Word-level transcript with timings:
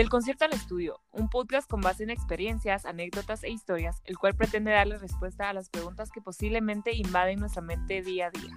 Del 0.00 0.08
concierto 0.08 0.46
al 0.46 0.54
estudio, 0.54 0.98
un 1.12 1.28
podcast 1.28 1.68
con 1.68 1.82
base 1.82 2.04
en 2.04 2.08
experiencias, 2.08 2.86
anécdotas 2.86 3.44
e 3.44 3.50
historias, 3.50 4.00
el 4.06 4.16
cual 4.16 4.34
pretende 4.34 4.70
darle 4.70 4.96
respuesta 4.96 5.50
a 5.50 5.52
las 5.52 5.68
preguntas 5.68 6.10
que 6.10 6.22
posiblemente 6.22 6.96
invaden 6.96 7.38
nuestra 7.38 7.60
mente 7.60 8.00
día 8.00 8.28
a 8.28 8.30
día. 8.30 8.56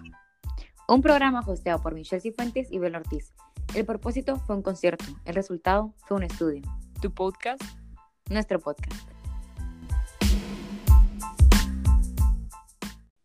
Un 0.88 1.02
programa 1.02 1.42
hosteado 1.46 1.82
por 1.82 1.96
Michelle 1.96 2.22
Cifuentes 2.22 2.72
y 2.72 2.80
Bel 2.80 2.96
Ortiz. 2.96 3.34
El 3.76 3.86
propósito 3.86 4.38
fue 4.38 4.56
un 4.56 4.62
concierto, 4.62 5.04
el 5.26 5.36
resultado 5.36 5.94
fue 6.08 6.16
un 6.16 6.24
estudio. 6.24 6.62
Tu 7.02 7.14
podcast, 7.14 7.62
Nuestro 8.30 8.62
podcast. 8.62 9.06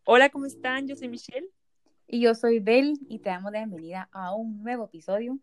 Hola, 0.03 0.29
¿cómo 0.31 0.47
están? 0.47 0.89
Yo 0.89 0.97
soy 0.97 1.07
Michelle. 1.07 1.49
Y 2.09 2.21
yo 2.21 2.35
soy 2.35 2.59
Bel 2.59 2.99
y 3.09 3.21
te 3.21 3.31
damos 3.31 3.53
la 3.53 3.61
bienvenida 3.61 4.09
a 4.11 4.35
un 4.35 4.61
nuevo 4.65 4.87
episodio. 4.87 5.39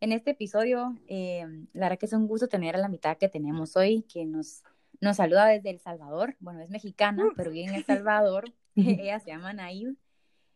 En 0.00 0.12
este 0.12 0.30
episodio, 0.30 0.96
eh, 1.08 1.44
la 1.72 1.86
verdad 1.86 1.98
que 1.98 2.06
es 2.06 2.12
un 2.12 2.28
gusto 2.28 2.46
tener 2.46 2.76
a 2.76 2.78
la 2.78 2.88
mitad 2.88 3.16
que 3.16 3.28
tenemos 3.28 3.76
hoy, 3.76 4.02
que 4.02 4.24
nos, 4.24 4.62
nos 5.00 5.16
saluda 5.16 5.46
desde 5.46 5.70
El 5.70 5.80
Salvador. 5.80 6.36
Bueno, 6.38 6.60
es 6.60 6.70
mexicana, 6.70 7.24
pero 7.36 7.50
vive 7.50 7.66
en 7.68 7.74
El 7.74 7.84
Salvador. 7.86 8.52
Ella 8.76 9.18
se 9.18 9.30
llama 9.30 9.52
Naib. 9.52 9.96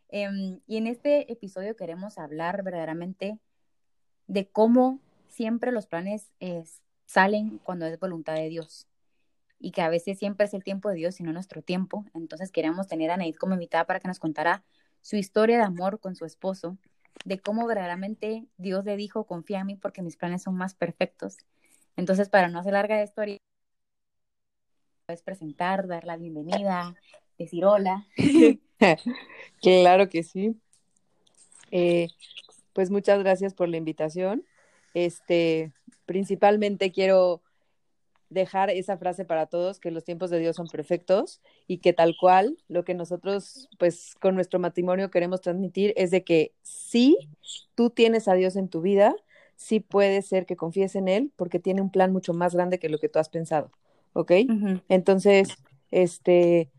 Em, 0.09 0.61
y 0.67 0.77
en 0.77 0.87
este 0.87 1.33
episodio 1.33 1.75
queremos 1.75 2.19
hablar 2.19 2.63
verdaderamente 2.63 3.39
de 4.29 4.47
cómo 4.47 5.01
siempre 5.27 5.73
los 5.73 5.87
planes 5.87 6.31
eh, 6.39 6.63
salen 7.07 7.59
cuando 7.59 7.87
es 7.87 7.99
voluntad 7.99 8.35
de 8.35 8.49
Dios 8.49 8.87
y 9.59 9.71
que 9.71 9.81
a 9.81 9.89
veces 9.89 10.19
siempre 10.19 10.47
es 10.47 10.55
el 10.55 10.63
tiempo 10.63 10.89
de 10.89 10.97
Dios 10.97 11.19
y 11.19 11.23
no 11.23 11.33
nuestro 11.33 11.63
tiempo. 11.63 12.05
Entonces 12.15 12.53
queremos 12.53 12.87
tener 12.89 13.11
a 13.11 13.17
Naid 13.17 13.37
como 13.37 13.55
invitada 13.55 13.87
para 13.87 14.01
que 14.01 14.09
nos 14.09 14.19
contara 14.19 14.63
su 15.01 15.17
historia 15.17 15.57
de 15.57 15.65
amor 15.65 15.99
con 15.99 16.15
su 16.15 16.25
esposo, 16.25 16.77
de 17.25 17.39
cómo 17.39 17.67
verdaderamente 17.67 18.47
Dios 18.57 18.85
le 18.85 18.97
dijo, 18.97 19.27
confía 19.27 19.61
en 19.61 19.67
mí 19.67 19.77
porque 19.77 20.03
mis 20.03 20.17
planes 20.17 20.43
son 20.43 20.57
más 20.57 20.75
perfectos. 20.75 21.39
Entonces, 21.97 22.29
para 22.29 22.49
no 22.49 22.59
hacer 22.59 22.73
larga 22.73 22.97
la 22.97 23.05
historia, 23.05 23.39
puedes 25.07 25.23
presentar, 25.23 25.87
dar 25.87 26.05
la 26.05 26.17
bienvenida, 26.17 26.95
decir 27.39 27.65
hola. 27.65 28.07
claro 29.61 30.09
que 30.09 30.23
sí. 30.23 30.57
Eh, 31.71 32.09
pues 32.73 32.91
muchas 32.91 33.19
gracias 33.19 33.55
por 33.55 33.69
la 33.69 33.77
invitación. 33.77 34.45
Este, 34.95 35.73
principalmente 36.07 36.93
quiero 36.93 37.43
dejar 38.33 38.71
esa 38.71 38.97
frase 38.97 39.25
para 39.25 39.47
todos, 39.47 39.79
que 39.79 39.91
los 39.91 40.05
tiempos 40.05 40.31
de 40.31 40.39
Dios 40.39 40.57
son 40.57 40.67
perfectos 40.69 41.41
y 41.67 41.79
que 41.79 41.93
tal 41.93 42.17
cual 42.19 42.59
lo 42.69 42.85
que 42.85 42.95
nosotros 42.95 43.69
pues 43.79 44.15
con 44.21 44.35
nuestro 44.35 44.59
matrimonio 44.59 45.11
queremos 45.11 45.41
transmitir 45.41 45.93
es 45.97 46.11
de 46.11 46.25
que 46.25 46.53
sí, 46.63 47.17
tú 47.75 47.91
tienes 47.91 48.29
a 48.29 48.35
Dios 48.35 48.57
en 48.57 48.69
tu 48.69 48.81
vida, 48.81 49.15
sí 49.57 49.81
puede 49.81 50.23
ser 50.23 50.47
que 50.47 50.57
confíes 50.57 50.97
en 50.97 51.09
Él 51.09 51.33
porque 51.37 51.59
tiene 51.59 51.83
un 51.83 51.91
plan 51.91 52.13
mucho 52.13 52.33
más 52.33 52.55
grande 52.55 52.79
que 52.79 52.89
lo 52.89 52.99
que 52.99 53.09
tú 53.09 53.19
has 53.19 53.29
pensado, 53.29 53.71
¿ok? 54.13 54.33
Entonces, 54.89 55.57
este, 55.91 56.71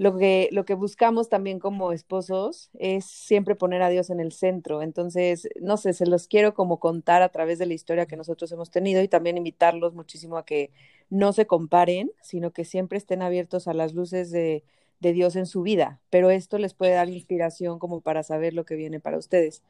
lo 0.00 0.16
que, 0.16 0.48
lo 0.50 0.64
que 0.64 0.72
buscamos 0.72 1.28
también 1.28 1.58
como 1.58 1.92
esposos 1.92 2.70
es 2.78 3.04
siempre 3.04 3.54
poner 3.54 3.82
a 3.82 3.90
Dios 3.90 4.08
en 4.08 4.18
el 4.18 4.32
centro. 4.32 4.80
Entonces, 4.80 5.46
no 5.60 5.76
sé, 5.76 5.92
se 5.92 6.06
los 6.06 6.26
quiero 6.26 6.54
como 6.54 6.80
contar 6.80 7.20
a 7.20 7.28
través 7.28 7.58
de 7.58 7.66
la 7.66 7.74
historia 7.74 8.06
que 8.06 8.16
nosotros 8.16 8.50
hemos 8.50 8.70
tenido 8.70 9.02
y 9.02 9.08
también 9.08 9.36
invitarlos 9.36 9.92
muchísimo 9.92 10.38
a 10.38 10.46
que 10.46 10.70
no 11.10 11.34
se 11.34 11.46
comparen, 11.46 12.10
sino 12.22 12.50
que 12.50 12.64
siempre 12.64 12.96
estén 12.96 13.20
abiertos 13.20 13.68
a 13.68 13.74
las 13.74 13.92
luces 13.92 14.30
de, 14.30 14.64
de 15.00 15.12
Dios 15.12 15.36
en 15.36 15.44
su 15.44 15.60
vida. 15.60 16.00
Pero 16.08 16.30
esto 16.30 16.56
les 16.56 16.72
puede 16.72 16.94
dar 16.94 17.10
inspiración 17.10 17.78
como 17.78 18.00
para 18.00 18.22
saber 18.22 18.54
lo 18.54 18.64
que 18.64 18.76
viene 18.76 19.00
para 19.00 19.18
ustedes. 19.18 19.62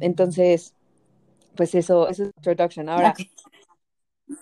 Entonces, 0.00 0.74
pues 1.54 1.76
eso, 1.76 2.08
eso 2.08 2.24
es 2.24 2.32
introduction. 2.38 2.88
Ahora, 2.88 3.14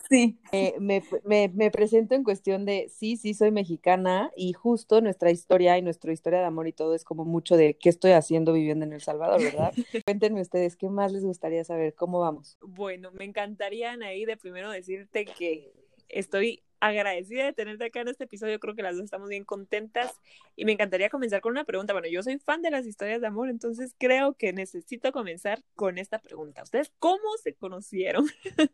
Sí. 0.09 0.39
Eh, 0.53 0.75
me, 0.81 1.03
me, 1.25 1.49
me, 1.49 1.71
presento 1.71 2.15
en 2.15 2.25
cuestión 2.25 2.65
de, 2.65 2.89
sí, 2.89 3.17
sí, 3.17 3.35
soy 3.35 3.51
mexicana 3.51 4.31
y 4.37 4.53
justo 4.53 5.01
nuestra 5.01 5.31
historia 5.31 5.79
y 5.79 5.83
nuestra 5.83 6.13
historia 6.13 6.41
de 6.41 6.47
amor 6.47 6.69
y 6.69 6.73
todo 6.73 6.95
es 6.95 7.05
como 7.05 7.25
mucho 7.25 7.57
de 7.57 7.75
qué 7.75 7.89
estoy 7.89 8.13
haciendo 8.13 8.53
viviendo 8.53 8.85
en 8.85 8.93
El 8.93 9.01
Salvador, 9.01 9.43
¿verdad? 9.43 9.73
Cuéntenme 10.07 10.41
ustedes, 10.41 10.77
¿qué 10.77 10.89
más 10.89 11.13
les 11.13 11.25
gustaría 11.25 11.65
saber? 11.65 11.95
¿Cómo 11.95 12.21
vamos? 12.21 12.59
Bueno, 12.61 13.11
me 13.13 13.25
encantaría, 13.25 13.93
Anaí, 13.93 14.25
de 14.25 14.37
primero 14.37 14.71
decirte 14.71 15.25
que 15.25 15.73
estoy 16.09 16.63
agradecida 16.81 17.45
de 17.45 17.53
tenerte 17.53 17.85
acá 17.85 18.01
en 18.01 18.09
este 18.09 18.25
episodio. 18.25 18.59
Creo 18.61 18.75
que 18.75 18.83
las 18.83 18.97
dos 18.97 19.05
estamos 19.05 19.29
bien 19.29 19.45
contentas 19.45 20.15
y 20.57 20.65
me 20.65 20.73
encantaría 20.73 21.11
comenzar 21.11 21.41
con 21.41 21.53
una 21.53 21.65
pregunta. 21.65 21.93
Bueno, 21.93 22.09
yo 22.09 22.23
soy 22.23 22.39
fan 22.39 22.63
de 22.63 22.71
las 22.71 22.87
historias 22.87 23.21
de 23.21 23.27
amor, 23.27 23.49
entonces 23.49 23.95
creo 23.99 24.35
que 24.35 24.53
necesito 24.53 25.13
comenzar 25.13 25.63
con 25.75 25.99
esta 25.99 26.19
pregunta. 26.19 26.63
¿Ustedes 26.63 26.93
cómo 26.99 27.37
se 27.43 27.55
conocieron? 27.55 28.27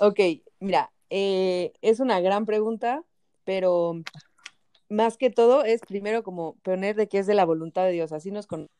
ok, 0.00 0.20
mira, 0.60 0.90
eh, 1.10 1.72
es 1.82 2.00
una 2.00 2.20
gran 2.20 2.46
pregunta, 2.46 3.04
pero 3.44 4.02
más 4.88 5.16
que 5.16 5.30
todo 5.30 5.64
es 5.64 5.80
primero 5.80 6.22
como 6.22 6.54
poner 6.56 6.96
de 6.96 7.08
que 7.08 7.18
es 7.18 7.26
de 7.26 7.34
la 7.34 7.44
voluntad 7.44 7.84
de 7.84 7.92
Dios, 7.92 8.12
así 8.12 8.30
nos 8.30 8.46
conocemos. 8.46 8.70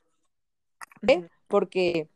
Porque 1.49 2.09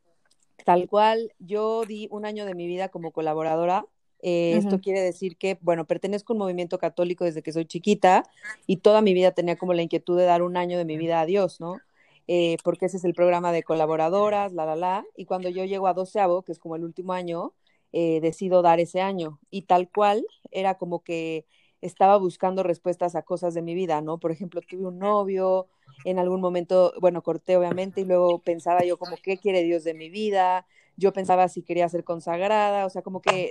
tal 0.64 0.88
cual 0.88 1.32
yo 1.38 1.84
di 1.84 2.08
un 2.10 2.24
año 2.24 2.44
de 2.44 2.54
mi 2.54 2.66
vida 2.66 2.88
como 2.88 3.12
colaboradora 3.12 3.86
eh, 4.22 4.56
esto 4.56 4.80
quiere 4.80 5.00
decir 5.00 5.36
que, 5.36 5.58
bueno, 5.60 5.86
pertenezco 5.86 6.32
a 6.32 6.34
un 6.34 6.40
movimiento 6.40 6.78
católico 6.78 7.24
desde 7.24 7.42
que 7.42 7.52
soy 7.52 7.64
chiquita 7.64 8.24
y 8.66 8.78
toda 8.78 9.00
mi 9.00 9.14
vida 9.14 9.32
tenía 9.32 9.56
como 9.56 9.72
la 9.72 9.82
inquietud 9.82 10.18
de 10.18 10.24
dar 10.24 10.42
un 10.42 10.56
año 10.56 10.76
de 10.78 10.84
mi 10.84 10.96
vida 10.96 11.20
a 11.20 11.26
Dios, 11.26 11.60
¿no? 11.60 11.80
Eh, 12.26 12.58
porque 12.62 12.86
ese 12.86 12.98
es 12.98 13.04
el 13.04 13.14
programa 13.14 13.50
de 13.50 13.62
colaboradoras, 13.62 14.52
la, 14.52 14.66
la, 14.66 14.76
la. 14.76 15.04
Y 15.16 15.24
cuando 15.24 15.48
yo 15.48 15.64
llego 15.64 15.86
a 15.88 15.94
doceavo, 15.94 16.42
que 16.42 16.52
es 16.52 16.58
como 16.58 16.76
el 16.76 16.84
último 16.84 17.12
año, 17.12 17.54
eh, 17.92 18.20
decido 18.20 18.62
dar 18.62 18.78
ese 18.78 19.00
año. 19.00 19.40
Y 19.50 19.62
tal 19.62 19.88
cual, 19.90 20.24
era 20.50 20.76
como 20.76 21.02
que 21.02 21.46
estaba 21.80 22.18
buscando 22.18 22.62
respuestas 22.62 23.16
a 23.16 23.22
cosas 23.22 23.54
de 23.54 23.62
mi 23.62 23.74
vida, 23.74 24.00
¿no? 24.02 24.18
Por 24.18 24.30
ejemplo, 24.30 24.60
tuve 24.60 24.86
un 24.86 24.98
novio, 24.98 25.66
en 26.04 26.18
algún 26.18 26.40
momento, 26.40 26.92
bueno, 27.00 27.22
corté 27.22 27.56
obviamente, 27.56 28.02
y 28.02 28.04
luego 28.04 28.38
pensaba 28.38 28.84
yo 28.84 28.98
como, 28.98 29.16
¿qué 29.16 29.38
quiere 29.38 29.62
Dios 29.62 29.82
de 29.82 29.94
mi 29.94 30.10
vida? 30.10 30.66
Yo 30.96 31.12
pensaba 31.12 31.48
si 31.48 31.62
quería 31.62 31.88
ser 31.88 32.04
consagrada, 32.04 32.84
o 32.86 32.90
sea, 32.90 33.02
como 33.02 33.22
que 33.22 33.50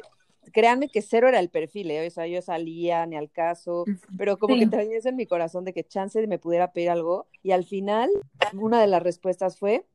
créanme 0.52 0.90
que 0.90 1.02
cero 1.02 1.28
era 1.28 1.40
el 1.40 1.50
perfil, 1.50 1.92
¿eh? 1.92 2.08
o 2.08 2.10
sea, 2.10 2.28
yo 2.28 2.42
salía 2.42 3.06
ni 3.06 3.16
al 3.16 3.30
caso, 3.30 3.86
pero 4.18 4.38
como 4.38 4.56
que 4.56 4.68
tenía 4.68 4.98
eso 4.98 5.10
en 5.10 5.16
mi 5.16 5.26
corazón 5.26 5.66
de 5.66 5.74
que 5.74 5.84
chance 5.84 6.26
me 6.28 6.40
pudiera 6.40 6.72
pedir 6.72 6.90
algo. 6.90 7.28
Y 7.44 7.52
al 7.52 7.66
final, 7.66 8.10
una 8.54 8.82
de 8.82 8.88
las 8.88 9.04
respuestas 9.04 9.58
fue, 9.58 9.86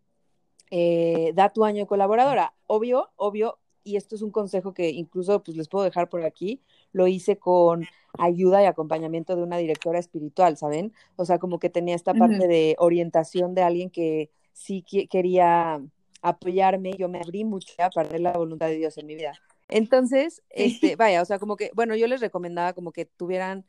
eh, 0.70 1.32
da 1.34 1.50
tu 1.50 1.64
año 1.64 1.80
de 1.80 1.86
colaboradora. 1.86 2.54
Obvio, 2.66 3.10
obvio, 3.16 3.58
y 3.82 3.96
esto 3.96 4.16
es 4.16 4.22
un 4.22 4.30
consejo 4.30 4.72
que 4.72 4.90
incluso 4.90 5.42
pues 5.42 5.56
les 5.56 5.68
puedo 5.68 5.84
dejar 5.84 6.08
por 6.08 6.24
aquí, 6.24 6.62
lo 6.92 7.06
hice 7.06 7.36
con 7.36 7.84
ayuda 8.18 8.62
y 8.62 8.66
acompañamiento 8.66 9.36
de 9.36 9.42
una 9.42 9.58
directora 9.58 9.98
espiritual, 9.98 10.56
¿saben? 10.56 10.92
O 11.16 11.24
sea, 11.24 11.38
como 11.38 11.58
que 11.58 11.68
tenía 11.68 11.94
esta 11.94 12.14
parte 12.14 12.48
de 12.48 12.76
orientación 12.78 13.54
de 13.54 13.62
alguien 13.62 13.90
que 13.90 14.30
sí 14.52 14.84
quería 15.10 15.82
apoyarme, 16.22 16.92
yo 16.96 17.08
me 17.08 17.18
abrí 17.18 17.44
mucho 17.44 17.74
para 17.94 18.08
ver 18.08 18.20
la 18.20 18.32
voluntad 18.32 18.68
de 18.68 18.76
Dios 18.76 18.96
en 18.96 19.06
mi 19.06 19.14
vida. 19.14 19.34
Entonces, 19.68 20.42
este, 20.50 20.96
vaya, 20.96 21.22
o 21.22 21.24
sea, 21.24 21.38
como 21.38 21.56
que, 21.56 21.70
bueno, 21.74 21.96
yo 21.96 22.06
les 22.06 22.20
recomendaba 22.20 22.72
como 22.72 22.92
que 22.92 23.06
tuvieran 23.06 23.64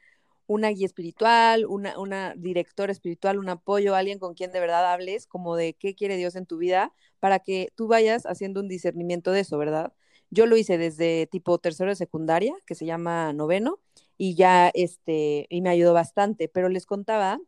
una 0.47 0.69
guía 0.69 0.85
espiritual, 0.85 1.65
una, 1.65 1.97
una 1.99 2.35
directora 2.35 2.91
espiritual, 2.91 3.39
un 3.39 3.49
apoyo, 3.49 3.95
alguien 3.95 4.19
con 4.19 4.35
quien 4.35 4.51
de 4.51 4.59
verdad 4.59 4.91
hables, 4.93 5.25
como 5.27 5.55
de 5.55 5.73
qué 5.73 5.95
quiere 5.95 6.17
Dios 6.17 6.35
en 6.35 6.45
tu 6.45 6.57
vida, 6.57 6.93
para 7.19 7.39
que 7.39 7.69
tú 7.75 7.87
vayas 7.87 8.25
haciendo 8.25 8.59
un 8.59 8.67
discernimiento 8.67 9.31
de 9.31 9.39
eso, 9.41 9.57
¿verdad? 9.57 9.93
Yo 10.29 10.45
lo 10.45 10.57
hice 10.57 10.77
desde 10.77 11.27
tipo 11.27 11.57
tercero 11.57 11.89
de 11.89 11.95
secundaria, 11.95 12.53
que 12.65 12.75
se 12.75 12.85
llama 12.85 13.33
noveno, 13.33 13.79
y 14.17 14.35
ya, 14.35 14.69
este, 14.73 15.47
y 15.49 15.61
me 15.61 15.69
ayudó 15.69 15.93
bastante, 15.93 16.47
pero 16.47 16.69
les 16.69 16.85
contaba 16.85 17.39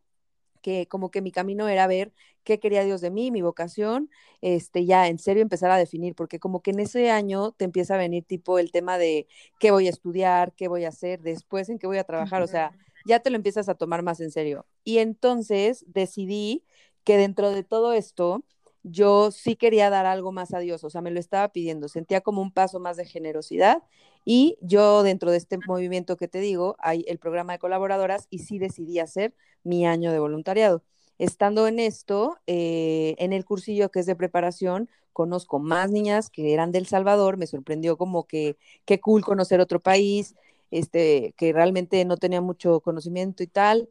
que 0.62 0.86
como 0.88 1.10
que 1.10 1.22
mi 1.22 1.32
camino 1.32 1.68
era 1.68 1.86
ver 1.86 2.12
qué 2.48 2.58
quería 2.58 2.82
Dios 2.82 3.02
de 3.02 3.10
mí, 3.10 3.30
mi 3.30 3.42
vocación, 3.42 4.08
este, 4.40 4.86
ya 4.86 5.06
en 5.08 5.18
serio 5.18 5.42
empezar 5.42 5.70
a 5.70 5.76
definir, 5.76 6.14
porque 6.14 6.38
como 6.40 6.62
que 6.62 6.70
en 6.70 6.80
ese 6.80 7.10
año 7.10 7.52
te 7.52 7.66
empieza 7.66 7.94
a 7.94 7.98
venir 7.98 8.24
tipo 8.24 8.58
el 8.58 8.72
tema 8.72 8.96
de 8.96 9.28
qué 9.60 9.70
voy 9.70 9.86
a 9.86 9.90
estudiar, 9.90 10.54
qué 10.54 10.66
voy 10.66 10.86
a 10.86 10.88
hacer, 10.88 11.20
después 11.20 11.68
en 11.68 11.78
qué 11.78 11.86
voy 11.86 11.98
a 11.98 12.04
trabajar, 12.04 12.40
o 12.40 12.46
sea, 12.46 12.72
ya 13.04 13.20
te 13.20 13.28
lo 13.28 13.36
empiezas 13.36 13.68
a 13.68 13.74
tomar 13.74 14.02
más 14.02 14.20
en 14.20 14.30
serio. 14.30 14.64
Y 14.82 14.96
entonces 14.96 15.84
decidí 15.88 16.64
que 17.04 17.18
dentro 17.18 17.50
de 17.50 17.64
todo 17.64 17.92
esto, 17.92 18.42
yo 18.82 19.30
sí 19.30 19.54
quería 19.54 19.90
dar 19.90 20.06
algo 20.06 20.32
más 20.32 20.54
a 20.54 20.60
Dios, 20.60 20.84
o 20.84 20.88
sea, 20.88 21.02
me 21.02 21.10
lo 21.10 21.20
estaba 21.20 21.52
pidiendo, 21.52 21.88
sentía 21.88 22.22
como 22.22 22.40
un 22.40 22.50
paso 22.50 22.80
más 22.80 22.96
de 22.96 23.04
generosidad 23.04 23.82
y 24.24 24.56
yo 24.62 25.02
dentro 25.02 25.30
de 25.30 25.36
este 25.36 25.58
movimiento 25.66 26.16
que 26.16 26.28
te 26.28 26.40
digo, 26.40 26.76
hay 26.78 27.04
el 27.08 27.18
programa 27.18 27.52
de 27.52 27.58
colaboradoras 27.58 28.26
y 28.30 28.38
sí 28.38 28.58
decidí 28.58 29.00
hacer 29.00 29.34
mi 29.64 29.86
año 29.86 30.12
de 30.12 30.18
voluntariado. 30.18 30.82
Estando 31.18 31.66
en 31.66 31.80
esto, 31.80 32.38
eh, 32.46 33.14
en 33.18 33.32
el 33.32 33.44
cursillo 33.44 33.90
que 33.90 34.00
es 34.00 34.06
de 34.06 34.16
preparación, 34.16 34.88
conozco 35.12 35.58
más 35.58 35.90
niñas 35.90 36.30
que 36.30 36.52
eran 36.52 36.70
del 36.70 36.86
Salvador, 36.86 37.36
me 37.36 37.46
sorprendió 37.46 37.96
como 37.96 38.26
que 38.26 38.56
qué 38.84 39.00
cool 39.00 39.24
conocer 39.24 39.60
otro 39.60 39.80
país, 39.80 40.36
este, 40.70 41.34
que 41.36 41.52
realmente 41.52 42.04
no 42.04 42.16
tenía 42.16 42.40
mucho 42.40 42.80
conocimiento 42.80 43.42
y 43.42 43.48
tal, 43.48 43.88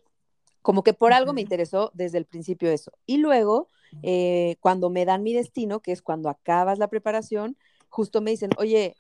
como 0.62 0.84
que 0.84 0.94
por 0.94 1.14
algo 1.14 1.34
me 1.34 1.42
interesó 1.42 1.92
desde 1.94 2.18
el 2.18 2.26
principio 2.26 2.70
eso. 2.70 2.92
Y 3.06 3.18
luego, 3.18 3.68
eh, 4.04 4.56
cuando 4.60 4.90
me 4.90 5.06
dan 5.06 5.24
mi 5.24 5.34
destino, 5.34 5.82
que 5.82 5.92
es 5.92 6.02
cuando 6.02 6.30
acabas 6.30 6.78
la 6.78 6.88
preparación, 6.88 7.58
justo 7.90 8.22
me 8.22 8.32
dicen, 8.32 8.52
oye, 8.58 8.96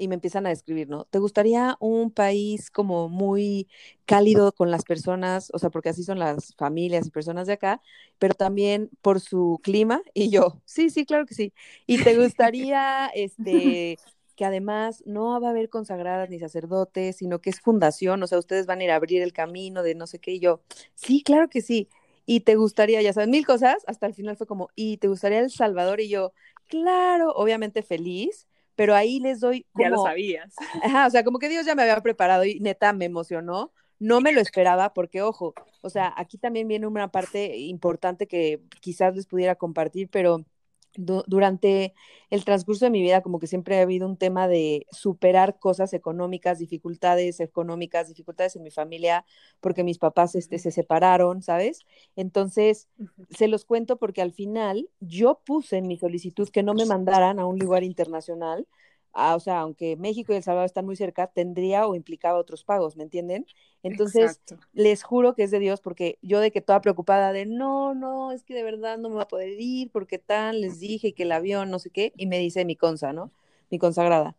y 0.00 0.08
me 0.08 0.14
empiezan 0.16 0.46
a 0.46 0.50
describir, 0.50 0.88
¿no? 0.88 1.04
¿Te 1.06 1.18
gustaría 1.18 1.76
un 1.80 2.10
país 2.10 2.70
como 2.70 3.08
muy 3.08 3.68
cálido 4.06 4.52
con 4.52 4.70
las 4.70 4.84
personas? 4.84 5.50
O 5.52 5.58
sea, 5.58 5.70
porque 5.70 5.90
así 5.90 6.02
son 6.04 6.18
las 6.18 6.54
familias 6.56 7.06
y 7.06 7.10
personas 7.10 7.46
de 7.46 7.54
acá, 7.54 7.82
pero 8.18 8.34
también 8.34 8.90
por 9.02 9.20
su 9.20 9.60
clima. 9.62 10.02
Y 10.14 10.30
yo, 10.30 10.60
sí, 10.64 10.90
sí, 10.90 11.06
claro 11.06 11.26
que 11.26 11.34
sí. 11.34 11.52
¿Y 11.86 12.00
te 12.00 12.16
gustaría, 12.18 13.08
este, 13.14 14.00
que 14.36 14.44
además 14.44 15.02
no 15.06 15.40
va 15.40 15.48
a 15.48 15.50
haber 15.50 15.68
consagradas 15.68 16.30
ni 16.30 16.38
sacerdotes, 16.38 17.16
sino 17.16 17.40
que 17.40 17.50
es 17.50 17.60
fundación, 17.60 18.22
o 18.22 18.26
sea, 18.26 18.38
ustedes 18.38 18.66
van 18.66 18.80
a 18.80 18.84
ir 18.84 18.90
a 18.90 18.96
abrir 18.96 19.22
el 19.22 19.32
camino 19.32 19.82
de 19.82 19.94
no 19.94 20.06
sé 20.06 20.18
qué, 20.18 20.32
y 20.32 20.40
yo, 20.40 20.62
sí, 20.94 21.22
claro 21.22 21.48
que 21.50 21.60
sí. 21.62 21.88
Y 22.26 22.40
te 22.40 22.54
gustaría, 22.56 23.02
ya 23.02 23.12
sabes, 23.12 23.28
mil 23.28 23.44
cosas, 23.46 23.82
hasta 23.86 24.06
el 24.06 24.14
final 24.14 24.36
fue 24.36 24.46
como, 24.46 24.68
y 24.74 24.98
te 24.98 25.08
gustaría 25.08 25.40
El 25.40 25.50
Salvador, 25.50 26.00
y 26.00 26.08
yo, 26.08 26.32
claro, 26.68 27.32
obviamente 27.34 27.82
feliz, 27.82 28.46
pero 28.80 28.94
ahí 28.94 29.20
les 29.20 29.40
doy 29.40 29.66
como... 29.72 29.84
Ya 29.84 29.90
lo 29.90 30.02
sabías. 30.02 30.54
Ajá, 30.82 31.06
o 31.06 31.10
sea, 31.10 31.22
como 31.22 31.38
que 31.38 31.50
Dios 31.50 31.66
ya 31.66 31.74
me 31.74 31.82
había 31.82 32.00
preparado 32.00 32.46
y 32.46 32.60
neta 32.60 32.94
me 32.94 33.04
emocionó. 33.04 33.74
No 33.98 34.22
me 34.22 34.32
lo 34.32 34.40
esperaba 34.40 34.94
porque, 34.94 35.20
ojo, 35.20 35.52
o 35.82 35.90
sea, 35.90 36.14
aquí 36.16 36.38
también 36.38 36.66
viene 36.66 36.86
una 36.86 37.08
parte 37.08 37.58
importante 37.58 38.26
que 38.26 38.62
quizás 38.80 39.14
les 39.14 39.26
pudiera 39.26 39.56
compartir, 39.56 40.08
pero 40.08 40.46
durante 40.96 41.94
el 42.30 42.44
transcurso 42.44 42.84
de 42.84 42.90
mi 42.90 43.00
vida 43.00 43.22
como 43.22 43.38
que 43.38 43.46
siempre 43.46 43.78
ha 43.78 43.82
habido 43.82 44.06
un 44.06 44.16
tema 44.16 44.48
de 44.48 44.86
superar 44.90 45.58
cosas 45.58 45.92
económicas, 45.92 46.58
dificultades 46.58 47.40
económicas, 47.40 48.08
dificultades 48.08 48.56
en 48.56 48.62
mi 48.62 48.70
familia, 48.70 49.24
porque 49.60 49.84
mis 49.84 49.98
papás 49.98 50.34
este, 50.34 50.58
se 50.58 50.70
separaron, 50.70 51.42
¿sabes? 51.42 51.86
Entonces, 52.16 52.88
se 53.30 53.48
los 53.48 53.64
cuento 53.64 53.98
porque 53.98 54.22
al 54.22 54.32
final 54.32 54.88
yo 55.00 55.40
puse 55.44 55.78
en 55.78 55.86
mi 55.86 55.96
solicitud 55.96 56.48
que 56.48 56.62
no 56.62 56.74
me 56.74 56.86
mandaran 56.86 57.38
a 57.38 57.46
un 57.46 57.58
lugar 57.58 57.84
internacional 57.84 58.66
Ah, 59.12 59.34
o 59.34 59.40
sea, 59.40 59.60
aunque 59.60 59.96
México 59.96 60.32
y 60.32 60.36
El 60.36 60.42
Salvador 60.42 60.66
están 60.66 60.86
muy 60.86 60.96
cerca, 60.96 61.26
tendría 61.26 61.86
o 61.86 61.94
implicaba 61.94 62.38
otros 62.38 62.64
pagos, 62.64 62.96
¿me 62.96 63.02
entienden? 63.02 63.46
Entonces, 63.82 64.40
les 64.72 65.02
juro 65.02 65.34
que 65.34 65.42
es 65.42 65.50
de 65.50 65.58
Dios, 65.58 65.80
porque 65.80 66.18
yo 66.22 66.40
de 66.40 66.50
que 66.50 66.60
toda 66.60 66.80
preocupada 66.80 67.32
de, 67.32 67.46
no, 67.46 67.94
no, 67.94 68.32
es 68.32 68.44
que 68.44 68.54
de 68.54 68.62
verdad 68.62 68.98
no 68.98 69.08
me 69.08 69.16
va 69.16 69.22
a 69.22 69.28
poder 69.28 69.60
ir, 69.60 69.90
porque 69.90 70.18
tal, 70.18 70.60
les 70.60 70.78
dije 70.80 71.12
que 71.12 71.24
el 71.24 71.32
avión, 71.32 71.70
no 71.70 71.78
sé 71.78 71.90
qué, 71.90 72.12
y 72.16 72.26
me 72.26 72.38
dice 72.38 72.64
mi 72.64 72.76
consa, 72.76 73.12
¿no? 73.12 73.30
Mi 73.70 73.78
consagrada, 73.78 74.36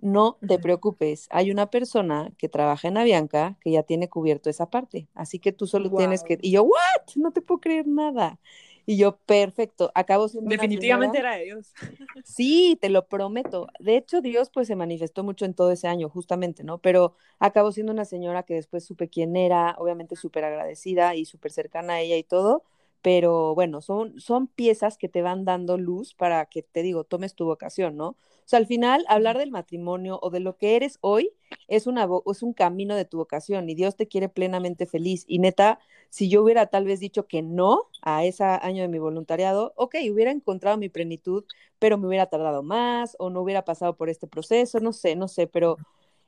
no 0.00 0.38
te 0.46 0.58
preocupes, 0.58 1.26
hay 1.30 1.50
una 1.50 1.70
persona 1.70 2.30
que 2.38 2.48
trabaja 2.48 2.88
en 2.88 2.98
Avianca 2.98 3.56
que 3.60 3.70
ya 3.70 3.82
tiene 3.82 4.08
cubierto 4.08 4.50
esa 4.50 4.70
parte, 4.70 5.08
así 5.14 5.38
que 5.38 5.52
tú 5.52 5.66
solo 5.66 5.90
tienes 5.90 6.22
que, 6.22 6.38
y 6.42 6.52
yo, 6.52 6.64
¿what? 6.64 7.16
No 7.16 7.32
te 7.32 7.40
puedo 7.42 7.60
creer 7.60 7.86
nada. 7.86 8.38
Y 8.86 8.96
yo, 8.96 9.16
perfecto, 9.18 9.90
acabo 9.94 10.28
siendo 10.28 10.48
Definitivamente 10.48 11.18
era 11.18 11.34
de 11.36 11.44
Dios. 11.44 11.72
Sí, 12.24 12.78
te 12.80 12.88
lo 12.88 13.06
prometo. 13.06 13.66
De 13.80 13.96
hecho, 13.96 14.20
Dios 14.20 14.50
pues 14.50 14.68
se 14.68 14.76
manifestó 14.76 15.24
mucho 15.24 15.44
en 15.44 15.54
todo 15.54 15.72
ese 15.72 15.88
año, 15.88 16.08
justamente, 16.08 16.64
¿no? 16.64 16.78
Pero 16.78 17.14
acabo 17.38 17.72
siendo 17.72 17.92
una 17.92 18.04
señora 18.04 18.44
que 18.44 18.54
después 18.54 18.84
supe 18.84 19.08
quién 19.08 19.36
era, 19.36 19.74
obviamente 19.78 20.16
súper 20.16 20.44
agradecida 20.44 21.14
y 21.14 21.24
súper 21.24 21.52
cercana 21.52 21.94
a 21.94 22.00
ella 22.00 22.16
y 22.16 22.22
todo, 22.22 22.62
pero 23.06 23.54
bueno, 23.54 23.82
son, 23.82 24.18
son 24.18 24.48
piezas 24.48 24.98
que 24.98 25.08
te 25.08 25.22
van 25.22 25.44
dando 25.44 25.78
luz 25.78 26.12
para 26.12 26.44
que, 26.46 26.62
te 26.64 26.82
digo, 26.82 27.04
tomes 27.04 27.36
tu 27.36 27.44
vocación, 27.44 27.96
¿no? 27.96 28.08
O 28.08 28.16
sea, 28.46 28.58
al 28.58 28.66
final, 28.66 29.04
hablar 29.08 29.38
del 29.38 29.52
matrimonio 29.52 30.18
o 30.22 30.30
de 30.30 30.40
lo 30.40 30.56
que 30.56 30.74
eres 30.74 30.98
hoy 31.02 31.30
es, 31.68 31.86
una, 31.86 32.08
es 32.28 32.42
un 32.42 32.52
camino 32.52 32.96
de 32.96 33.04
tu 33.04 33.18
vocación 33.18 33.70
y 33.70 33.76
Dios 33.76 33.94
te 33.94 34.08
quiere 34.08 34.28
plenamente 34.28 34.86
feliz. 34.86 35.24
Y 35.28 35.38
neta, 35.38 35.78
si 36.10 36.28
yo 36.28 36.42
hubiera 36.42 36.66
tal 36.66 36.84
vez 36.84 36.98
dicho 36.98 37.28
que 37.28 37.42
no 37.42 37.82
a 38.02 38.24
ese 38.24 38.42
año 38.42 38.82
de 38.82 38.88
mi 38.88 38.98
voluntariado, 38.98 39.72
ok, 39.76 39.94
hubiera 40.12 40.32
encontrado 40.32 40.76
mi 40.76 40.88
plenitud, 40.88 41.44
pero 41.78 41.98
me 41.98 42.08
hubiera 42.08 42.26
tardado 42.26 42.64
más 42.64 43.14
o 43.20 43.30
no 43.30 43.40
hubiera 43.40 43.64
pasado 43.64 43.96
por 43.96 44.08
este 44.08 44.26
proceso, 44.26 44.80
no 44.80 44.92
sé, 44.92 45.14
no 45.14 45.28
sé, 45.28 45.46
pero 45.46 45.78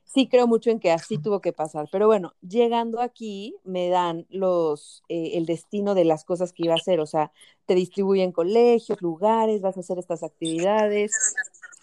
sí 0.08 0.26
creo 0.26 0.46
mucho 0.46 0.70
en 0.70 0.80
que 0.80 0.90
así 0.90 1.18
tuvo 1.18 1.40
que 1.40 1.52
pasar. 1.52 1.88
Pero 1.92 2.06
bueno, 2.06 2.34
llegando 2.40 3.00
aquí 3.00 3.54
me 3.64 3.88
dan 3.88 4.26
los, 4.30 5.02
eh, 5.08 5.32
el 5.34 5.46
destino 5.46 5.94
de 5.94 6.04
las 6.04 6.24
cosas 6.24 6.52
que 6.52 6.64
iba 6.64 6.72
a 6.74 6.78
hacer, 6.78 6.98
o 7.00 7.06
sea, 7.06 7.30
te 7.66 7.74
distribuyen 7.74 8.32
colegios, 8.32 9.00
lugares, 9.02 9.60
vas 9.60 9.76
a 9.76 9.80
hacer 9.80 9.98
estas 9.98 10.22
actividades, 10.22 11.12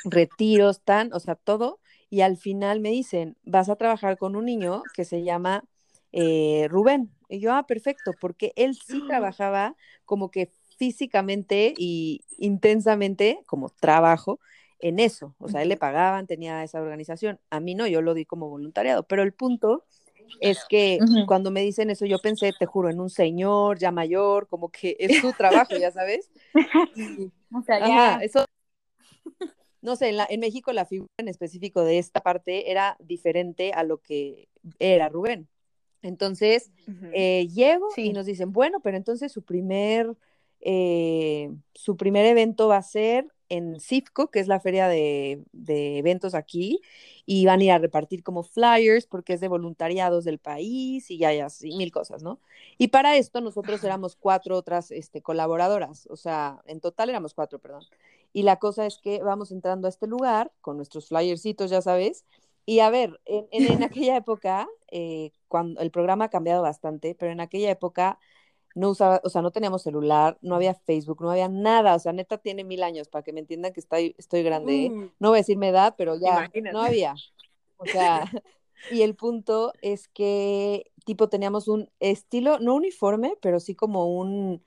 retiros, 0.03 0.81
tan, 0.81 1.13
o 1.13 1.19
sea, 1.19 1.35
todo. 1.35 1.79
Y 2.09 2.21
al 2.21 2.37
final 2.37 2.79
me 2.79 2.89
dicen, 2.89 3.37
vas 3.43 3.69
a 3.69 3.75
trabajar 3.75 4.17
con 4.17 4.35
un 4.35 4.45
niño 4.45 4.83
que 4.93 5.05
se 5.05 5.23
llama 5.23 5.63
eh, 6.11 6.67
Rubén. 6.69 7.11
Y 7.29 7.39
yo, 7.39 7.53
ah, 7.53 7.65
perfecto, 7.67 8.11
porque 8.19 8.53
él 8.55 8.75
sí 8.75 9.01
trabajaba 9.07 9.75
como 10.05 10.31
que 10.31 10.51
físicamente 10.77 11.73
y 11.77 12.21
intensamente 12.37 13.39
como 13.45 13.69
trabajo 13.69 14.39
en 14.79 14.99
eso. 14.99 15.35
O 15.39 15.49
sea, 15.49 15.61
él 15.61 15.69
le 15.69 15.77
pagaban, 15.77 16.27
tenía 16.27 16.63
esa 16.63 16.81
organización. 16.81 17.39
A 17.49 17.59
mí 17.59 17.75
no, 17.75 17.87
yo 17.87 18.01
lo 18.01 18.13
di 18.13 18.25
como 18.25 18.49
voluntariado. 18.49 19.03
Pero 19.03 19.23
el 19.23 19.33
punto 19.33 19.85
es 20.41 20.65
que 20.67 20.99
cuando 21.27 21.51
me 21.51 21.61
dicen 21.61 21.89
eso, 21.89 22.05
yo 22.05 22.19
pensé, 22.19 22.51
te 22.57 22.65
juro, 22.65 22.89
en 22.89 22.99
un 22.99 23.09
señor 23.09 23.77
ya 23.79 23.91
mayor, 23.91 24.47
como 24.47 24.69
que 24.69 24.95
es 24.99 25.21
su 25.21 25.33
trabajo, 25.33 25.75
ya 25.77 25.91
sabes. 25.91 26.29
o 27.53 27.61
sea, 27.61 27.79
ya. 27.87 28.19
eso 28.21 28.45
no 29.85 29.95
sé, 29.95 30.09
en, 30.09 30.39
México 30.39 30.73
la 30.73 30.85
figura 30.85 31.11
en 31.17 31.27
específico 31.27 31.83
de 31.83 31.99
esta 31.99 32.21
parte 32.21 32.71
era 32.71 32.97
diferente 32.99 33.71
a 33.71 33.83
lo 33.83 33.99
que 33.99 34.49
era 34.79 35.09
Rubén. 35.09 35.47
Entonces, 36.01 36.71
eh, 37.13 37.47
llego 37.53 37.87
y 37.95 38.11
nos 38.11 38.25
dicen, 38.25 38.51
bueno, 38.51 38.79
pero 38.79 38.97
entonces 38.97 39.31
su 39.31 39.43
primer, 39.43 40.15
eh, 40.59 41.51
su 41.73 41.97
primer 41.97 42.25
evento 42.25 42.67
va 42.67 42.77
a 42.77 42.81
ser 42.81 43.27
en 43.57 43.79
CIFCO, 43.79 44.29
que 44.31 44.39
es 44.39 44.47
la 44.47 44.59
feria 44.59 44.87
de, 44.87 45.43
eventos 45.97 46.35
aquí, 46.35 46.81
y 47.25 47.45
van 47.45 47.61
a 47.61 47.63
ir 47.63 47.71
a 47.71 47.77
repartir 47.77 48.23
como 48.23 48.43
flyers 48.43 49.07
porque 49.07 49.33
es 49.33 49.41
de 49.41 49.47
voluntariados 49.47 50.25
del 50.25 50.39
país 50.39 51.09
y 51.11 51.17
ya, 51.17 51.29
hay 51.29 51.39
así, 51.39 51.75
mil 51.75 51.91
cosas, 51.91 52.23
¿no? 52.23 52.39
Y 52.77 52.89
para 52.89 53.17
esto 53.17 53.41
nosotros 53.41 53.83
éramos 53.83 54.15
cuatro 54.15 54.57
otras 54.57 54.91
este, 54.91 55.21
colaboradoras, 55.21 56.07
o 56.09 56.15
sea, 56.15 56.61
en 56.67 56.79
total 56.79 57.09
éramos 57.09 57.33
cuatro, 57.33 57.59
perdón. 57.59 57.83
Y 58.33 58.43
la 58.43 58.57
cosa 58.57 58.85
es 58.85 58.97
que 58.97 59.23
vamos 59.23 59.51
entrando 59.51 59.87
a 59.87 59.89
este 59.89 60.07
lugar 60.07 60.51
con 60.61 60.77
nuestros 60.77 61.07
flyercitos, 61.07 61.71
ya 61.71 61.81
sabes. 61.81 62.25
Y 62.65 62.79
a 62.79 62.89
ver, 62.89 63.19
en, 63.25 63.47
en, 63.51 63.83
aquella 63.83 64.17
época, 64.17 64.67
eh, 64.91 65.31
cuando 65.47 65.79
el 65.81 65.91
programa 65.91 66.25
ha 66.25 66.29
cambiado 66.29 66.61
bastante, 66.61 67.15
pero 67.15 67.31
en 67.31 67.39
aquella 67.39 67.71
época 67.71 68.19
no 68.75 68.89
usaba, 68.89 69.21
o 69.23 69.29
sea, 69.29 69.41
no 69.41 69.51
teníamos 69.51 69.81
celular, 69.81 70.37
no 70.41 70.53
había 70.55 70.75
Facebook, 70.75 71.21
no 71.21 71.31
había 71.31 71.47
nada, 71.47 71.95
o 71.95 71.99
sea, 71.99 72.11
neta 72.11 72.37
tiene 72.37 72.63
mil 72.63 72.83
años 72.83 73.07
para 73.07 73.23
que 73.23 73.33
me 73.33 73.39
entiendan 73.39 73.73
que 73.73 73.79
estoy, 73.79 74.13
estoy 74.17 74.43
grande. 74.43 74.85
¿eh? 74.85 74.89
Mm. 74.89 75.11
No 75.17 75.29
voy 75.29 75.37
a 75.37 75.41
decir 75.41 75.57
mi 75.57 75.67
edad, 75.67 75.95
pero 75.97 76.17
ya 76.17 76.51
no 76.71 76.81
había. 76.81 77.15
O 77.77 77.85
sea, 77.85 78.25
y 78.91 79.01
el 79.01 79.15
punto 79.15 79.71
es 79.81 80.09
que, 80.09 80.91
tipo, 81.05 81.29
teníamos 81.29 81.69
un 81.69 81.89
estilo, 82.01 82.59
no 82.59 82.75
uniforme, 82.75 83.37
pero 83.41 83.61
sí 83.61 83.75
como 83.75 84.13
un, 84.13 84.61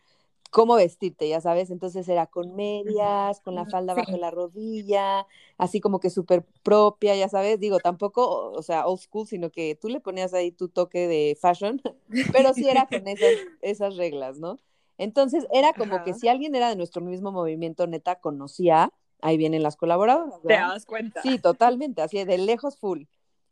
cómo 0.51 0.75
vestirte, 0.77 1.29
ya 1.29 1.41
sabes. 1.41 1.71
Entonces 1.71 2.09
era 2.09 2.27
con 2.27 2.55
medias, 2.57 3.41
con 3.41 3.55
la 3.55 3.67
falda 3.67 3.95
bajo 3.95 4.17
la 4.17 4.31
rodilla, 4.31 5.27
así 5.57 5.81
como 5.81 6.01
que 6.01 6.11
súper 6.11 6.45
propia, 6.63 7.15
ya 7.17 7.29
sabes. 7.29 7.61
Digo, 7.61 7.81
tampoco, 7.81 8.51
o 8.53 8.63
sea, 8.63 8.87
old 8.87 9.01
school, 9.01 9.27
sino 9.27 9.51
que 9.51 9.75
tú 9.81 9.89
le 9.89 10.01
ponías 10.01 10.35
ahí 10.35 10.53
tu 10.53 10.69
toque 10.69 11.07
de 11.09 11.37
fashion, 11.41 11.81
pero 12.33 12.55
sí 12.55 12.69
era 12.69 12.87
con 12.87 13.07
esas, 13.07 13.35
esas 13.63 13.97
reglas, 13.97 14.39
¿no? 14.39 14.59
Entonces 14.99 15.47
era 15.53 15.73
como 15.75 16.03
que 16.03 16.13
si 16.15 16.29
alguien 16.29 16.55
era 16.55 16.69
de 16.69 16.77
nuestro 16.77 17.03
mismo 17.03 17.31
movimiento, 17.31 17.87
neta, 17.87 18.17
conocía, 18.17 18.93
ahí 19.21 19.37
vienen 19.37 19.63
las 19.63 19.77
colaboradoras. 19.77 20.41
Te 20.43 20.55
das 20.55 20.87
cuenta. 20.87 21.23
Sí, 21.23 21.39
totalmente, 21.39 22.03
así 22.03 22.23
de 22.25 22.39
lejos 22.39 22.77
full. 22.79 23.03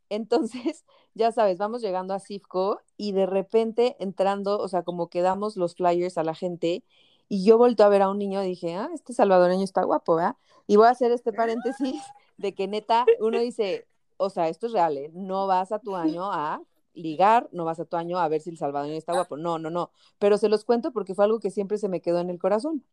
Entonces, 0.08 0.84
ya 1.14 1.32
sabes, 1.32 1.58
vamos 1.58 1.82
llegando 1.82 2.14
a 2.14 2.20
Cifco 2.20 2.80
y 2.96 3.12
de 3.12 3.26
repente 3.26 3.96
entrando, 3.98 4.58
o 4.58 4.68
sea, 4.68 4.82
como 4.82 5.08
que 5.08 5.22
damos 5.22 5.56
los 5.56 5.74
flyers 5.74 6.18
a 6.18 6.24
la 6.24 6.34
gente 6.34 6.84
y 7.28 7.44
yo 7.44 7.58
vuelto 7.58 7.84
a 7.84 7.88
ver 7.88 8.02
a 8.02 8.08
un 8.08 8.18
niño 8.18 8.42
y 8.42 8.48
dije, 8.48 8.74
ah, 8.76 8.88
este 8.94 9.12
salvadoreño 9.12 9.64
está 9.64 9.82
guapo, 9.82 10.16
¿verdad? 10.16 10.36
Y 10.66 10.76
voy 10.76 10.86
a 10.86 10.90
hacer 10.90 11.10
este 11.12 11.32
paréntesis 11.32 12.00
de 12.36 12.54
que 12.54 12.68
neta, 12.68 13.04
uno 13.20 13.38
dice, 13.40 13.86
o 14.16 14.30
sea, 14.30 14.48
esto 14.48 14.66
es 14.66 14.72
real, 14.72 14.96
¿eh? 14.96 15.10
no 15.12 15.46
vas 15.46 15.72
a 15.72 15.78
tu 15.78 15.96
año 15.96 16.30
a 16.32 16.62
ligar, 16.94 17.48
no 17.52 17.64
vas 17.64 17.80
a 17.80 17.84
tu 17.84 17.96
año 17.96 18.18
a 18.18 18.28
ver 18.28 18.40
si 18.40 18.50
el 18.50 18.58
salvadoreño 18.58 18.96
está 18.96 19.12
guapo, 19.12 19.36
no, 19.36 19.58
no, 19.58 19.70
no, 19.70 19.90
pero 20.18 20.38
se 20.38 20.48
los 20.48 20.64
cuento 20.64 20.92
porque 20.92 21.14
fue 21.14 21.24
algo 21.24 21.40
que 21.40 21.50
siempre 21.50 21.78
se 21.78 21.88
me 21.88 22.00
quedó 22.00 22.20
en 22.20 22.30
el 22.30 22.38
corazón. 22.38 22.84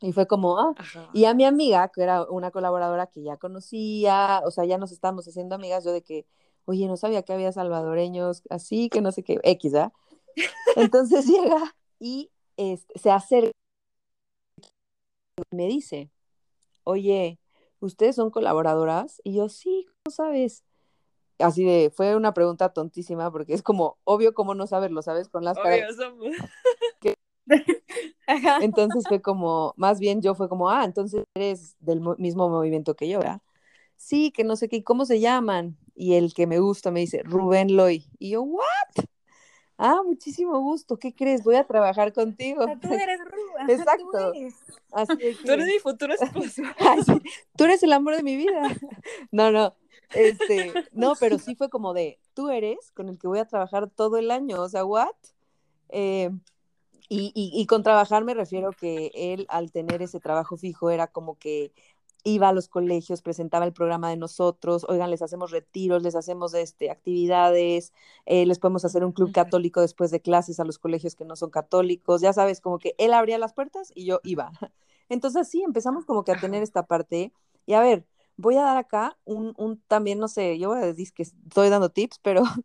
Y 0.00 0.12
fue 0.12 0.28
como, 0.28 0.58
ah, 0.60 0.74
y 1.12 1.24
a 1.24 1.34
mi 1.34 1.44
amiga, 1.44 1.88
que 1.88 2.02
era 2.02 2.22
una 2.22 2.52
colaboradora 2.52 3.08
que 3.08 3.22
ya 3.22 3.36
conocía, 3.36 4.42
o 4.44 4.52
sea, 4.52 4.64
ya 4.64 4.78
nos 4.78 4.92
estábamos 4.92 5.26
haciendo 5.26 5.56
amigas, 5.56 5.84
yo 5.84 5.90
de 5.90 6.02
que, 6.02 6.24
oye, 6.68 6.86
no 6.86 6.98
sabía 6.98 7.22
que 7.22 7.32
había 7.32 7.50
salvadoreños 7.50 8.42
así, 8.50 8.90
que 8.90 9.00
no 9.00 9.10
sé 9.10 9.22
qué, 9.22 9.40
X, 9.42 9.74
¿ah? 9.74 9.90
Entonces 10.76 11.26
llega 11.26 11.74
y 11.98 12.30
este, 12.58 12.98
se 12.98 13.10
acerca 13.10 13.52
y 15.50 15.56
me 15.56 15.66
dice, 15.66 16.10
oye, 16.84 17.38
¿ustedes 17.80 18.16
son 18.16 18.30
colaboradoras? 18.30 19.22
Y 19.24 19.34
yo, 19.34 19.48
sí, 19.48 19.86
¿cómo 19.86 20.14
sabes? 20.14 20.62
Así 21.38 21.64
de, 21.64 21.90
fue 21.90 22.14
una 22.16 22.34
pregunta 22.34 22.68
tontísima 22.74 23.30
porque 23.30 23.54
es 23.54 23.62
como, 23.62 23.96
obvio, 24.04 24.34
¿cómo 24.34 24.54
no 24.54 24.66
saberlo, 24.66 25.00
sabes? 25.00 25.30
Con 25.30 25.44
las 25.44 25.56
caras. 25.56 25.96
Somos. 25.96 26.36
Entonces 28.60 29.04
fue 29.08 29.22
como, 29.22 29.72
más 29.78 30.00
bien 30.00 30.20
yo 30.20 30.34
fue 30.34 30.50
como, 30.50 30.68
ah, 30.68 30.84
entonces 30.84 31.24
eres 31.34 31.76
del 31.80 32.02
mismo 32.18 32.50
movimiento 32.50 32.94
que 32.94 33.08
yo, 33.08 33.20
¿verdad? 33.20 33.40
Sí, 33.98 34.30
que 34.30 34.44
no 34.44 34.56
sé 34.56 34.68
qué, 34.68 34.82
¿cómo 34.82 35.04
se 35.04 35.20
llaman? 35.20 35.76
Y 35.94 36.14
el 36.14 36.32
que 36.32 36.46
me 36.46 36.60
gusta 36.60 36.90
me 36.90 37.00
dice, 37.00 37.22
Rubén 37.24 37.76
Loy. 37.76 38.06
Y 38.18 38.30
yo, 38.30 38.42
¿what? 38.42 39.04
Ah, 39.76 40.00
muchísimo 40.04 40.58
gusto. 40.60 40.96
¿Qué 40.96 41.14
crees? 41.14 41.44
Voy 41.44 41.56
a 41.56 41.64
trabajar 41.64 42.12
contigo. 42.12 42.64
Tú 42.80 42.92
eres 42.92 43.20
Rubén. 43.20 43.68
Exacto. 43.70 44.32
Tú 44.32 44.38
eres. 44.38 44.54
Así 44.92 45.14
Tú 45.44 45.52
eres 45.52 45.66
mi 45.66 45.78
futuro 45.80 46.14
esposo. 46.14 46.62
Ay, 46.78 47.02
sí, 47.04 47.20
tú 47.56 47.64
eres 47.64 47.82
el 47.82 47.92
amor 47.92 48.16
de 48.16 48.22
mi 48.22 48.36
vida. 48.36 48.62
No, 49.30 49.50
no. 49.50 49.74
Este, 50.14 50.72
no, 50.92 51.14
pero 51.20 51.38
sí 51.38 51.54
fue 51.54 51.68
como 51.68 51.92
de, 51.92 52.18
tú 52.32 52.48
eres 52.48 52.90
con 52.92 53.10
el 53.10 53.18
que 53.18 53.28
voy 53.28 53.40
a 53.40 53.44
trabajar 53.44 53.90
todo 53.90 54.16
el 54.16 54.30
año. 54.30 54.62
O 54.62 54.68
sea, 54.68 54.84
¿what? 54.84 55.14
Eh, 55.90 56.30
y, 57.10 57.32
y, 57.34 57.60
y 57.60 57.66
con 57.66 57.82
trabajar 57.82 58.24
me 58.24 58.32
refiero 58.32 58.70
que 58.72 59.10
él, 59.14 59.46
al 59.50 59.70
tener 59.70 60.00
ese 60.00 60.18
trabajo 60.18 60.56
fijo, 60.56 60.90
era 60.90 61.08
como 61.08 61.38
que 61.38 61.72
iba 62.28 62.48
a 62.48 62.52
los 62.52 62.68
colegios, 62.68 63.22
presentaba 63.22 63.64
el 63.64 63.72
programa 63.72 64.10
de 64.10 64.16
nosotros, 64.16 64.84
oigan, 64.88 65.10
les 65.10 65.22
hacemos 65.22 65.50
retiros, 65.50 66.02
les 66.02 66.14
hacemos 66.14 66.54
este, 66.54 66.90
actividades, 66.90 67.92
eh, 68.26 68.46
les 68.46 68.58
podemos 68.58 68.84
hacer 68.84 69.04
un 69.04 69.12
club 69.12 69.32
católico 69.32 69.80
después 69.80 70.10
de 70.10 70.20
clases 70.20 70.60
a 70.60 70.64
los 70.64 70.78
colegios 70.78 71.14
que 71.14 71.24
no 71.24 71.36
son 71.36 71.50
católicos, 71.50 72.20
ya 72.20 72.32
sabes, 72.32 72.60
como 72.60 72.78
que 72.78 72.94
él 72.98 73.14
abría 73.14 73.38
las 73.38 73.54
puertas 73.54 73.92
y 73.94 74.04
yo 74.06 74.20
iba. 74.24 74.52
Entonces 75.08 75.48
sí, 75.48 75.62
empezamos 75.62 76.04
como 76.04 76.24
que 76.24 76.32
a 76.32 76.40
tener 76.40 76.62
esta 76.62 76.86
parte. 76.86 77.32
Y 77.66 77.74
a 77.74 77.80
ver, 77.80 78.04
voy 78.36 78.56
a 78.56 78.62
dar 78.62 78.76
acá 78.76 79.18
un, 79.24 79.54
un 79.56 79.80
también, 79.88 80.18
no 80.18 80.28
sé, 80.28 80.58
yo 80.58 80.70
voy 80.70 80.78
a 80.78 80.86
decir 80.86 81.12
que 81.12 81.22
estoy 81.24 81.68
dando 81.70 81.90
tips, 81.90 82.18
pero 82.22 82.42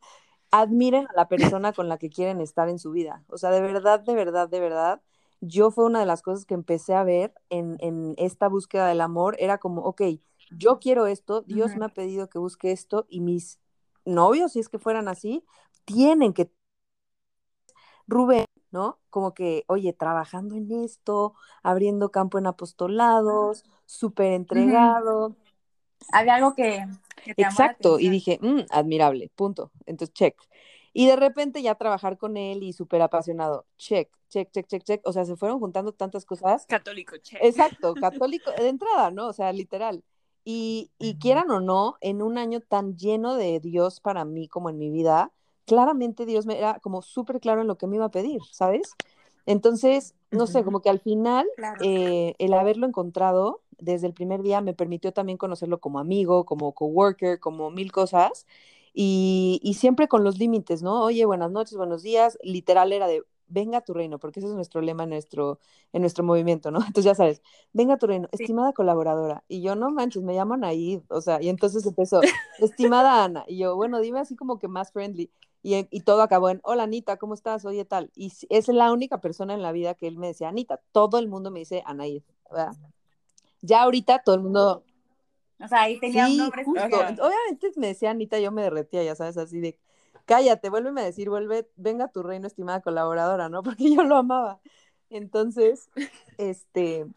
admiren 0.51 1.07
a 1.07 1.13
la 1.15 1.27
persona 1.27 1.73
con 1.73 1.89
la 1.89 1.97
que 1.97 2.09
quieren 2.09 2.41
estar 2.41 2.69
en 2.69 2.79
su 2.79 2.91
vida. 2.91 3.23
O 3.27 3.37
sea, 3.37 3.51
de 3.51 3.61
verdad, 3.61 3.99
de 4.01 4.15
verdad, 4.15 4.49
de 4.49 4.59
verdad, 4.59 5.01
yo 5.47 5.71
fue 5.71 5.85
una 5.85 5.99
de 5.99 6.05
las 6.05 6.21
cosas 6.21 6.45
que 6.45 6.53
empecé 6.53 6.93
a 6.95 7.03
ver 7.03 7.33
en, 7.49 7.77
en 7.79 8.15
esta 8.17 8.47
búsqueda 8.49 8.87
del 8.87 9.01
amor. 9.01 9.35
Era 9.39 9.57
como, 9.59 9.81
ok, 9.83 10.01
yo 10.51 10.79
quiero 10.79 11.07
esto, 11.07 11.41
Dios 11.41 11.75
me 11.75 11.85
ha 11.85 11.89
pedido 11.89 12.29
que 12.29 12.39
busque 12.39 12.71
esto 12.71 13.05
y 13.09 13.21
mis 13.21 13.59
novios, 14.05 14.53
si 14.53 14.59
es 14.59 14.69
que 14.69 14.79
fueran 14.79 15.07
así, 15.07 15.43
tienen 15.85 16.33
que... 16.33 16.51
Rubén, 18.07 18.45
¿no? 18.71 18.99
Como 19.09 19.33
que, 19.33 19.63
oye, 19.67 19.93
trabajando 19.93 20.55
en 20.55 20.71
esto, 20.83 21.35
abriendo 21.63 22.11
campo 22.11 22.37
en 22.37 22.47
apostolados, 22.47 23.63
súper 23.85 24.27
Ujú. 24.27 24.35
entregado. 24.35 25.35
Había 26.11 26.35
algo 26.35 26.55
que, 26.55 26.85
que 27.23 27.33
te 27.35 27.43
Exacto, 27.43 27.99
y 27.99 28.09
dije, 28.09 28.39
"Mm, 28.41 28.61
admirable, 28.69 29.31
punto. 29.35 29.71
Entonces, 29.85 30.13
check. 30.13 30.35
Y 30.93 31.07
de 31.07 31.15
repente 31.15 31.61
ya 31.61 31.75
trabajar 31.75 32.17
con 32.17 32.37
él 32.37 32.63
y 32.63 32.73
súper 32.73 33.01
apasionado, 33.01 33.65
check, 33.77 34.09
check, 34.33 34.51
check, 34.51 34.67
check, 34.67 34.83
check. 34.83 35.01
O 35.07 35.13
sea, 35.13 35.25
se 35.25 35.35
fueron 35.35 35.59
juntando 35.59 35.91
tantas 35.91 36.25
cosas. 36.25 36.65
Católico, 36.65 37.17
che. 37.17 37.37
Exacto, 37.41 37.93
católico, 37.93 38.49
de 38.57 38.67
entrada, 38.67 39.11
¿no? 39.11 39.27
O 39.27 39.33
sea, 39.33 39.53
literal. 39.53 40.03
Y, 40.43 40.89
y 40.99 41.15
quieran 41.15 41.49
o 41.51 41.61
no, 41.61 41.95
en 42.01 42.21
un 42.21 42.37
año 42.37 42.59
tan 42.59 42.97
lleno 42.97 43.35
de 43.35 43.59
Dios 43.59 44.01
para 44.01 44.25
mí 44.25 44.47
como 44.49 44.69
en 44.69 44.77
mi 44.77 44.89
vida, 44.89 45.31
claramente 45.65 46.25
Dios 46.25 46.45
me 46.45 46.57
era 46.57 46.79
como 46.79 47.01
súper 47.01 47.39
claro 47.39 47.61
en 47.61 47.67
lo 47.67 47.77
que 47.77 47.87
me 47.87 47.95
iba 47.95 48.05
a 48.05 48.11
pedir, 48.11 48.41
¿sabes? 48.51 48.93
Entonces, 49.45 50.15
no 50.31 50.47
sé, 50.47 50.63
como 50.63 50.81
que 50.81 50.89
al 50.89 50.99
final, 50.99 51.47
Claro. 51.55 51.79
eh, 51.81 52.35
el 52.39 52.53
haberlo 52.53 52.87
encontrado 52.87 53.61
desde 53.77 54.07
el 54.07 54.13
primer 54.13 54.41
día 54.41 54.61
me 54.61 54.73
permitió 54.73 55.13
también 55.13 55.37
conocerlo 55.37 55.79
como 55.79 55.99
amigo, 55.99 56.45
como 56.45 56.73
coworker, 56.73 57.39
como 57.39 57.69
mil 57.71 57.91
cosas. 57.91 58.45
Y, 58.93 59.59
y 59.63 59.73
siempre 59.75 60.07
con 60.07 60.23
los 60.23 60.37
límites, 60.37 60.83
¿no? 60.83 61.03
Oye, 61.03 61.25
buenas 61.25 61.51
noches, 61.51 61.77
buenos 61.77 62.03
días. 62.03 62.37
Literal 62.43 62.93
era 62.93 63.07
de, 63.07 63.23
venga 63.53 63.81
tu 63.81 63.93
reino, 63.93 64.19
porque 64.19 64.39
ese 64.39 64.49
es 64.49 64.55
nuestro 64.55 64.81
lema 64.81 65.03
en 65.03 65.09
nuestro, 65.11 65.59
en 65.93 66.01
nuestro 66.01 66.23
movimiento, 66.23 66.71
¿no? 66.71 66.79
Entonces 66.87 67.05
ya 67.05 67.15
sabes, 67.15 67.41
venga 67.71 67.97
tu 67.97 68.07
reino, 68.07 68.27
Sí. 68.33 68.43
estimada 68.43 68.73
colaboradora. 68.73 69.43
Y 69.47 69.61
yo, 69.61 69.75
no 69.75 69.91
manches, 69.91 70.23
me 70.23 70.33
llaman 70.33 70.63
ahí, 70.63 71.01
o 71.09 71.21
sea, 71.21 71.41
y 71.41 71.49
entonces 71.49 71.85
empezó, 71.87 72.21
estimada 72.59 73.23
Ana. 73.23 73.45
Y 73.47 73.59
yo, 73.59 73.75
bueno, 73.75 73.99
dime 73.99 74.19
así 74.19 74.35
como 74.35 74.59
que 74.59 74.67
más 74.67 74.91
friendly. 74.91 75.31
Y, 75.61 75.87
y 75.91 76.01
todo 76.01 76.23
acabó 76.23 76.49
en, 76.49 76.59
hola 76.63 76.83
Anita, 76.83 77.17
¿cómo 77.17 77.35
estás? 77.35 77.63
Oye, 77.63 77.85
tal. 77.85 78.11
Y 78.15 78.33
es 78.49 78.67
la 78.67 78.91
única 78.91 79.21
persona 79.21 79.53
en 79.53 79.61
la 79.61 79.71
vida 79.71 79.93
que 79.93 80.07
él 80.07 80.17
me 80.17 80.27
decía, 80.27 80.49
Anita, 80.49 80.81
todo 80.91 81.19
el 81.19 81.27
mundo 81.29 81.51
me 81.51 81.59
dice 81.59 81.83
Anaid, 81.85 82.23
¿verdad? 82.49 82.73
Ya 83.61 83.83
ahorita 83.83 84.23
todo 84.23 84.35
el 84.35 84.41
mundo, 84.41 84.83
O 85.63 85.67
sea, 85.69 85.83
ahí 85.83 85.99
tenía 85.99 86.27
un 86.27 86.35
nombre 86.35 86.65
justo. 86.65 86.85
Obviamente 86.85 87.71
me 87.77 87.87
decía 87.87 88.09
Anita, 88.11 88.39
yo 88.39 88.51
me 88.51 88.63
derretía, 88.63 89.03
ya 89.03 89.15
sabes, 89.15 89.37
así 89.37 89.61
de, 89.61 89.79
cállate, 90.25 90.69
vuélveme 90.69 91.01
a 91.01 91.05
decir, 91.05 91.29
vuelve, 91.29 91.69
venga 91.75 92.05
a 92.05 92.11
tu 92.11 92.23
reino, 92.23 92.47
estimada 92.47 92.81
colaboradora, 92.81 93.49
¿no? 93.49 93.63
Porque 93.63 93.93
yo 93.93 94.03
lo 94.03 94.15
amaba. 94.17 94.61
Entonces, 95.09 95.89
este, 96.37 97.07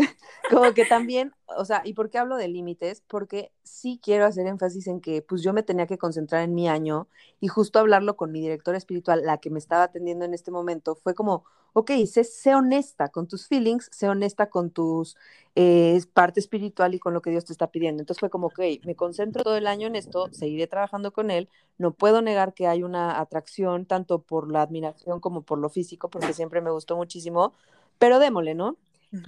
como 0.50 0.72
que 0.74 0.84
también, 0.84 1.32
o 1.56 1.64
sea, 1.64 1.82
¿y 1.84 1.94
por 1.94 2.10
qué 2.10 2.18
hablo 2.18 2.36
de 2.36 2.48
límites? 2.48 3.02
Porque 3.06 3.52
sí 3.62 4.00
quiero 4.02 4.24
hacer 4.24 4.46
énfasis 4.46 4.86
en 4.86 5.00
que 5.00 5.22
pues 5.22 5.42
yo 5.42 5.52
me 5.52 5.62
tenía 5.62 5.86
que 5.86 5.98
concentrar 5.98 6.42
en 6.42 6.54
mi 6.54 6.68
año 6.68 7.08
y 7.40 7.48
justo 7.48 7.78
hablarlo 7.78 8.16
con 8.16 8.32
mi 8.32 8.40
directora 8.40 8.78
espiritual, 8.78 9.22
la 9.24 9.38
que 9.38 9.50
me 9.50 9.58
estaba 9.58 9.84
atendiendo 9.84 10.24
en 10.24 10.34
este 10.34 10.50
momento, 10.50 10.94
fue 10.94 11.14
como, 11.14 11.44
ok, 11.72 11.90
sé, 12.06 12.24
sé 12.24 12.54
honesta 12.54 13.08
con 13.08 13.26
tus 13.28 13.46
feelings, 13.46 13.88
sé 13.92 14.08
honesta 14.08 14.50
con 14.50 14.70
tus 14.70 15.16
eh, 15.54 16.00
parte 16.12 16.40
espiritual 16.40 16.94
y 16.94 16.98
con 16.98 17.14
lo 17.14 17.22
que 17.22 17.30
Dios 17.30 17.44
te 17.44 17.52
está 17.52 17.70
pidiendo. 17.70 18.02
Entonces 18.02 18.20
fue 18.20 18.30
como, 18.30 18.48
ok, 18.48 18.60
me 18.84 18.96
concentro 18.96 19.42
todo 19.42 19.56
el 19.56 19.66
año 19.66 19.86
en 19.86 19.96
esto, 19.96 20.28
seguiré 20.32 20.66
trabajando 20.66 21.12
con 21.12 21.30
él, 21.30 21.48
no 21.78 21.92
puedo 21.92 22.22
negar 22.22 22.54
que 22.54 22.66
hay 22.66 22.82
una 22.82 23.20
atracción 23.20 23.86
tanto 23.86 24.22
por 24.22 24.50
la 24.50 24.62
admiración 24.62 25.20
como 25.20 25.42
por 25.42 25.58
lo 25.58 25.68
físico, 25.70 26.10
porque 26.10 26.32
siempre 26.32 26.60
me 26.60 26.70
gustó 26.70 26.96
muchísimo, 26.96 27.52
pero 27.98 28.18
démosle, 28.18 28.54
¿no? 28.54 28.76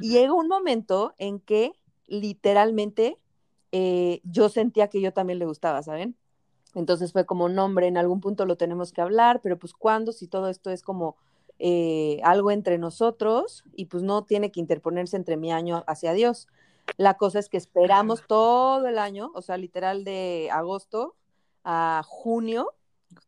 Y 0.01 0.11
llegó 0.11 0.37
un 0.37 0.49
momento 0.49 1.15
en 1.19 1.41
que 1.41 1.73
literalmente 2.07 3.19
eh, 3.73 4.21
yo 4.25 4.49
sentía 4.49 4.89
que 4.89 5.01
yo 5.01 5.13
también 5.13 5.39
le 5.39 5.47
gustaba, 5.47 5.83
¿saben? 5.83 6.17
Entonces 6.75 7.13
fue 7.13 7.27
como, 7.27 7.49
no, 7.49 7.65
hombre, 7.65 7.87
en 7.87 7.97
algún 7.97 8.21
punto 8.21 8.47
lo 8.47 8.57
tenemos 8.57 8.93
que 8.93 9.01
hablar, 9.01 9.41
pero 9.43 9.59
pues 9.59 9.73
cuándo, 9.73 10.13
si 10.13 10.27
todo 10.27 10.49
esto 10.49 10.71
es 10.71 10.83
como 10.83 11.17
eh, 11.59 12.21
algo 12.25 12.51
entre 12.51 12.79
nosotros 12.79 13.65
y 13.75 13.87
pues 13.87 14.03
no 14.03 14.25
tiene 14.25 14.51
que 14.51 14.61
interponerse 14.61 15.17
entre 15.17 15.37
mi 15.37 15.53
año 15.53 15.85
hacia 15.87 16.13
Dios. 16.13 16.49
La 16.97 17.15
cosa 17.15 17.39
es 17.39 17.49
que 17.49 17.57
esperamos 17.57 18.27
todo 18.27 18.87
el 18.87 18.99
año, 18.99 19.31
o 19.35 19.43
sea, 19.43 19.57
literal 19.57 20.05
de 20.05 20.49
agosto 20.51 21.15
a 21.65 22.03
junio, 22.05 22.73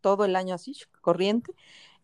todo 0.01 0.25
el 0.25 0.37
año 0.37 0.55
así, 0.55 0.75
corriente, 1.01 1.53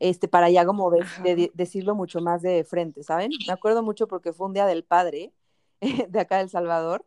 este, 0.00 0.28
para 0.28 0.50
ya 0.50 0.64
como 0.64 0.90
de, 0.90 1.52
decirlo 1.54 1.94
mucho 1.94 2.20
más 2.20 2.42
de 2.42 2.64
frente, 2.64 3.02
¿saben? 3.04 3.30
Me 3.46 3.52
acuerdo 3.52 3.82
mucho 3.82 4.08
porque 4.08 4.32
fue 4.32 4.46
un 4.46 4.54
día 4.54 4.66
del 4.66 4.82
padre 4.82 5.32
de 6.08 6.20
acá 6.20 6.38
de 6.38 6.42
El 6.44 6.48
Salvador 6.48 7.04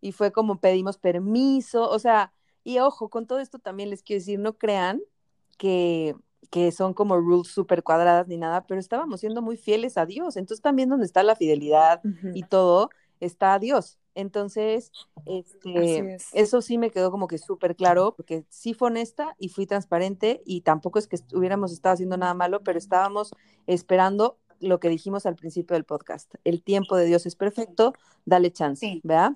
y 0.00 0.12
fue 0.12 0.32
como 0.32 0.60
pedimos 0.60 0.96
permiso, 0.96 1.90
o 1.90 1.98
sea, 1.98 2.32
y 2.62 2.78
ojo, 2.78 3.08
con 3.08 3.26
todo 3.26 3.40
esto 3.40 3.58
también 3.58 3.90
les 3.90 4.02
quiero 4.02 4.20
decir, 4.20 4.38
no 4.38 4.56
crean 4.56 5.02
que, 5.58 6.14
que 6.50 6.70
son 6.70 6.94
como 6.94 7.16
rules 7.16 7.48
súper 7.48 7.82
cuadradas 7.82 8.28
ni 8.28 8.36
nada, 8.36 8.66
pero 8.66 8.78
estábamos 8.78 9.20
siendo 9.20 9.42
muy 9.42 9.56
fieles 9.56 9.98
a 9.98 10.06
Dios, 10.06 10.36
entonces 10.36 10.62
también 10.62 10.88
donde 10.88 11.06
está 11.06 11.24
la 11.24 11.34
fidelidad 11.34 12.00
y 12.34 12.44
todo, 12.44 12.90
está 13.18 13.58
Dios. 13.58 13.98
Entonces, 14.16 14.90
este, 15.26 16.14
es. 16.14 16.28
eso 16.32 16.62
sí 16.62 16.78
me 16.78 16.90
quedó 16.90 17.10
como 17.10 17.28
que 17.28 17.38
súper 17.38 17.76
claro, 17.76 18.14
porque 18.16 18.44
sí 18.48 18.74
fue 18.74 18.88
honesta 18.88 19.36
y 19.38 19.50
fui 19.50 19.66
transparente 19.66 20.42
y 20.44 20.62
tampoco 20.62 20.98
es 20.98 21.06
que 21.06 21.18
hubiéramos 21.34 21.70
estado 21.70 21.92
haciendo 21.94 22.16
nada 22.16 22.34
malo, 22.34 22.62
pero 22.64 22.78
estábamos 22.78 23.30
esperando 23.66 24.38
lo 24.58 24.80
que 24.80 24.88
dijimos 24.88 25.26
al 25.26 25.36
principio 25.36 25.74
del 25.74 25.84
podcast. 25.84 26.34
El 26.44 26.62
tiempo 26.62 26.96
de 26.96 27.04
Dios 27.04 27.26
es 27.26 27.36
perfecto, 27.36 27.92
dale 28.24 28.50
chance, 28.50 28.80
Sí. 28.80 29.00
¿verdad? 29.04 29.32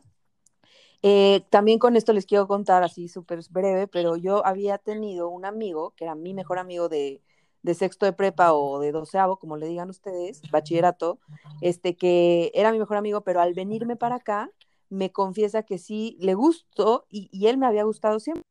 Eh, 1.03 1.43
también 1.51 1.79
con 1.79 1.97
esto 1.97 2.13
les 2.13 2.27
quiero 2.27 2.47
contar 2.47 2.83
así 2.83 3.09
súper 3.09 3.41
breve, 3.51 3.87
pero 3.87 4.17
yo 4.17 4.45
había 4.47 4.79
tenido 4.79 5.29
un 5.29 5.45
amigo, 5.45 5.93
que 5.97 6.05
era 6.05 6.15
mi 6.15 6.35
mejor 6.35 6.59
amigo 6.59 6.89
de, 6.89 7.23
de 7.63 7.75
sexto 7.75 8.07
de 8.07 8.13
prepa 8.13 8.53
o 8.53 8.79
de 8.81 8.93
doceavo, 8.93 9.39
como 9.39 9.57
le 9.57 9.67
digan 9.67 9.91
ustedes, 9.91 10.43
bachillerato, 10.51 11.19
este 11.61 11.97
que 11.97 12.51
era 12.55 12.73
mi 12.73 12.79
mejor 12.79 12.97
amigo, 12.99 13.23
pero 13.23 13.41
al 13.41 13.55
venirme 13.55 13.97
para 13.97 14.17
acá, 14.17 14.51
me 14.91 15.11
confiesa 15.11 15.63
que 15.63 15.79
sí 15.79 16.17
le 16.21 16.35
gustó 16.35 17.07
y, 17.09 17.29
y 17.33 17.47
él 17.47 17.57
me 17.57 17.67
había 17.67 17.85
gustado 17.85 18.21
siempre. 18.21 18.43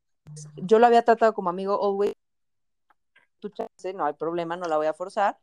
Yo 0.56 0.80
lo 0.80 0.88
había 0.88 1.04
tratado 1.04 1.34
como 1.34 1.50
amigo 1.50 1.80
always, 1.84 2.14
tu 3.40 3.50
chance, 3.50 3.94
no 3.94 4.06
hay 4.06 4.14
problema, 4.14 4.58
no 4.58 4.68
la 4.68 4.78
voy 4.78 4.88
a 4.88 4.94
forzar. 4.94 5.38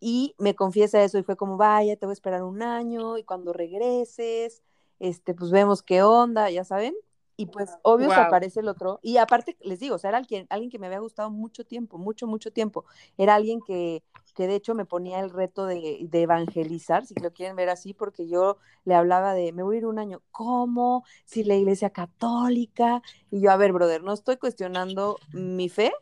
Y 0.00 0.34
me 0.38 0.54
confiesa 0.54 1.02
eso 1.02 1.18
y 1.18 1.22
fue 1.22 1.36
como, 1.36 1.56
vaya, 1.56 1.96
te 1.96 2.06
voy 2.06 2.12
a 2.12 2.14
esperar 2.14 2.42
un 2.42 2.62
año 2.62 3.18
y 3.18 3.24
cuando 3.24 3.52
regreses, 3.52 4.62
este, 4.98 5.34
pues 5.34 5.50
vemos 5.50 5.82
qué 5.82 6.02
onda, 6.02 6.50
ya 6.50 6.64
saben. 6.64 6.94
Y 7.36 7.46
pues 7.46 7.70
obvio 7.82 8.10
se 8.10 8.20
aparece 8.20 8.60
el 8.60 8.68
otro. 8.68 8.98
Y 9.02 9.16
aparte, 9.16 9.56
les 9.60 9.80
digo, 9.80 9.94
o 9.94 9.98
sea, 9.98 10.10
era 10.10 10.18
alguien, 10.18 10.46
alguien 10.50 10.70
que 10.70 10.78
me 10.78 10.86
había 10.86 10.98
gustado 10.98 11.30
mucho 11.30 11.64
tiempo, 11.64 11.96
mucho, 11.96 12.26
mucho 12.26 12.52
tiempo. 12.52 12.84
Era 13.16 13.34
alguien 13.34 13.60
que, 13.62 14.02
que 14.32 14.46
de 14.46 14.54
hecho 14.56 14.74
me 14.74 14.84
ponía 14.84 15.20
el 15.20 15.30
reto 15.30 15.66
de, 15.66 16.06
de 16.08 16.22
evangelizar, 16.22 17.06
si 17.06 17.14
lo 17.14 17.32
quieren 17.32 17.56
ver 17.56 17.68
así, 17.68 17.94
porque 17.94 18.28
yo 18.28 18.58
le 18.84 18.94
hablaba 18.94 19.34
de, 19.34 19.52
me 19.52 19.62
voy 19.62 19.76
a 19.76 19.78
ir 19.78 19.86
un 19.86 19.98
año, 19.98 20.22
¿cómo? 20.30 21.04
Si 21.24 21.44
la 21.44 21.54
iglesia 21.56 21.90
católica. 21.90 23.02
Y 23.30 23.40
yo, 23.40 23.50
a 23.50 23.56
ver, 23.56 23.72
brother, 23.72 24.02
no 24.02 24.12
estoy 24.12 24.36
cuestionando 24.36 25.18
mi 25.32 25.68
fe, 25.68 25.92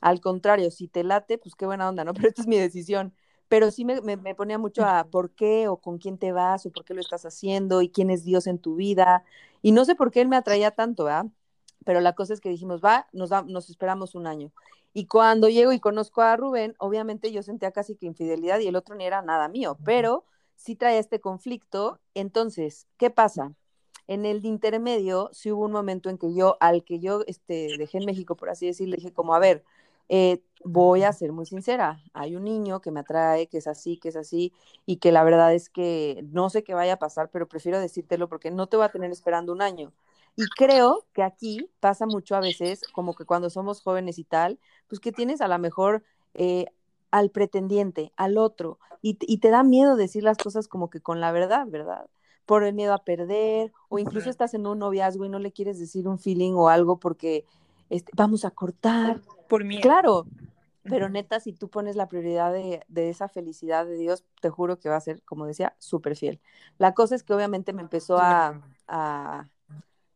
al 0.00 0.20
contrario, 0.20 0.70
si 0.70 0.88
te 0.88 1.04
late, 1.04 1.38
pues 1.38 1.54
qué 1.54 1.66
buena 1.66 1.88
onda, 1.88 2.04
¿no? 2.04 2.14
Pero 2.14 2.28
esta 2.28 2.42
es 2.42 2.48
mi 2.48 2.58
decisión 2.58 3.14
pero 3.48 3.70
sí 3.70 3.84
me, 3.84 4.00
me, 4.00 4.16
me, 4.16 4.34
ponía 4.34 4.56
mucho 4.56 4.82
a 4.86 5.04
por 5.10 5.32
qué 5.32 5.68
o 5.68 5.76
con 5.76 5.98
quién 5.98 6.16
te 6.16 6.32
vas 6.32 6.64
o 6.64 6.70
por 6.70 6.86
qué 6.86 6.94
lo 6.94 7.02
estás 7.02 7.26
haciendo 7.26 7.82
y 7.82 7.90
quién 7.90 8.08
es 8.08 8.24
Dios 8.24 8.46
en 8.46 8.58
tu 8.58 8.76
vida. 8.76 9.24
Y 9.60 9.72
no 9.72 9.84
sé 9.84 9.94
por 9.94 10.10
qué 10.10 10.22
él 10.22 10.28
me 10.28 10.36
atraía 10.36 10.70
tanto, 10.70 11.04
¿verdad? 11.04 11.26
Pero 11.84 12.00
la 12.00 12.14
cosa 12.14 12.34
es 12.34 12.40
que 12.40 12.48
dijimos, 12.48 12.80
va, 12.82 13.06
nos, 13.12 13.30
da, 13.30 13.42
nos 13.42 13.70
esperamos 13.70 14.14
un 14.14 14.26
año. 14.26 14.52
Y 14.94 15.06
cuando 15.06 15.48
llego 15.48 15.72
y 15.72 15.80
conozco 15.80 16.22
a 16.22 16.36
Rubén, 16.36 16.74
obviamente 16.78 17.32
yo 17.32 17.42
sentía 17.42 17.72
casi 17.72 17.96
que 17.96 18.06
infidelidad 18.06 18.60
y 18.60 18.68
el 18.68 18.76
otro 18.76 18.94
ni 18.94 19.04
era 19.04 19.22
nada 19.22 19.48
mío, 19.48 19.78
pero 19.84 20.24
sí 20.56 20.76
traía 20.76 20.98
este 20.98 21.20
conflicto. 21.20 21.98
Entonces, 22.14 22.86
¿qué 22.98 23.10
pasa? 23.10 23.54
En 24.06 24.26
el 24.26 24.44
intermedio 24.44 25.30
sí 25.32 25.50
hubo 25.50 25.64
un 25.64 25.72
momento 25.72 26.10
en 26.10 26.18
que 26.18 26.34
yo, 26.34 26.56
al 26.60 26.84
que 26.84 26.98
yo 26.98 27.22
este, 27.26 27.76
dejé 27.78 27.98
en 27.98 28.06
México, 28.06 28.36
por 28.36 28.50
así 28.50 28.66
decirlo, 28.66 28.96
dije 28.96 29.12
como, 29.12 29.34
a 29.34 29.38
ver, 29.38 29.64
eh, 30.08 30.42
voy 30.64 31.04
a 31.04 31.12
ser 31.12 31.32
muy 31.32 31.46
sincera, 31.46 32.02
hay 32.12 32.36
un 32.36 32.44
niño 32.44 32.80
que 32.80 32.90
me 32.90 33.00
atrae, 33.00 33.46
que 33.46 33.58
es 33.58 33.66
así, 33.66 33.96
que 33.96 34.10
es 34.10 34.16
así, 34.16 34.52
y 34.86 34.96
que 34.96 35.12
la 35.12 35.24
verdad 35.24 35.54
es 35.54 35.70
que 35.70 36.24
no 36.30 36.50
sé 36.50 36.62
qué 36.64 36.74
vaya 36.74 36.94
a 36.94 36.98
pasar, 36.98 37.30
pero 37.30 37.48
prefiero 37.48 37.80
decírtelo 37.80 38.28
porque 38.28 38.50
no 38.50 38.66
te 38.66 38.76
voy 38.76 38.86
a 38.86 38.90
tener 38.90 39.10
esperando 39.10 39.52
un 39.52 39.62
año. 39.62 39.92
Y 40.34 40.46
creo 40.56 41.04
que 41.12 41.22
aquí 41.22 41.68
pasa 41.80 42.06
mucho 42.06 42.34
a 42.36 42.40
veces, 42.40 42.80
como 42.92 43.14
que 43.14 43.24
cuando 43.24 43.50
somos 43.50 43.82
jóvenes 43.82 44.18
y 44.18 44.24
tal, 44.24 44.58
pues 44.88 44.98
que 45.00 45.12
tienes 45.12 45.40
a 45.40 45.48
lo 45.48 45.58
mejor 45.58 46.02
eh, 46.34 46.66
al 47.10 47.30
pretendiente, 47.30 48.12
al 48.16 48.38
otro, 48.38 48.78
y, 49.02 49.18
y, 49.20 49.38
te 49.38 49.50
da 49.50 49.64
miedo 49.64 49.96
decir 49.96 50.22
las 50.22 50.38
cosas 50.38 50.68
como 50.68 50.88
que 50.88 51.00
con 51.00 51.20
la 51.20 51.32
verdad, 51.32 51.66
¿verdad? 51.66 52.08
Por 52.46 52.62
el 52.62 52.72
miedo 52.72 52.94
a 52.94 53.04
perder, 53.04 53.72
o 53.88 53.98
incluso 53.98 54.30
estás 54.30 54.54
en 54.54 54.66
un 54.66 54.78
noviazgo 54.78 55.24
y 55.24 55.28
no 55.28 55.40
le 55.40 55.52
quieres 55.52 55.78
decir 55.78 56.06
un 56.06 56.20
feeling 56.20 56.52
o 56.52 56.68
algo 56.68 56.98
porque 56.98 57.44
este, 57.90 58.12
vamos 58.14 58.44
a 58.44 58.52
cortar. 58.52 59.20
Por 59.48 59.64
miedo. 59.64 59.82
Claro, 59.82 60.26
pero 60.84 61.08
neta, 61.08 61.40
si 61.40 61.52
tú 61.52 61.68
pones 61.68 61.94
la 61.96 62.08
prioridad 62.08 62.52
de, 62.52 62.82
de, 62.88 63.10
esa 63.10 63.28
felicidad 63.28 63.86
de 63.86 63.96
Dios, 63.96 64.24
te 64.40 64.50
juro 64.50 64.78
que 64.78 64.88
va 64.88 64.96
a 64.96 65.00
ser, 65.00 65.22
como 65.22 65.46
decía, 65.46 65.76
súper 65.78 66.16
fiel. 66.16 66.40
La 66.78 66.94
cosa 66.94 67.14
es 67.14 67.22
que 67.22 67.34
obviamente 67.34 67.72
me 67.72 67.82
empezó 67.82 68.18
a, 68.18 68.60
a 68.88 69.48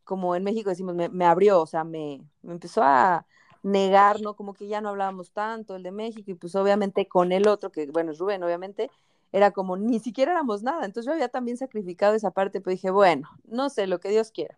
como 0.07 0.35
en 0.35 0.43
México 0.43 0.69
decimos, 0.69 0.95
me, 0.95 1.09
me 1.09 1.25
abrió, 1.25 1.61
o 1.61 1.67
sea, 1.67 1.83
me, 1.83 2.23
me, 2.41 2.53
empezó 2.53 2.81
a 2.81 3.27
negar, 3.61 4.21
¿no? 4.21 4.35
Como 4.35 4.53
que 4.53 4.67
ya 4.67 4.79
no 4.79 4.89
hablábamos 4.89 5.33
tanto, 5.33 5.75
el 5.75 5.83
de 5.83 5.91
México, 5.91 6.31
y 6.31 6.33
pues 6.33 6.55
obviamente 6.55 7.07
con 7.07 7.33
el 7.33 7.47
otro, 7.47 7.71
que 7.71 7.85
bueno, 7.87 8.13
es 8.13 8.17
Rubén, 8.17 8.41
obviamente, 8.41 8.89
era 9.33 9.51
como, 9.51 9.75
ni 9.75 9.99
siquiera 9.99 10.31
éramos 10.31 10.63
nada. 10.63 10.85
Entonces 10.85 11.07
yo 11.07 11.11
había 11.11 11.27
también 11.27 11.57
sacrificado 11.57 12.15
esa 12.15 12.31
parte, 12.31 12.61
pero 12.61 12.71
dije, 12.71 12.89
bueno, 12.89 13.29
no 13.45 13.69
sé, 13.69 13.85
lo 13.85 13.99
que 13.99 14.09
Dios 14.09 14.31
quiera. 14.31 14.57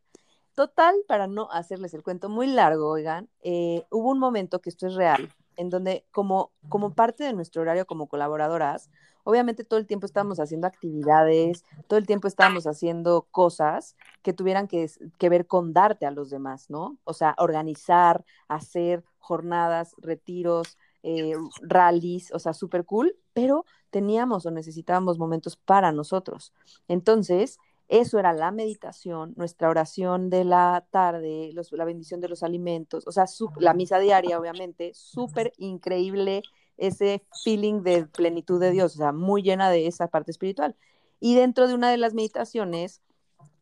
Total, 0.53 0.95
para 1.07 1.25
no 1.25 1.49
hacerles 1.51 1.95
el 1.95 2.03
cuento 2.03 2.29
muy 2.29 2.45
largo, 2.45 2.87
oigan, 2.87 3.27
eh, 3.41 3.85
hubo 3.89 4.11
un 4.11 4.19
momento 4.19 4.61
que 4.61 4.69
esto 4.69 4.85
es 4.85 4.93
real, 4.93 5.33
en 5.59 5.69
donde 5.69 6.05
como, 6.11 6.53
como 6.69 6.93
parte 6.95 7.25
de 7.25 7.33
nuestro 7.33 7.61
horario 7.61 7.85
como 7.85 8.07
colaboradoras, 8.07 8.89
obviamente 9.25 9.65
todo 9.65 9.77
el 9.77 9.87
tiempo 9.87 10.05
estábamos 10.05 10.39
haciendo 10.39 10.67
actividades, 10.67 11.65
todo 11.87 11.99
el 11.99 12.07
tiempo 12.07 12.29
estábamos 12.29 12.65
haciendo 12.65 13.27
cosas 13.29 13.97
que 14.21 14.31
tuvieran 14.31 14.69
que, 14.69 14.89
que 15.17 15.27
ver 15.27 15.47
con 15.47 15.73
darte 15.73 16.05
a 16.05 16.11
los 16.11 16.29
demás, 16.29 16.69
¿no? 16.69 16.97
O 17.03 17.13
sea, 17.13 17.35
organizar, 17.37 18.23
hacer 18.47 19.03
jornadas, 19.17 19.95
retiros, 19.97 20.77
eh, 21.03 21.33
rallies, 21.61 22.31
o 22.33 22.39
sea, 22.39 22.53
súper 22.53 22.85
cool, 22.85 23.17
pero 23.33 23.65
teníamos 23.89 24.45
o 24.45 24.51
necesitábamos 24.51 25.19
momentos 25.19 25.57
para 25.57 25.91
nosotros. 25.91 26.53
Entonces, 26.87 27.57
eso 27.89 28.19
era 28.19 28.33
la 28.33 28.51
meditación, 28.51 29.33
nuestra 29.35 29.67
oración 29.67 30.29
de 30.29 30.45
la 30.45 30.85
tarde, 30.91 31.51
la 31.71 31.85
bendición 31.85 32.21
de 32.21 32.29
los 32.29 32.43
alimentos, 32.43 33.05
o 33.07 33.11
sea, 33.11 33.25
la 33.57 33.73
misa 33.73 33.97
diaria, 33.97 34.39
obviamente, 34.39 34.91
súper 34.93 35.53
increíble 35.57 36.43
ese 36.77 37.25
feeling 37.43 37.81
de 37.81 38.05
plenitud 38.05 38.61
de 38.61 38.69
Dios, 38.69 38.93
o 38.93 38.97
sea, 38.99 39.11
muy 39.11 39.41
llena 39.41 39.71
de 39.71 39.87
esa 39.87 40.07
parte 40.07 40.29
espiritual. 40.29 40.75
Y 41.19 41.33
dentro 41.33 41.67
de 41.67 41.73
una 41.73 41.89
de 41.89 41.97
las 41.97 42.13
meditaciones, 42.13 43.01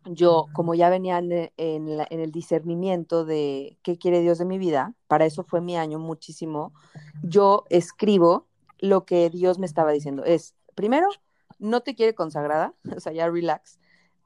yo, 0.03 0.48
como 0.53 0.75
ya 0.75 0.89
venía 0.89 1.19
en, 1.19 1.29
la, 1.98 2.05
en, 2.10 2.19
el 2.19 2.31
discernimiento 2.33 3.24
de 3.24 3.77
qué 3.81 3.98
quiere 3.98 4.20
Dios 4.20 4.40
de 4.40 4.46
mi 4.46 4.57
vida, 4.57 4.94
para 5.07 5.25
eso 5.25 5.46
fue 5.46 5.61
mi 5.61 5.77
año 5.77 6.00
muchísimo, 6.00 6.74
yo 7.24 7.63
escribo 7.70 8.46
lo 8.77 9.05
que 9.05 9.29
Dios 9.29 9.57
me 9.57 9.66
estaba 9.66 9.94
diciendo. 9.94 10.25
Es, 10.25 10.53
primero, 10.75 11.07
no 11.59 11.79
te 11.79 11.96
quiere 11.96 12.13
consagrada, 12.13 12.74
o 12.96 13.00
sea, 13.00 13.13
ya 13.13 13.29
relax 13.29 13.79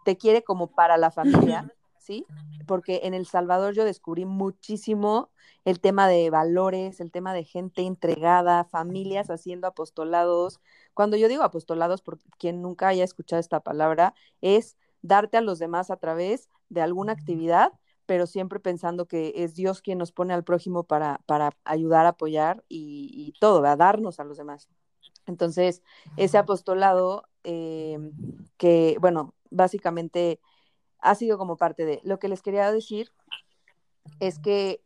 te 0.03 0.17
quiere 0.17 0.43
como 0.43 0.67
para 0.67 0.97
la 0.97 1.11
familia, 1.11 1.73
¿sí? 1.97 2.25
Porque 2.67 3.01
en 3.03 3.13
El 3.13 3.25
Salvador 3.25 3.73
yo 3.73 3.85
descubrí 3.85 4.25
muchísimo 4.25 5.29
el 5.65 5.79
tema 5.79 6.07
de 6.07 6.29
valores, 6.29 6.99
el 6.99 7.11
tema 7.11 7.33
de 7.33 7.43
gente 7.43 7.83
entregada, 7.83 8.63
familias 8.63 9.29
haciendo 9.29 9.67
apostolados. 9.67 10.59
Cuando 10.93 11.17
yo 11.17 11.27
digo 11.27 11.43
apostolados, 11.43 12.01
por 12.01 12.19
quien 12.37 12.61
nunca 12.61 12.87
haya 12.87 13.03
escuchado 13.03 13.39
esta 13.39 13.59
palabra, 13.59 14.13
es 14.41 14.77
darte 15.01 15.37
a 15.37 15.41
los 15.41 15.59
demás 15.59 15.91
a 15.91 15.97
través 15.97 16.49
de 16.69 16.81
alguna 16.81 17.13
actividad, 17.13 17.73
pero 18.05 18.25
siempre 18.25 18.59
pensando 18.59 19.07
que 19.07 19.33
es 19.35 19.55
Dios 19.55 19.81
quien 19.81 19.97
nos 19.97 20.11
pone 20.11 20.33
al 20.33 20.43
prójimo 20.43 20.83
para, 20.83 21.21
para 21.25 21.51
ayudar, 21.63 22.05
apoyar 22.05 22.63
y, 22.67 23.11
y 23.13 23.39
todo, 23.39 23.63
a 23.65 23.75
darnos 23.75 24.19
a 24.19 24.23
los 24.23 24.37
demás. 24.37 24.67
Entonces, 25.27 25.81
ese 26.17 26.37
apostolado 26.37 27.27
eh, 27.43 27.97
que, 28.57 28.97
bueno, 28.99 29.33
básicamente 29.49 30.39
ha 30.99 31.15
sido 31.15 31.37
como 31.37 31.57
parte 31.57 31.85
de 31.85 31.99
lo 32.03 32.19
que 32.19 32.29
les 32.29 32.41
quería 32.41 32.71
decir 32.71 33.11
es 34.19 34.39
que 34.39 34.81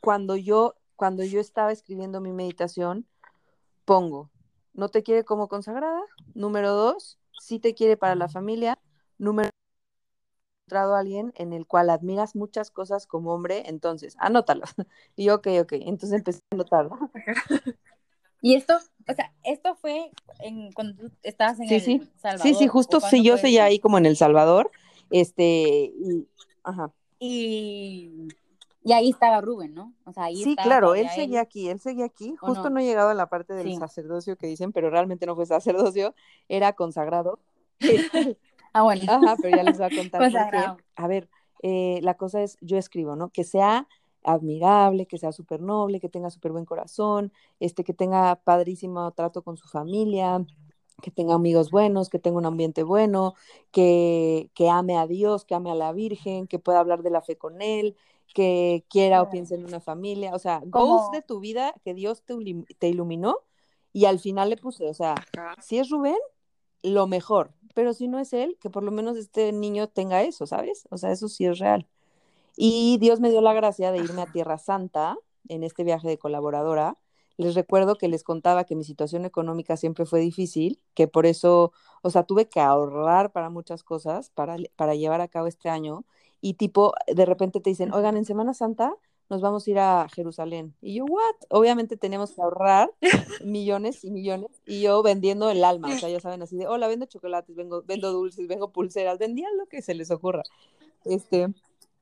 cuando 0.00 0.36
yo 0.36 0.74
cuando 0.96 1.22
yo 1.22 1.40
estaba 1.40 1.70
escribiendo 1.70 2.20
mi 2.20 2.32
meditación 2.32 3.06
pongo 3.84 4.30
no 4.72 4.88
te 4.88 5.02
quiere 5.02 5.24
como 5.24 5.48
consagrada 5.48 6.00
número 6.34 6.72
dos 6.72 7.18
sí 7.38 7.58
te 7.58 7.74
quiere 7.74 7.96
para 7.96 8.14
la 8.14 8.28
familia 8.28 8.78
número 9.18 9.50
encontrado 10.66 10.94
a 10.94 11.00
alguien 11.00 11.32
en 11.36 11.52
el 11.52 11.66
cual 11.66 11.90
admiras 11.90 12.34
muchas 12.34 12.70
cosas 12.70 13.06
como 13.06 13.32
hombre 13.32 13.64
entonces 13.66 14.16
anótalo 14.18 14.64
y 15.16 15.24
yo 15.24 15.36
ok 15.36 15.48
ok 15.62 15.72
entonces 15.72 16.18
empecé 16.18 16.40
a 16.50 16.54
anotarlo 16.54 16.98
y 18.40 18.54
esto 18.54 18.78
o 19.08 19.14
sea, 19.14 19.32
esto 19.42 19.74
fue 19.74 20.10
en, 20.40 20.70
cuando 20.72 20.94
tú 20.94 21.10
estabas 21.22 21.58
en 21.60 21.68
sí, 21.68 21.74
El 21.76 21.80
sí. 21.80 22.02
Salvador. 22.16 22.46
Sí, 22.46 22.54
sí, 22.54 22.66
justo 22.66 23.00
sí, 23.00 23.22
yo 23.22 23.38
seguía 23.38 23.64
ahí 23.64 23.78
como 23.78 23.96
en 23.96 24.04
El 24.04 24.16
Salvador. 24.16 24.70
Este, 25.10 25.92
y, 25.98 26.28
ajá. 26.62 26.92
Y, 27.18 28.28
y 28.84 28.92
ahí 28.92 29.10
estaba 29.10 29.40
Rubén, 29.40 29.74
¿no? 29.74 29.94
O 30.04 30.12
sea, 30.12 30.24
ahí 30.24 30.36
sí, 30.36 30.50
estaba 30.50 30.66
claro, 30.66 30.94
él 30.94 31.06
él. 31.06 31.10
seguía 31.14 31.40
aquí, 31.40 31.70
él 31.70 31.80
seguía 31.80 32.04
aquí. 32.04 32.36
Justo 32.36 32.64
no? 32.64 32.70
no? 32.70 32.80
he 32.80 32.84
llegado 32.84 33.08
a 33.08 33.14
la 33.14 33.30
parte 33.30 33.54
del 33.54 33.66
Sí. 33.66 33.76
sacerdocio 33.76 34.36
que 34.36 34.46
dicen, 34.46 34.72
pero 34.72 34.90
realmente 34.90 35.24
no 35.24 35.34
fue 35.34 35.46
sacerdocio, 35.46 36.14
era 36.48 36.72
consagrado. 36.74 37.38
Ah, 38.74 38.82
bueno. 38.82 39.02
Ajá, 39.08 39.34
pero 39.40 39.56
ya 39.56 39.62
les 39.62 39.78
voy 39.78 39.86
a 39.86 39.96
contar. 39.96 40.20
A 40.96 41.08
ver, 41.08 41.30
eh, 41.62 42.00
la 42.02 42.14
cosa 42.18 42.42
es, 42.42 42.58
yo 42.60 42.76
escribo, 42.76 43.16
¿no? 43.16 43.30
Que 43.30 43.42
sea 43.42 43.88
admirable, 44.22 45.06
que 45.06 45.18
sea 45.18 45.32
súper 45.32 45.60
noble, 45.60 46.00
que 46.00 46.08
tenga 46.08 46.30
súper 46.30 46.52
buen 46.52 46.64
corazón, 46.64 47.32
este, 47.60 47.84
que 47.84 47.94
tenga 47.94 48.36
padrísimo 48.36 49.10
trato 49.12 49.42
con 49.42 49.56
su 49.56 49.68
familia, 49.68 50.44
que 51.02 51.10
tenga 51.10 51.34
amigos 51.34 51.70
buenos, 51.70 52.08
que 52.08 52.18
tenga 52.18 52.38
un 52.38 52.46
ambiente 52.46 52.82
bueno, 52.82 53.34
que, 53.70 54.50
que 54.54 54.68
ame 54.68 54.96
a 54.98 55.06
Dios, 55.06 55.44
que 55.44 55.54
ame 55.54 55.70
a 55.70 55.74
la 55.74 55.92
Virgen, 55.92 56.46
que 56.46 56.58
pueda 56.58 56.80
hablar 56.80 57.02
de 57.02 57.10
la 57.10 57.22
fe 57.22 57.36
con 57.36 57.62
él, 57.62 57.96
que 58.34 58.84
quiera 58.90 59.22
o 59.22 59.30
piense 59.30 59.54
en 59.54 59.64
una 59.64 59.80
familia, 59.80 60.34
o 60.34 60.38
sea, 60.38 60.60
Como- 60.70 60.86
goals 60.98 61.10
de 61.12 61.22
tu 61.22 61.40
vida 61.40 61.74
que 61.84 61.94
Dios 61.94 62.22
te, 62.22 62.34
te 62.78 62.88
iluminó 62.88 63.38
y 63.92 64.04
al 64.04 64.18
final 64.18 64.50
le 64.50 64.56
puse, 64.56 64.88
o 64.88 64.94
sea, 64.94 65.14
si 65.62 65.78
es 65.78 65.88
Rubén, 65.88 66.16
lo 66.82 67.06
mejor, 67.06 67.52
pero 67.74 67.92
si 67.94 68.06
no 68.08 68.18
es 68.18 68.32
él, 68.32 68.56
que 68.60 68.70
por 68.70 68.82
lo 68.82 68.90
menos 68.90 69.16
este 69.16 69.52
niño 69.52 69.88
tenga 69.88 70.22
eso, 70.22 70.46
¿sabes? 70.46 70.86
O 70.90 70.98
sea, 70.98 71.10
eso 71.12 71.28
sí 71.28 71.46
es 71.46 71.58
real. 71.58 71.86
Y 72.60 72.98
Dios 72.98 73.20
me 73.20 73.30
dio 73.30 73.40
la 73.40 73.52
gracia 73.52 73.92
de 73.92 73.98
irme 73.98 74.20
a 74.20 74.26
Tierra 74.26 74.58
Santa 74.58 75.16
en 75.48 75.62
este 75.62 75.84
viaje 75.84 76.08
de 76.08 76.18
colaboradora. 76.18 76.98
Les 77.36 77.54
recuerdo 77.54 77.94
que 77.94 78.08
les 78.08 78.24
contaba 78.24 78.64
que 78.64 78.74
mi 78.74 78.82
situación 78.82 79.24
económica 79.24 79.76
siempre 79.76 80.06
fue 80.06 80.18
difícil, 80.18 80.80
que 80.94 81.06
por 81.06 81.24
eso, 81.24 81.70
o 82.02 82.10
sea, 82.10 82.24
tuve 82.24 82.48
que 82.48 82.58
ahorrar 82.58 83.30
para 83.30 83.48
muchas 83.48 83.84
cosas 83.84 84.30
para, 84.30 84.56
para 84.74 84.96
llevar 84.96 85.20
a 85.20 85.28
cabo 85.28 85.46
este 85.46 85.68
año. 85.68 86.04
Y 86.40 86.54
tipo, 86.54 86.94
de 87.06 87.24
repente 87.24 87.60
te 87.60 87.70
dicen, 87.70 87.92
oigan, 87.92 88.16
en 88.16 88.24
Semana 88.24 88.52
Santa 88.54 88.92
nos 89.30 89.40
vamos 89.40 89.64
a 89.64 89.70
ir 89.70 89.78
a 89.78 90.08
Jerusalén. 90.12 90.74
Y 90.80 90.94
yo, 90.94 91.04
¿what? 91.04 91.36
Obviamente 91.50 91.96
teníamos 91.96 92.32
que 92.32 92.42
ahorrar 92.42 92.90
millones 93.44 94.02
y 94.02 94.10
millones. 94.10 94.50
Y 94.66 94.80
yo 94.80 95.00
vendiendo 95.04 95.48
el 95.48 95.62
alma, 95.62 95.94
o 95.94 95.96
sea, 95.96 96.08
ya 96.08 96.18
saben, 96.18 96.42
así 96.42 96.56
de, 96.56 96.66
hola, 96.66 96.88
vendo 96.88 97.06
chocolates, 97.06 97.54
vengo, 97.54 97.84
vendo 97.86 98.10
dulces, 98.10 98.48
vengo 98.48 98.72
pulseras, 98.72 99.16
vendían 99.16 99.56
lo 99.56 99.66
que 99.66 99.80
se 99.80 99.94
les 99.94 100.10
ocurra. 100.10 100.42
Este, 101.04 101.54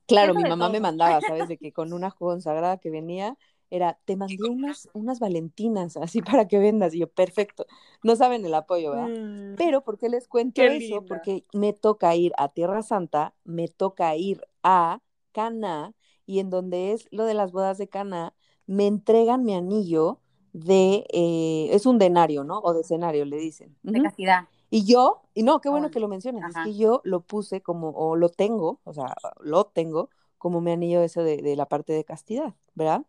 claro, 0.07 0.35
mi 0.35 0.45
de 0.45 0.49
mamá 0.49 0.69
me 0.69 0.81
mandaba, 0.81 1.21
¿sabes? 1.23 1.49
De 1.49 1.59
que 1.59 1.73
con 1.73 1.93
una 1.93 2.11
consagrada 2.11 2.79
que 2.79 2.91
venía, 2.91 3.37
era, 3.71 3.99
te 4.05 4.17
mandé 4.17 4.49
unas, 4.49 4.89
unas 4.93 5.19
valentinas, 5.21 5.97
así 5.97 6.23
para 6.23 6.47
que 6.49 6.59
vendas. 6.59 6.95
Y 6.95 7.01
yo, 7.01 7.09
perfecto. 7.09 7.67
No 8.03 8.17
saben 8.17 8.45
el 8.45 8.55
apoyo, 8.55 8.91
¿verdad? 8.91 9.09
Mm, 9.09 9.55
Pero 9.57 9.83
¿por 9.83 9.99
qué 9.99 10.09
les 10.09 10.29
cuento 10.29 10.63
Qué 10.63 10.69
eso? 10.69 11.01
linda. 11.01 11.09
Porque 11.09 11.45
me 11.53 11.73
toca 11.73 12.15
ir 12.15 12.33
a 12.39 12.49
Tierra 12.51 12.83
Santa, 12.83 13.35
me 13.45 13.69
toca 13.69 14.15
ir 14.17 14.41
a 14.63 15.01
Caná 15.33 15.95
y 16.27 16.41
en 16.41 16.51
donde 16.51 16.93
es 16.93 17.07
lo 17.11 17.25
de 17.25 17.35
las 17.35 17.53
bodas 17.53 17.79
de 17.79 17.89
Caná, 17.89 18.35
me 18.67 18.87
entregan 18.87 19.45
mi 19.45 19.55
anillo 19.55 20.21
de, 20.53 21.07
eh, 21.13 21.69
es 21.73 21.87
un 21.87 21.99
denario, 21.99 22.45
¿no? 22.45 22.59
O 22.61 22.75
decenario, 22.75 23.25
le 23.25 23.37
dicen. 23.37 23.77
De 23.83 24.01
castidad. 24.01 24.49
Y 24.71 24.85
yo, 24.85 25.23
y 25.35 25.43
no, 25.45 25.61
qué 25.61 25.69
bueno 25.69 25.91
que 25.91 26.01
lo 26.01 26.09
mencionas, 26.09 26.43
ajá. 26.43 26.49
es 26.49 26.59
que 26.59 26.77
yo 26.77 27.01
lo 27.05 27.21
puse 27.23 27.63
como, 27.63 27.91
o 27.91 28.17
lo 28.17 28.29
tengo, 28.31 28.81
o 28.85 28.93
sea, 28.93 29.15
lo 29.41 29.65
tengo 29.67 30.11
como 30.39 30.61
mi 30.61 30.73
anillo 30.73 31.03
ese 31.03 31.23
de, 31.23 31.39
de 31.39 31.57
la 31.57 31.67
parte 31.67 31.93
de 31.93 32.05
castidad, 32.05 32.55
¿verdad? 32.75 33.03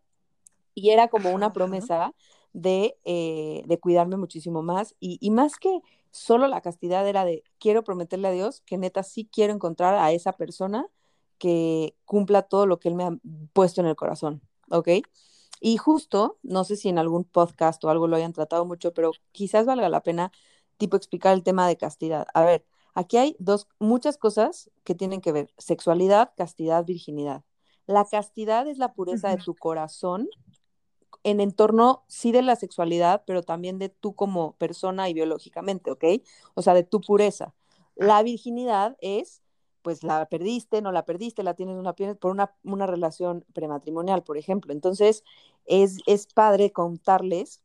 Y 0.76 0.92
era 0.92 1.08
como 1.10 1.32
una 1.32 1.48
Ajá. 1.48 1.54
promesa 1.54 2.14
de, 2.54 2.98
eh, 3.06 3.64
de 3.68 3.80
cuidarme 3.80 4.18
muchísimo 4.18 4.62
más. 4.64 4.96
Y, 5.00 5.18
y 5.22 5.32
más 5.32 5.58
que 5.58 5.82
solo 6.12 6.48
la 6.48 6.62
castidad 6.62 7.08
era 7.08 7.26
de, 7.26 7.44
quiero 7.60 7.84
prometerle 7.84 8.28
a 8.28 8.32
Dios 8.32 8.62
que 8.66 8.78
neta 8.78 9.04
sí 9.04 9.28
quiero 9.32 9.54
encontrar 9.54 9.96
a 9.96 10.12
esa 10.12 10.34
persona 10.34 10.88
que 11.40 11.96
cumpla 12.06 12.44
todo 12.44 12.66
lo 12.68 12.80
que 12.80 12.90
Él 12.90 12.96
me 12.96 13.04
ha 13.06 13.12
puesto 13.54 13.82
en 13.82 13.88
el 13.88 13.96
corazón, 13.96 14.42
¿ok? 14.72 14.90
Y 15.60 15.78
justo, 15.78 16.38
no 16.44 16.64
sé 16.64 16.76
si 16.76 16.90
en 16.90 17.00
algún 17.00 17.24
podcast 17.24 17.84
o 17.84 17.90
algo 17.90 18.08
lo 18.08 18.16
hayan 18.16 18.34
tratado 18.34 18.66
mucho, 18.66 18.94
pero 18.94 19.12
quizás 19.32 19.66
valga 19.66 19.90
la 19.90 20.02
pena, 20.04 20.32
tipo, 20.78 20.98
explicar 20.98 21.34
el 21.34 21.44
tema 21.44 21.68
de 21.68 21.78
castidad. 21.78 22.28
A 22.34 22.44
ver, 22.44 22.66
aquí 22.94 23.18
hay 23.18 23.36
dos, 23.40 23.68
muchas 23.80 24.18
cosas 24.18 24.72
que 24.84 24.96
tienen 24.96 25.22
que 25.22 25.32
ver, 25.32 25.52
sexualidad, 25.58 26.32
castidad, 26.36 26.86
virginidad. 26.86 27.44
La 27.86 28.06
castidad 28.06 28.68
es 28.68 28.78
la 28.78 28.94
pureza 28.94 29.30
de 29.30 29.38
tu 29.38 29.56
corazón 29.56 30.30
en 31.24 31.40
entorno, 31.40 32.04
sí, 32.08 32.32
de 32.32 32.42
la 32.42 32.56
sexualidad, 32.56 33.24
pero 33.26 33.44
también 33.44 33.80
de 33.80 33.90
tú 33.90 34.14
como 34.14 34.54
persona 34.54 35.10
y 35.10 35.14
biológicamente, 35.14 35.92
¿ok? 35.92 36.04
O 36.54 36.62
sea, 36.62 36.74
de 36.74 36.84
tu 36.84 37.02
pureza. 37.02 37.54
La 37.96 38.22
virginidad 38.24 38.98
es, 39.02 39.42
pues 39.82 40.04
la 40.04 40.28
perdiste, 40.28 40.82
no 40.82 40.92
la 40.92 41.06
perdiste, 41.06 41.44
la 41.44 41.54
tienes 41.54 41.78
una, 41.78 41.94
por 41.94 42.32
una, 42.32 42.54
una 42.64 42.88
relación 42.88 43.46
prematrimonial, 43.54 44.24
por 44.24 44.38
ejemplo. 44.38 44.74
Entonces, 44.74 45.24
es, 45.66 45.98
es 46.06 46.28
padre 46.28 46.72
contarles 46.72 47.62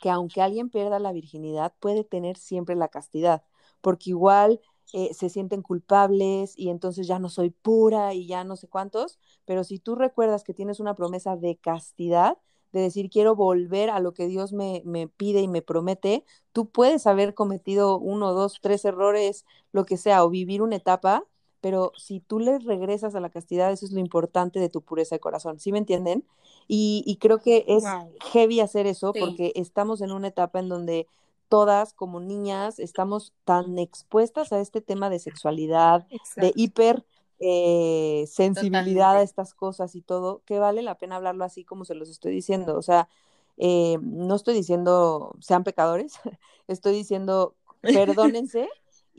que 0.00 0.10
aunque 0.10 0.42
alguien 0.42 0.70
pierda 0.70 0.98
la 0.98 1.12
virginidad, 1.12 1.74
puede 1.80 2.04
tener 2.04 2.36
siempre 2.36 2.74
la 2.76 2.88
castidad, 2.88 3.42
porque 3.80 4.10
igual 4.10 4.60
eh, 4.92 5.14
se 5.14 5.28
sienten 5.28 5.62
culpables 5.62 6.54
y 6.56 6.70
entonces 6.70 7.06
ya 7.06 7.18
no 7.18 7.28
soy 7.28 7.50
pura 7.50 8.14
y 8.14 8.26
ya 8.26 8.44
no 8.44 8.56
sé 8.56 8.68
cuántos, 8.68 9.18
pero 9.44 9.64
si 9.64 9.78
tú 9.78 9.94
recuerdas 9.94 10.44
que 10.44 10.54
tienes 10.54 10.80
una 10.80 10.94
promesa 10.94 11.36
de 11.36 11.56
castidad, 11.56 12.38
de 12.72 12.80
decir 12.80 13.10
quiero 13.10 13.34
volver 13.34 13.90
a 13.90 14.00
lo 14.00 14.12
que 14.14 14.26
Dios 14.28 14.52
me, 14.52 14.82
me 14.84 15.08
pide 15.08 15.40
y 15.40 15.48
me 15.48 15.62
promete, 15.62 16.24
tú 16.52 16.70
puedes 16.70 17.06
haber 17.06 17.34
cometido 17.34 17.98
uno, 17.98 18.32
dos, 18.32 18.58
tres 18.62 18.84
errores, 18.84 19.44
lo 19.72 19.84
que 19.84 19.96
sea, 19.96 20.24
o 20.24 20.30
vivir 20.30 20.62
una 20.62 20.76
etapa, 20.76 21.24
pero 21.60 21.92
si 21.96 22.20
tú 22.20 22.38
le 22.40 22.58
regresas 22.58 23.14
a 23.14 23.20
la 23.20 23.30
castidad, 23.30 23.72
eso 23.72 23.86
es 23.86 23.92
lo 23.92 24.00
importante 24.00 24.60
de 24.60 24.68
tu 24.68 24.82
pureza 24.82 25.14
de 25.16 25.20
corazón, 25.20 25.58
¿sí 25.60 25.72
me 25.72 25.78
entienden? 25.78 26.24
Y, 26.68 27.02
y 27.06 27.16
creo 27.16 27.40
que 27.40 27.64
es 27.68 27.84
Wow. 27.84 28.12
heavy 28.32 28.60
hacer 28.60 28.86
eso 28.86 29.12
Sí. 29.14 29.20
porque 29.20 29.52
estamos 29.56 30.00
en 30.00 30.12
una 30.12 30.28
etapa 30.28 30.58
en 30.60 30.68
donde 30.68 31.06
todas 31.48 31.92
como 31.94 32.20
niñas 32.20 32.78
estamos 32.78 33.32
tan 33.44 33.78
expuestas 33.78 34.52
a 34.52 34.60
este 34.60 34.80
tema 34.80 35.10
de 35.10 35.18
sexualidad, 35.18 36.06
de 36.36 36.52
hiper 36.54 37.04
eh, 37.40 38.24
sensibilidad 38.28 39.16
a 39.16 39.22
estas 39.22 39.54
cosas 39.54 39.94
y 39.96 40.02
todo, 40.02 40.42
que 40.44 40.58
vale 40.58 40.82
la 40.82 40.96
pena 40.98 41.16
hablarlo 41.16 41.44
así 41.44 41.64
como 41.64 41.84
se 41.84 41.94
los 41.94 42.08
estoy 42.10 42.32
diciendo. 42.32 42.76
O 42.76 42.82
sea, 42.82 43.08
eh, 43.56 43.98
no 44.02 44.34
estoy 44.36 44.54
diciendo 44.54 45.32
sean 45.40 45.64
pecadores, 45.64 46.14
estoy 46.68 46.92
diciendo 46.94 47.56
perdónense 47.90 48.68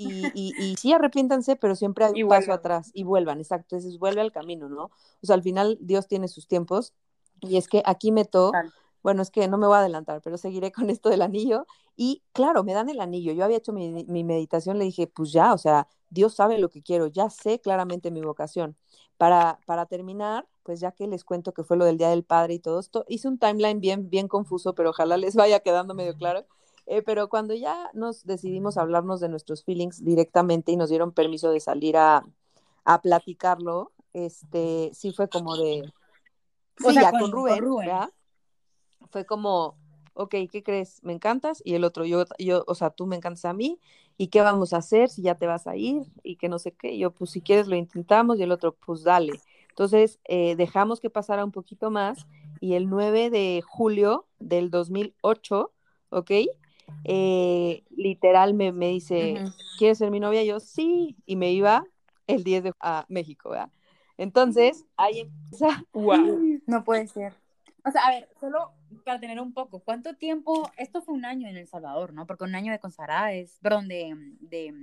y, 0.04 0.32
y, 0.34 0.54
y 0.58 0.76
sí 0.78 0.94
arrepiéntanse, 0.94 1.56
pero 1.56 1.76
siempre 1.76 2.06
hay 2.06 2.16
un 2.16 2.26
paso 2.28 2.52
vuelvan. 2.52 2.60
atrás 2.60 2.92
y 2.94 3.04
vuelvan, 3.04 3.40
exacto, 3.40 3.76
entonces 3.76 4.00
vuelve 4.00 4.22
al 4.22 4.32
camino, 4.32 4.70
¿no? 4.70 4.86
O 4.86 4.92
sea, 5.26 5.36
al 5.36 5.44
final 5.44 5.78
Dios 5.82 6.08
tiene 6.08 6.28
sus 6.28 6.48
tiempos 6.48 6.94
y 7.42 7.58
es 7.58 7.68
que 7.68 7.84
aquí 7.86 8.12
meto, 8.12 8.60
bueno, 9.04 9.22
es 9.22 9.32
que 9.32 9.48
no 9.48 9.58
me 9.58 9.68
voy 9.68 9.76
a 9.76 9.80
adelantar, 9.80 10.22
pero 10.22 10.38
seguiré 10.38 10.72
con 10.72 10.90
esto 10.90 11.10
del 11.10 11.22
anillo 11.22 11.66
y 11.96 12.24
claro, 12.34 12.64
me 12.64 12.74
dan 12.74 12.90
el 12.90 13.00
anillo, 13.02 13.34
yo 13.34 13.44
había 13.46 13.58
hecho 13.58 13.74
mi, 13.74 14.06
mi 14.06 14.24
meditación, 14.24 14.78
le 14.80 14.86
dije, 14.86 15.08
pues 15.08 15.32
ya, 15.32 15.54
o 15.54 15.58
sea, 15.58 15.88
Dios 16.10 16.36
sabe 16.36 16.58
lo 16.60 16.70
que 16.70 16.82
quiero, 16.82 17.08
ya 17.08 17.30
sé 17.30 17.60
claramente 17.60 18.12
mi 18.12 18.22
vocación. 18.22 18.76
Para, 19.18 19.60
para 19.66 19.86
terminar, 19.86 20.48
pues 20.64 20.80
ya 20.80 20.92
que 20.94 21.08
les 21.08 21.24
cuento 21.24 21.54
que 21.54 21.64
fue 21.64 21.78
lo 21.78 21.86
del 21.86 21.98
Día 21.98 22.10
del 22.10 22.24
Padre 22.24 22.56
y 22.56 22.60
todo 22.60 22.80
esto, 22.80 23.06
hice 23.08 23.28
un 23.28 23.38
timeline 23.38 23.80
bien, 23.80 24.10
bien 24.10 24.28
confuso, 24.28 24.74
pero 24.74 24.90
ojalá 24.90 25.16
les 25.18 25.36
vaya 25.36 25.60
quedando 25.60 25.94
medio 25.94 26.16
claro. 26.16 26.46
Eh, 26.88 27.02
pero 27.04 27.30
cuando 27.30 27.54
ya 27.54 27.90
nos 27.94 28.26
decidimos 28.26 28.78
hablarnos 28.78 29.20
de 29.22 29.30
nuestros 29.30 29.64
feelings 29.64 30.04
directamente 30.04 30.72
y 30.72 30.78
nos 30.78 30.90
dieron 30.90 31.12
permiso 31.14 31.52
de 31.52 31.60
salir 31.60 31.98
a, 31.98 32.26
a 32.86 33.02
platicarlo, 33.02 33.92
este, 34.14 34.92
sí 34.94 35.12
fue 35.14 35.30
como 35.30 35.56
de, 35.58 35.84
O 36.84 36.84
sí, 36.88 36.94
sea, 36.94 37.04
ya 37.04 37.12
con- 37.12 37.22
con 37.22 37.32
con 37.32 37.60
Rubén. 37.60 37.88
¿verdad? 37.88 38.10
Fue 39.12 39.26
como, 39.26 39.78
ok, 40.14 40.36
¿qué 40.52 40.64
crees? 40.64 41.04
¿Me 41.04 41.14
encantas? 41.14 41.62
Y 41.66 41.76
el 41.76 41.84
otro, 41.84 42.06
yo, 42.06 42.26
yo, 42.40 42.64
o 42.68 42.76
sea, 42.76 42.90
tú 42.92 43.06
me 43.08 43.16
encantas 43.16 43.46
a 43.46 43.54
mí, 43.54 43.80
¿y 44.18 44.28
qué 44.28 44.42
vamos 44.42 44.74
a 44.74 44.78
hacer 44.78 45.10
si 45.10 45.22
ya 45.24 45.36
te 45.36 45.48
vas 45.48 45.68
a 45.68 45.76
ir? 45.76 46.04
Y 46.24 46.38
que 46.38 46.50
no 46.50 46.60
sé 46.60 46.72
qué, 46.74 46.94
Y 46.94 47.00
yo, 47.00 47.12
pues 47.12 47.32
si 47.32 47.42
quieres 47.42 47.68
lo 47.68 47.76
intentamos, 47.76 48.40
y 48.40 48.44
el 48.44 48.52
otro, 48.52 48.74
pues 48.76 49.04
dale. 49.04 49.34
Entonces, 49.70 50.20
eh, 50.26 50.56
dejamos 50.56 51.00
que 51.00 51.10
pasara 51.10 51.46
un 51.46 51.52
poquito 51.52 51.92
más, 51.92 52.28
y 52.60 52.74
el 52.76 52.90
9 52.90 53.30
de 53.30 53.64
julio 53.66 54.28
del 54.40 54.70
2008, 54.70 55.74
¿ok? 56.10 56.32
Eh, 57.04 57.84
literal 57.90 58.54
me, 58.54 58.72
me 58.72 58.90
dice, 58.90 59.42
Ujú. 59.42 59.52
¿quieres 59.78 59.98
ser 59.98 60.12
mi 60.12 60.20
novia? 60.20 60.44
Yo, 60.44 60.60
sí, 60.60 61.18
y 61.26 61.36
me 61.36 61.52
iba 61.52 61.84
el 62.28 62.44
10 62.44 62.64
de 62.64 62.74
a 62.80 63.06
México, 63.10 63.50
¿verdad? 63.50 63.70
Entonces, 64.18 64.86
ahí 64.98 65.20
empieza 65.20 65.84
Wow. 65.94 66.60
No 66.68 66.84
puede 66.84 67.08
ser. 67.08 67.34
O 67.84 67.92
sea, 67.92 68.06
a 68.06 68.12
ver, 68.12 68.30
solo 68.40 68.72
para 69.04 69.20
tener 69.20 69.40
un 69.40 69.54
poco, 69.54 69.80
¿cuánto 69.80 70.16
tiempo? 70.16 70.70
Esto 70.78 71.02
fue 71.02 71.16
un 71.16 71.26
año 71.26 71.48
en 71.48 71.58
El 71.58 71.68
Salvador, 71.68 72.14
¿no? 72.14 72.28
Porque 72.28 72.44
un 72.44 72.54
año 72.54 72.72
de 72.72 72.80
consagrada 72.80 73.34
es, 73.34 73.58
perdón, 73.62 73.88
de, 73.88 74.16
de, 74.42 74.74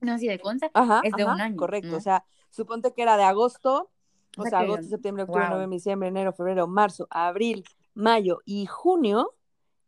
no, 0.00 0.18
sí, 0.18 0.26
de 0.26 0.38
consa 0.38 0.70
Ajá, 0.74 1.00
es 1.04 1.14
de 1.14 1.24
ajá, 1.24 1.34
un 1.34 1.40
año. 1.40 1.56
correcto. 1.56 1.88
¿no? 1.90 1.96
O 1.98 2.00
sea, 2.00 2.24
suponte 2.50 2.92
que 2.92 3.02
era 3.02 3.16
de 3.16 3.24
agosto, 3.24 3.90
o 4.36 4.42
O 4.42 4.46
sea 4.46 4.60
agosto, 4.60 4.88
septiembre, 4.88 5.24
octubre, 5.24 5.44
wow. 5.44 5.52
noviembre, 5.54 5.76
diciembre, 5.76 6.08
enero, 6.08 6.32
febrero, 6.32 6.66
marzo, 6.66 7.06
abril, 7.10 7.64
mayo 7.94 8.40
y 8.44 8.66
junio 8.66 9.34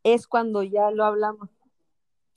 es 0.02 0.26
cuando 0.26 0.62
ya 0.62 0.90
lo 0.90 1.04
hablamos. 1.04 1.48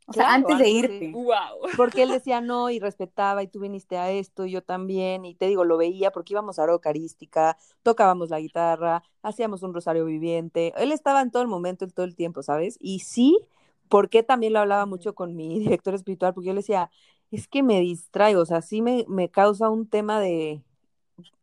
O 0.08 0.14
sea, 0.14 0.34
antes 0.34 0.58
de 0.60 0.70
irte. 0.70 1.12
Wow. 1.14 1.70
Porque 1.78 2.04
él 2.04 2.10
decía 2.10 2.42
no 2.42 2.70
y 2.70 2.80
respetaba 2.80 3.42
y 3.42 3.48
tú 3.48 3.60
viniste 3.62 3.98
a 3.98 4.12
esto 4.12 4.46
y 4.46 4.52
yo 4.52 4.62
también 4.62 5.24
y 5.26 5.34
te 5.34 5.48
digo, 5.48 5.64
lo 5.64 5.78
veía 5.78 6.12
porque 6.12 6.34
íbamos 6.34 6.60
a 6.60 6.64
hora 6.64 6.74
eucarística, 6.74 7.58
tocábamos 7.84 8.30
la 8.30 8.40
guitarra, 8.40 9.04
hacíamos 9.22 9.64
un 9.64 9.74
rosario 9.74 10.06
viviente, 10.06 10.74
él 10.78 10.92
estaba 10.92 11.22
en 11.22 11.32
todo 11.32 11.42
el 11.42 11.48
momento, 11.48 11.86
en 11.86 11.92
todo 11.92 12.06
el 12.06 12.16
tiempo, 12.16 12.44
¿sabes? 12.44 12.78
Y 12.82 13.00
sí, 13.00 13.40
porque 13.88 14.24
también 14.24 14.54
lo 14.54 14.60
hablaba 14.60 14.86
mucho 14.86 15.16
con 15.16 15.36
mi 15.36 15.58
director 15.60 15.94
espiritual, 15.96 16.34
porque 16.34 16.48
yo 16.48 16.54
le 16.54 16.60
decía, 16.60 16.92
es 17.32 17.48
que 17.48 17.64
me 17.64 17.80
distraigo, 17.80 18.42
o 18.42 18.46
sea, 18.46 18.62
sí 18.62 18.82
me, 18.82 19.06
me 19.08 19.30
causa 19.30 19.70
un 19.70 19.88
tema 19.88 20.20
de, 20.20 20.62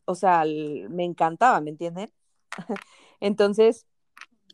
o 0.05 0.15
sea, 0.15 0.43
el- 0.43 0.89
me 0.91 1.05
encantaba, 1.05 1.61
¿me 1.61 1.71
entienden? 1.71 2.13
Entonces, 3.21 3.87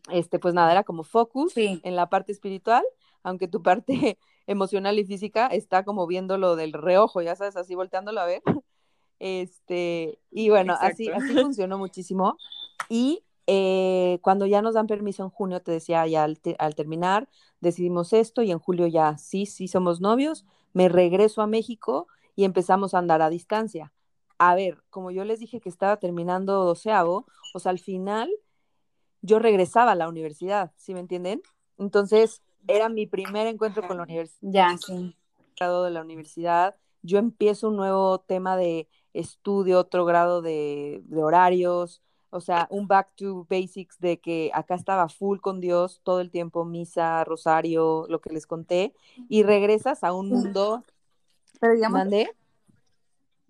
este, 0.09 0.39
pues 0.39 0.53
nada, 0.53 0.71
era 0.71 0.83
como 0.83 1.03
focus 1.03 1.53
Sí. 1.53 1.79
en 1.83 1.95
la 1.95 2.09
parte 2.09 2.31
espiritual, 2.31 2.83
aunque 3.23 3.47
tu 3.47 3.61
parte 3.61 4.17
emocional 4.47 4.97
y 4.99 5.05
física 5.05 5.47
está 5.47 5.83
como 5.83 6.07
viéndolo 6.07 6.55
del 6.55 6.73
reojo, 6.73 7.21
ya 7.21 7.35
sabes, 7.35 7.55
así 7.57 7.75
volteándolo 7.75 8.21
a 8.21 8.25
ver. 8.25 8.41
Este, 9.19 10.19
y 10.29 10.49
bueno, 10.49 10.75
así, 10.79 11.09
así 11.09 11.33
funcionó 11.47 11.77
muchísimo. 11.77 12.37
Y 12.89 13.23
eh, 13.47 14.19
cuando 14.21 14.45
ya 14.45 14.61
nos 14.61 14.75
dan 14.75 14.87
permiso 14.87 15.23
en 15.23 15.29
junio, 15.29 15.61
te 15.61 15.71
decía, 15.71 16.05
ya 16.07 16.23
al, 16.23 16.39
te- 16.39 16.55
al 16.59 16.75
terminar, 16.75 17.27
decidimos 17.59 18.13
esto 18.13 18.41
y 18.43 18.51
en 18.51 18.59
julio 18.59 18.87
ya, 18.87 19.17
sí, 19.17 19.45
sí 19.45 19.67
somos 19.67 20.01
novios, 20.01 20.45
me 20.73 20.89
regreso 20.89 21.41
a 21.41 21.47
México 21.47 22.07
y 22.35 22.43
empezamos 22.43 22.93
a 22.93 22.99
andar 22.99 23.21
a 23.21 23.29
distancia. 23.29 23.91
A 24.37 24.53
ver, 24.53 24.83
como 24.91 25.09
yo 25.09 25.25
les 25.25 25.39
dije 25.39 25.59
que 25.61 25.69
estaba 25.69 25.97
terminando 25.97 26.63
doceavo, 26.63 27.25
o 27.55 27.59
sea, 27.59 27.71
al 27.71 27.79
final 27.79 28.29
yo 29.21 29.39
regresaba 29.39 29.91
a 29.91 29.95
la 29.95 30.07
universidad, 30.07 30.71
¿sí 30.77 30.93
me 30.93 30.99
entienden? 30.99 31.41
Entonces, 31.77 32.41
era 32.67 32.89
mi 32.89 33.05
primer 33.05 33.47
encuentro 33.47 33.87
con 33.87 33.97
la 33.97 34.03
universidad 34.03 34.51
Ya, 34.51 34.77
sí. 34.77 35.15
grado 35.55 35.83
de 35.83 35.91
la 35.91 36.01
universidad, 36.01 36.75
yo 37.01 37.17
empiezo 37.19 37.69
un 37.69 37.77
nuevo 37.77 38.19
tema 38.19 38.57
de 38.57 38.87
estudio, 39.13 39.79
otro 39.79 40.05
grado 40.05 40.41
de, 40.41 41.01
de 41.05 41.23
horarios, 41.23 42.01
o 42.29 42.41
sea, 42.41 42.67
un 42.69 42.87
back 42.87 43.09
to 43.15 43.47
basics 43.49 43.99
de 43.99 44.19
que 44.19 44.51
acá 44.53 44.75
estaba 44.75 45.07
full 45.07 45.39
con 45.39 45.61
Dios 45.61 46.01
todo 46.03 46.19
el 46.19 46.29
tiempo, 46.29 46.65
misa, 46.65 47.23
rosario, 47.23 48.05
lo 48.09 48.19
que 48.19 48.33
les 48.33 48.45
conté, 48.45 48.93
y 49.29 49.43
regresas 49.43 50.03
a 50.03 50.13
un 50.13 50.29
mundo, 50.29 50.83
Pero 51.59 51.73
digamos, 51.73 51.99
mandé, 51.99 52.35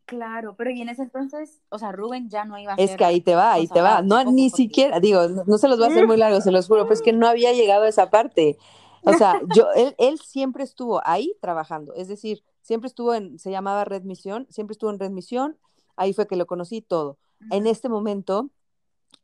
claro, 0.08 0.56
pero 0.58 0.72
y 0.72 0.82
en 0.82 0.90
ese 0.90 1.04
entonces, 1.04 1.62
o 1.70 1.78
sea, 1.78 1.92
Rubén 1.92 2.30
ya 2.30 2.46
no 2.46 2.58
iba 2.58 2.74
a 2.74 2.76
es 2.78 2.90
ser 2.90 2.98
que 2.98 3.06
ahí 3.06 3.22
te 3.22 3.36
va, 3.36 3.54
ahí 3.54 3.68
te 3.68 3.82
va, 3.82 4.02
no, 4.02 4.24
ni 4.24 4.50
siquiera, 4.50 5.00
digo, 5.00 5.28
no, 5.28 5.44
no 5.46 5.58
se 5.60 5.68
los 5.68 5.78
voy 5.78 5.88
a 5.88 5.92
hacer 5.92 6.08
muy 6.08 6.18
largo, 6.18 6.42
se 6.42 6.52
los 6.52 6.68
juro, 6.68 6.84
pero 6.84 6.94
es 6.94 7.04
que 7.04 7.14
no 7.14 7.28
había 7.28 7.54
llegado 7.54 7.84
a 7.84 7.90
esa 7.90 8.10
parte. 8.10 8.58
O 9.04 9.14
sea, 9.14 9.40
yo, 9.56 9.68
él, 9.76 9.94
él 10.00 10.20
siempre 10.20 10.64
estuvo 10.64 11.02
ahí 11.06 11.36
trabajando, 11.42 11.94
es 11.94 12.08
decir, 12.08 12.44
siempre 12.62 12.88
estuvo 12.88 13.14
en, 13.14 13.38
se 13.38 13.52
llamaba 13.52 13.86
Red 13.86 14.04
Misión, 14.04 14.48
siempre 14.50 14.72
estuvo 14.72 14.90
en 14.90 15.00
Red 15.00 15.12
Misión, 15.12 15.58
ahí 15.96 16.14
fue 16.14 16.28
que 16.28 16.38
lo 16.38 16.48
conocí 16.48 16.82
todo. 16.82 17.18
En 17.52 17.68
este 17.68 17.88
momento 17.88 18.50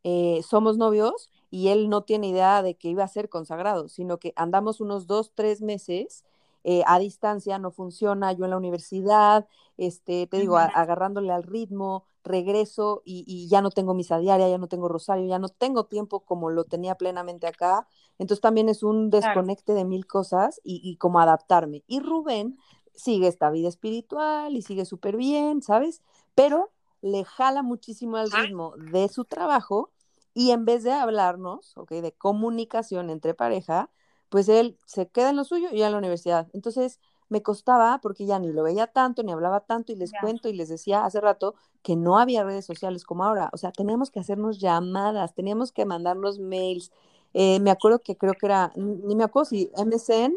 eh, 0.04 0.42
somos 0.48 0.78
novios 0.78 1.30
y 1.50 1.70
él 1.70 1.90
no 1.90 2.04
tiene 2.04 2.28
idea 2.28 2.62
de 2.62 2.76
que 2.76 2.90
iba 2.90 3.04
a 3.04 3.08
ser 3.08 3.30
consagrado, 3.30 3.88
sino 3.88 4.18
que 4.18 4.34
andamos 4.36 4.82
unos 4.82 5.08
dos, 5.08 5.32
tres 5.34 5.62
meses 5.62 6.24
eh, 6.64 6.84
a 6.88 7.00
distancia, 7.00 7.60
no 7.60 7.72
funciona, 7.72 8.32
yo 8.32 8.46
en 8.46 8.52
la 8.52 8.58
universidad, 8.58 9.48
este, 9.78 10.28
te 10.28 10.38
digo, 10.38 10.58
agarrándole 10.58 11.32
al 11.32 11.44
ritmo, 11.44 12.06
regreso 12.24 13.02
y, 13.06 13.48
ya 13.50 13.62
no 13.62 13.70
tengo 13.70 13.94
misa 13.94 14.18
diaria, 14.18 14.48
ya 14.48 14.58
no 14.58 14.68
tengo 14.68 14.88
rosario, 14.88 15.28
ya 15.28 15.40
no 15.40 15.50
tengo 15.50 15.86
tiempo 15.86 16.22
como 16.22 16.50
lo 16.50 16.64
tenía 16.64 16.96
plenamente 16.96 17.48
acá. 17.48 17.88
Entonces 18.18 18.42
también 18.42 18.70
es 18.70 18.84
un 18.84 19.10
desconecte 19.10 19.74
de 19.74 19.84
mil 19.84 20.08
cosas 20.08 20.62
y, 20.64 20.80
y 20.84 20.96
como 20.98 21.20
adaptarme. 21.20 21.84
Y 21.88 22.00
Rubén 22.00 22.58
sigue 22.94 23.28
esta 23.28 23.50
vida 23.50 23.68
espiritual 23.68 24.56
y 24.56 24.62
sigue 24.62 24.86
súper 24.86 25.18
bien, 25.18 25.62
¿sabes? 25.62 26.02
Pero 26.36 26.72
le 27.02 27.26
jala 27.26 27.64
muchísimo 27.64 28.18
al 28.18 28.32
ritmo 28.32 28.76
de 28.78 29.10
su 29.10 29.26
trabajo 29.26 29.92
y 30.34 30.52
en 30.52 30.66
vez 30.66 30.84
de 30.84 30.94
hablarnos, 30.94 31.78
¿ok? 31.78 31.92
De 31.92 32.14
comunicación 32.14 33.10
entre 33.10 33.34
pareja, 33.34 33.90
pues 34.34 34.50
él 34.50 34.80
se 34.88 35.08
queda 35.08 35.30
en 35.30 35.36
lo 35.36 35.44
suyo 35.44 35.68
y 35.72 35.84
a 35.84 35.92
la 35.92 35.98
universidad. 36.00 36.48
Entonces 36.54 37.00
me 37.30 37.44
costaba 37.44 38.00
porque 38.02 38.26
ya 38.26 38.40
ni 38.40 38.52
lo 38.52 38.64
veía 38.64 38.88
tanto, 38.88 39.22
ni 39.22 39.32
hablaba 39.32 39.60
tanto 39.60 39.92
y 39.92 39.96
les 39.96 40.12
cuento 40.20 40.50
y 40.50 40.54
les 40.54 40.70
decía 40.70 41.06
hace 41.06 41.22
rato 41.22 41.54
que 41.84 41.96
no 41.96 42.18
había 42.18 42.44
redes 42.44 42.66
sociales 42.66 43.04
como 43.04 43.26
ahora. 43.26 43.52
O 43.54 43.58
sea, 43.58 43.72
teníamos 43.72 44.10
que 44.10 44.20
hacernos 44.20 44.58
llamadas, 44.58 45.36
teníamos 45.36 45.72
que 45.72 45.86
mandarnos 45.86 46.40
mails. 46.40 46.92
Eh, 47.36 47.60
me 47.60 47.70
acuerdo 47.70 48.00
que 48.00 48.18
creo 48.18 48.34
que 48.34 48.48
era, 48.48 48.72
ni 48.76 49.16
me 49.16 49.24
acuerdo 49.24 49.52
si 49.52 49.70
MSN 49.78 50.34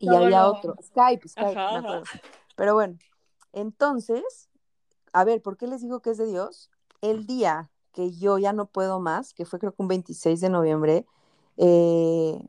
y 0.00 0.08
había 0.14 0.46
otro, 0.46 0.76
Skype, 0.82 1.26
Skype, 1.26 1.54
me 1.54 1.78
acuerdo. 1.78 2.02
Pero 2.56 2.74
bueno, 2.74 2.98
entonces, 3.54 4.50
a 5.14 5.24
ver, 5.24 5.40
¿por 5.40 5.56
qué 5.56 5.66
les 5.66 5.80
digo 5.80 6.00
que 6.00 6.10
es 6.10 6.18
de 6.18 6.26
Dios? 6.26 6.70
El 7.00 7.26
día 7.26 7.70
que 7.94 8.12
yo 8.12 8.36
ya 8.36 8.52
no 8.52 8.66
puedo 8.66 9.00
más, 9.00 9.32
que 9.32 9.46
fue 9.46 9.58
creo 9.58 9.72
que 9.72 9.80
un 9.80 9.88
26 9.88 10.42
de 10.42 10.50
noviembre, 10.50 11.06
eh, 11.56 12.44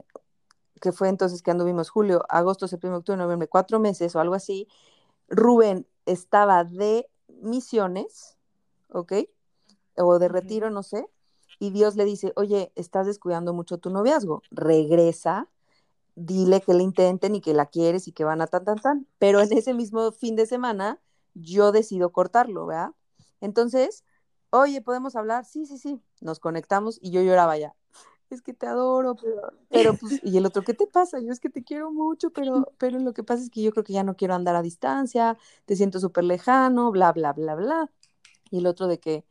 que 0.82 0.92
fue 0.92 1.10
entonces 1.10 1.42
que 1.42 1.52
anduvimos 1.52 1.90
julio, 1.90 2.24
agosto, 2.30 2.68
septiembre, 2.68 3.00
octubre, 3.00 3.18
noviembre, 3.18 3.48
cuatro 3.48 3.80
meses 3.80 4.16
o 4.16 4.20
algo 4.20 4.36
así, 4.36 4.68
Rubén 5.30 5.88
estaba 6.06 6.64
de 6.64 7.10
misiones, 7.42 8.38
¿ok? 8.90 9.14
O 9.98 10.20
de 10.20 10.28
retiro, 10.28 10.70
no 10.70 10.84
sé, 10.84 11.08
y 11.60 11.72
Dios 11.72 11.96
le 11.96 12.06
dice, 12.06 12.34
oye, 12.36 12.72
estás 12.76 13.08
descuidando 13.08 13.54
mucho 13.54 13.78
tu 13.78 13.90
noviazgo, 13.90 14.44
regresa, 14.52 15.50
dile 16.16 16.62
que 16.62 16.74
le 16.74 16.84
intenten 16.84 17.36
y 17.36 17.42
que 17.42 17.54
la 17.54 17.66
quieres 17.66 18.08
y 18.08 18.12
que 18.12 18.24
van 18.24 18.42
a 18.42 18.48
tan, 18.48 18.66
tan, 18.66 18.80
tan, 18.80 19.08
pero 19.20 19.42
en 19.42 19.54
ese 19.54 19.74
mismo 19.74 20.12
fin 20.12 20.36
de 20.36 20.46
semana 20.46 21.00
yo 21.34 21.72
decido 21.72 22.12
cortarlo, 22.12 22.66
¿verdad? 22.66 22.92
Entonces, 23.42 24.04
oye, 24.50 24.82
¿podemos 24.82 25.16
hablar? 25.16 25.46
Sí, 25.46 25.66
sí, 25.66 25.78
sí, 25.78 26.02
nos 26.22 26.40
conectamos 26.40 26.98
y 27.02 27.12
yo 27.12 27.22
lloraba 27.22 27.58
ya, 27.58 27.76
es 28.36 28.41
que 28.41 28.54
te 28.54 28.67
adoro, 28.67 29.15
pero, 29.15 29.54
pero 29.69 29.98
pues, 29.98 30.19
y 30.24 30.38
el 30.38 30.45
otro, 30.45 30.63
¿qué 30.63 30.74
te 30.74 30.88
pasa? 30.88 31.19
Yo 31.19 31.32
es 31.32 31.39
que 31.39 31.50
te 31.50 31.63
quiero 31.63 31.91
mucho, 31.91 32.32
pero, 32.32 32.74
pero 32.78 33.00
lo 33.00 33.13
que 33.13 33.24
pasa 33.24 33.43
es 33.43 33.50
que 33.50 33.62
yo 33.63 33.71
creo 33.71 33.84
que 33.84 33.93
ya 33.93 34.04
no 34.04 34.15
quiero 34.15 34.36
andar 34.36 34.56
a 34.56 34.62
distancia, 34.62 35.38
te 35.65 35.76
siento 35.76 36.00
súper 36.00 36.24
lejano, 36.26 36.91
bla, 36.91 37.12
bla, 37.13 37.34
bla, 37.34 37.56
bla. 37.56 37.91
Y 38.52 38.60
el 38.60 38.67
otro 38.67 38.88
de 38.88 39.00
que, 39.00 39.26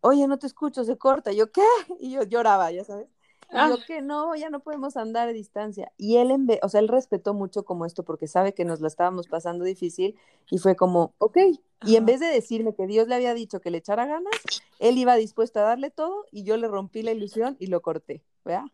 oye, 0.00 0.26
no 0.28 0.38
te 0.38 0.46
escucho, 0.46 0.84
se 0.84 0.98
corta. 0.98 1.32
Y 1.32 1.36
yo, 1.36 1.52
¿qué? 1.52 1.62
Y 2.00 2.12
yo 2.12 2.22
lloraba, 2.24 2.70
ya 2.72 2.84
sabes. 2.84 3.08
Yo, 3.50 3.58
ah. 3.58 3.76
que 3.86 4.02
no, 4.02 4.34
ya 4.34 4.50
no 4.50 4.60
podemos 4.60 4.96
andar 4.96 5.28
a 5.28 5.32
distancia. 5.32 5.92
Y 5.96 6.16
él, 6.16 6.30
en 6.30 6.46
vez, 6.46 6.58
o 6.62 6.68
sea, 6.68 6.80
él 6.80 6.88
respetó 6.88 7.32
mucho 7.32 7.64
como 7.64 7.86
esto 7.86 8.02
porque 8.02 8.26
sabe 8.26 8.54
que 8.54 8.64
nos 8.64 8.80
la 8.80 8.88
estábamos 8.88 9.28
pasando 9.28 9.64
difícil 9.64 10.16
y 10.50 10.58
fue 10.58 10.74
como, 10.74 11.14
ok. 11.18 11.38
Y 11.84 11.96
en 11.96 12.06
vez 12.06 12.20
de 12.20 12.26
decirme 12.26 12.74
que 12.74 12.86
Dios 12.86 13.06
le 13.08 13.14
había 13.14 13.34
dicho 13.34 13.60
que 13.60 13.70
le 13.70 13.78
echara 13.78 14.06
ganas, 14.06 14.34
él 14.78 14.98
iba 14.98 15.14
dispuesto 15.14 15.60
a 15.60 15.62
darle 15.62 15.90
todo 15.90 16.24
y 16.32 16.42
yo 16.42 16.56
le 16.56 16.68
rompí 16.68 17.02
la 17.02 17.12
ilusión 17.12 17.56
y 17.60 17.66
lo 17.66 17.82
corté, 17.82 18.22
¿verdad? 18.44 18.64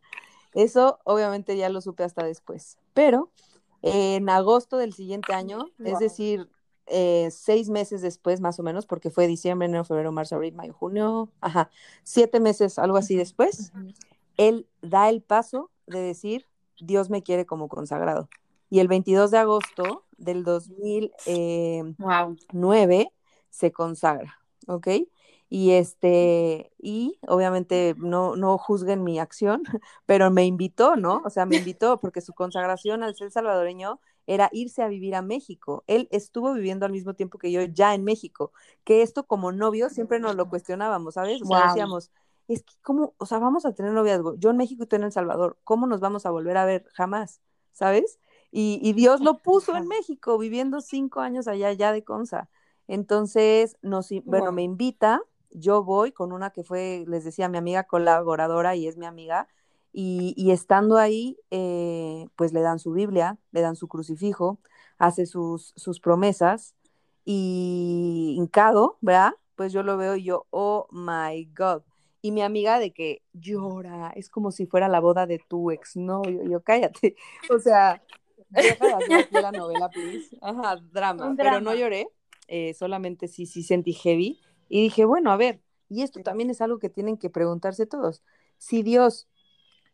Eso 0.54 0.98
obviamente 1.04 1.56
ya 1.56 1.68
lo 1.68 1.80
supe 1.80 2.04
hasta 2.04 2.24
después. 2.24 2.78
Pero 2.94 3.30
en 3.82 4.28
agosto 4.28 4.78
del 4.78 4.92
siguiente 4.92 5.32
año, 5.34 5.66
es 5.84 5.98
decir, 5.98 6.48
eh, 6.86 7.28
seis 7.30 7.68
meses 7.68 8.02
después 8.02 8.40
más 8.40 8.58
o 8.58 8.62
menos, 8.62 8.86
porque 8.86 9.10
fue 9.10 9.26
diciembre, 9.26 9.66
enero, 9.66 9.84
febrero, 9.84 10.12
marzo, 10.12 10.36
abril, 10.36 10.54
mayo, 10.54 10.72
junio, 10.72 11.30
ajá, 11.40 11.70
siete 12.02 12.40
meses, 12.40 12.78
algo 12.78 12.96
así 12.96 13.16
después, 13.16 13.72
él 14.36 14.68
da 14.80 15.08
el 15.08 15.22
paso 15.22 15.70
de 15.86 16.00
decir, 16.00 16.48
Dios 16.80 17.10
me 17.10 17.22
quiere 17.22 17.46
como 17.46 17.68
consagrado. 17.68 18.28
Y 18.70 18.80
el 18.80 18.88
22 18.88 19.30
de 19.30 19.38
agosto 19.38 20.04
del 20.16 20.42
2009 20.44 23.00
eh, 23.00 23.12
se 23.50 23.72
consagra, 23.72 24.38
¿ok? 24.66 24.88
Y 25.50 25.72
este, 25.72 26.72
y 26.78 27.18
obviamente 27.28 27.94
no, 27.98 28.36
no 28.36 28.56
juzguen 28.56 29.04
mi 29.04 29.18
acción, 29.18 29.62
pero 30.06 30.30
me 30.30 30.46
invitó, 30.46 30.96
¿no? 30.96 31.20
O 31.26 31.30
sea, 31.30 31.44
me 31.44 31.56
invitó 31.56 31.98
porque 31.98 32.22
su 32.22 32.32
consagración 32.32 33.02
al 33.02 33.14
ser 33.14 33.30
salvadoreño 33.30 34.00
era 34.26 34.48
irse 34.52 34.82
a 34.82 34.88
vivir 34.88 35.14
a 35.14 35.20
México. 35.20 35.84
Él 35.86 36.08
estuvo 36.10 36.54
viviendo 36.54 36.86
al 36.86 36.92
mismo 36.92 37.12
tiempo 37.12 37.38
que 37.38 37.52
yo 37.52 37.60
ya 37.62 37.94
en 37.94 38.04
México, 38.04 38.52
que 38.84 39.02
esto 39.02 39.26
como 39.26 39.52
novio 39.52 39.90
siempre 39.90 40.20
nos 40.20 40.36
lo 40.36 40.48
cuestionábamos, 40.48 41.14
¿sabes? 41.14 41.42
O 41.42 41.44
sea, 41.44 41.66
decíamos, 41.66 42.10
es 42.52 42.62
que 42.62 42.74
cómo, 42.82 43.14
o 43.18 43.26
sea, 43.26 43.38
vamos 43.38 43.64
a 43.66 43.74
tener 43.74 43.92
noviazgo, 43.92 44.34
yo 44.36 44.50
en 44.50 44.56
México 44.56 44.84
y 44.84 44.86
tú 44.86 44.96
en 44.96 45.04
El 45.04 45.12
Salvador, 45.12 45.58
¿cómo 45.64 45.86
nos 45.86 46.00
vamos 46.00 46.26
a 46.26 46.30
volver 46.30 46.56
a 46.56 46.64
ver? 46.64 46.86
Jamás, 46.92 47.40
¿sabes? 47.72 48.18
Y, 48.50 48.92
Dios 48.92 49.20
lo 49.20 49.38
puso 49.42 49.76
en 49.76 49.88
México, 49.88 50.38
viviendo 50.38 50.80
cinco 50.80 51.20
años 51.20 51.48
allá 51.48 51.72
ya 51.72 51.92
de 51.92 52.04
Conza. 52.04 52.50
Entonces, 52.86 53.76
nos, 53.80 54.10
bueno, 54.24 54.52
me 54.52 54.62
invita, 54.62 55.22
yo 55.50 55.82
voy 55.82 56.12
con 56.12 56.32
una 56.32 56.50
que 56.50 56.62
fue, 56.62 57.04
les 57.08 57.24
decía, 57.24 57.48
mi 57.48 57.58
amiga 57.58 57.84
colaboradora 57.84 58.76
y 58.76 58.86
es 58.86 58.96
mi 58.96 59.06
amiga, 59.06 59.48
y, 59.94 60.50
estando 60.50 60.96
ahí, 60.96 61.38
eh, 61.50 62.26
pues 62.36 62.52
le 62.52 62.60
dan 62.60 62.78
su 62.78 62.92
Biblia, 62.92 63.38
le 63.50 63.60
dan 63.60 63.76
su 63.76 63.88
crucifijo, 63.88 64.58
hace 64.98 65.26
sus, 65.26 65.72
sus 65.76 66.00
promesas, 66.00 66.74
y 67.24 68.34
hincado, 68.36 68.98
¿verdad? 69.00 69.34
Pues 69.54 69.72
yo 69.72 69.82
lo 69.82 69.96
veo 69.96 70.16
y 70.16 70.24
yo, 70.24 70.46
oh 70.50 70.88
my 70.90 71.44
God, 71.56 71.82
y 72.22 72.30
mi 72.30 72.40
amiga 72.40 72.78
de 72.78 72.92
que 72.92 73.22
llora, 73.32 74.12
es 74.14 74.30
como 74.30 74.52
si 74.52 74.66
fuera 74.66 74.88
la 74.88 75.00
boda 75.00 75.26
de 75.26 75.40
tu 75.40 75.70
exnovio, 75.70 76.42
yo 76.44 76.62
cállate, 76.62 77.16
o 77.50 77.58
sea, 77.58 78.02
deja 78.48 78.98
de 79.30 79.42
la 79.42 79.52
novela, 79.52 79.90
please, 79.90 80.36
ajá, 80.40 80.76
drama, 80.92 81.34
pero 81.36 81.60
no 81.60 81.74
lloré, 81.74 82.08
eh, 82.46 82.72
solamente 82.74 83.28
sí, 83.28 83.44
sí 83.46 83.62
sentí 83.62 83.92
heavy, 83.92 84.40
y 84.68 84.82
dije, 84.82 85.04
bueno, 85.04 85.32
a 85.32 85.36
ver, 85.36 85.60
y 85.88 86.02
esto 86.02 86.20
también 86.22 86.48
es 86.48 86.60
algo 86.60 86.78
que 86.78 86.88
tienen 86.88 87.18
que 87.18 87.28
preguntarse 87.28 87.86
todos, 87.86 88.22
si 88.56 88.82
Dios 88.82 89.28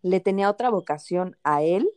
le 0.02 0.20
tenía 0.20 0.50
otra 0.50 0.70
vocación 0.70 1.36
a 1.42 1.62
él, 1.62 1.90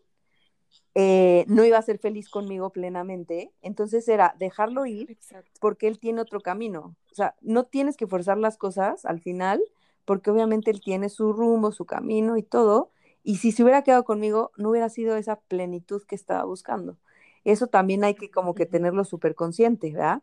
eh, 0.94 1.46
no 1.48 1.64
iba 1.64 1.78
a 1.78 1.82
ser 1.82 2.00
feliz 2.00 2.30
conmigo 2.30 2.72
plenamente, 2.72 3.52
entonces 3.62 4.08
era 4.08 4.36
dejarlo 4.40 4.86
ir 4.86 5.18
porque 5.60 5.88
él 5.88 6.00
tiene 6.00 6.22
otro 6.22 6.42
camino. 6.42 6.96
O 7.12 7.16
sea, 7.16 7.36
no 7.42 7.66
tienes 7.66 7.96
que 7.96 8.08
forzar 8.08 8.38
las 8.38 8.58
cosas 8.58 9.06
al 9.06 9.22
final, 9.22 9.62
porque 10.06 10.32
obviamente 10.32 10.72
él 10.72 10.82
tiene 10.82 11.10
su 11.10 11.34
rumbo, 11.34 11.72
su 11.72 11.86
camino 11.86 12.38
y 12.38 12.44
todo, 12.44 12.92
y 13.24 13.38
si 13.38 13.52
se 13.52 13.64
hubiera 13.64 13.84
quedado 13.84 14.04
conmigo, 14.04 14.52
no 14.58 14.70
hubiera 14.72 14.90
sido 14.90 15.16
esa 15.16 15.40
plenitud 15.40 16.04
que 16.04 16.16
estaba 16.16 16.44
buscando. 16.44 16.98
Eso 17.44 17.68
también 17.68 18.04
hay 18.04 18.16
que 18.16 18.32
como 18.32 18.56
que 18.56 18.66
tenerlo 18.66 19.04
súper 19.04 19.36
consciente, 19.36 19.92
¿verdad? 19.92 20.22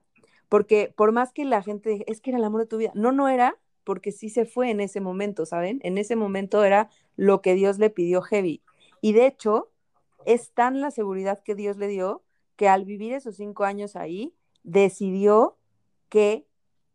Porque 0.49 0.93
por 0.97 1.13
más 1.13 1.33
que 1.33 1.45
la 1.45 1.63
gente, 1.63 2.05
es 2.11 2.21
que 2.21 2.31
era 2.31 2.39
el 2.39 2.45
amor 2.45 2.63
de 2.63 2.67
tu 2.67 2.77
vida, 2.79 2.93
no, 2.95 3.13
no 3.13 3.29
era, 3.29 3.57
porque 3.85 4.13
sí 4.13 4.29
se 4.29 4.45
fue 4.45 4.71
en 4.71 4.81
ese 4.81 5.01
momento, 5.01 5.47
¿saben? 5.47 5.81
En 5.83 5.99
ese 5.99 6.17
momento 6.17 6.65
era 6.65 6.91
lo 7.17 7.41
que 7.41 7.55
Dios 7.55 7.79
le 7.79 7.91
pidió 7.91 8.23
heavy. 8.23 8.63
Y 9.01 9.13
de 9.13 9.27
hecho, 9.27 9.71
es 10.27 10.51
tan 10.53 10.81
la 10.81 10.91
seguridad 10.91 11.43
que 11.43 11.55
Dios 11.55 11.77
le 11.77 11.89
dio 11.89 12.23
que 12.57 12.69
al 12.69 12.85
vivir 12.85 13.13
esos 13.15 13.37
cinco 13.37 13.65
años 13.65 13.95
ahí, 13.97 14.35
decidió 14.65 15.57
que 16.09 16.45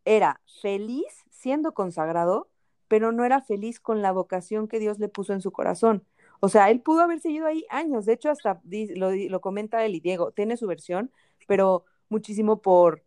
era 0.05 0.41
feliz 0.61 1.23
siendo 1.31 1.73
consagrado 1.73 2.49
pero 2.93 3.11
no 3.11 3.25
era 3.25 3.41
feliz 3.41 3.79
con 3.79 4.03
la 4.03 4.11
vocación 4.11 4.67
que 4.67 4.77
Dios 4.77 4.99
le 4.99 5.09
puso 5.09 5.33
en 5.33 5.41
su 5.41 5.51
corazón. 5.51 6.05
O 6.41 6.47
sea, 6.47 6.69
él 6.69 6.79
pudo 6.79 7.01
haber 7.01 7.19
seguido 7.19 7.47
ahí 7.47 7.65
años, 7.71 8.05
de 8.05 8.13
hecho 8.13 8.29
hasta 8.29 8.61
lo, 8.95 9.09
lo 9.15 9.41
comenta 9.41 9.83
él 9.83 9.95
y 9.95 9.99
Diego, 9.99 10.31
tiene 10.31 10.57
su 10.57 10.67
versión, 10.67 11.11
pero 11.47 11.85
muchísimo 12.07 12.61
por 12.61 13.03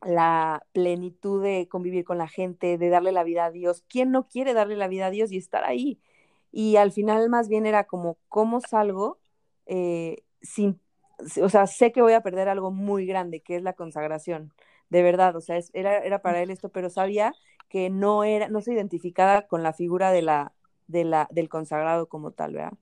la 0.00 0.64
plenitud 0.72 1.42
de 1.42 1.66
convivir 1.68 2.04
con 2.04 2.18
la 2.18 2.28
gente, 2.28 2.78
de 2.78 2.88
darle 2.88 3.10
la 3.10 3.24
vida 3.24 3.46
a 3.46 3.50
Dios. 3.50 3.82
¿Quién 3.88 4.12
no 4.12 4.28
quiere 4.28 4.54
darle 4.54 4.76
la 4.76 4.86
vida 4.86 5.06
a 5.06 5.10
Dios 5.10 5.32
y 5.32 5.38
estar 5.38 5.64
ahí? 5.64 6.00
Y 6.52 6.76
al 6.76 6.92
final 6.92 7.28
más 7.28 7.48
bien 7.48 7.66
era 7.66 7.82
como, 7.82 8.18
¿cómo 8.28 8.60
salgo 8.60 9.18
eh, 9.66 10.22
sin, 10.40 10.80
o 11.42 11.48
sea, 11.48 11.66
sé 11.66 11.90
que 11.90 12.00
voy 12.00 12.12
a 12.12 12.22
perder 12.22 12.48
algo 12.48 12.70
muy 12.70 13.06
grande, 13.06 13.40
que 13.40 13.56
es 13.56 13.62
la 13.64 13.72
consagración, 13.72 14.52
de 14.88 15.02
verdad, 15.02 15.34
o 15.34 15.40
sea, 15.40 15.58
era, 15.72 15.98
era 15.98 16.22
para 16.22 16.42
él 16.42 16.50
esto, 16.50 16.68
pero 16.68 16.90
sabía 16.90 17.34
que 17.68 17.90
no 17.90 18.24
era, 18.24 18.48
no 18.48 18.60
se 18.60 18.72
identificaba 18.72 19.42
con 19.42 19.62
la 19.62 19.72
figura 19.72 20.12
de 20.12 20.22
la, 20.22 20.52
de 20.86 21.04
la, 21.04 21.28
del 21.30 21.48
consagrado 21.48 22.08
como 22.08 22.30
tal, 22.32 22.54
¿verdad? 22.54 22.72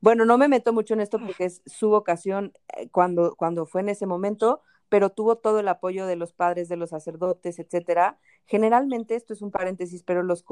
Bueno, 0.00 0.24
no 0.24 0.36
me 0.36 0.48
meto 0.48 0.72
mucho 0.72 0.94
en 0.94 1.00
esto 1.00 1.20
porque 1.20 1.44
es 1.44 1.62
su 1.64 1.88
vocación 1.88 2.52
eh, 2.76 2.88
cuando, 2.90 3.36
cuando 3.36 3.66
fue 3.66 3.82
en 3.82 3.88
ese 3.88 4.06
momento, 4.06 4.60
pero 4.88 5.10
tuvo 5.10 5.36
todo 5.36 5.60
el 5.60 5.68
apoyo 5.68 6.06
de 6.06 6.16
los 6.16 6.32
padres, 6.32 6.68
de 6.68 6.76
los 6.76 6.90
sacerdotes, 6.90 7.58
etcétera. 7.58 8.18
Generalmente, 8.46 9.14
esto 9.14 9.32
es 9.32 9.40
un 9.40 9.50
paréntesis, 9.50 10.02
pero 10.02 10.22
los, 10.22 10.44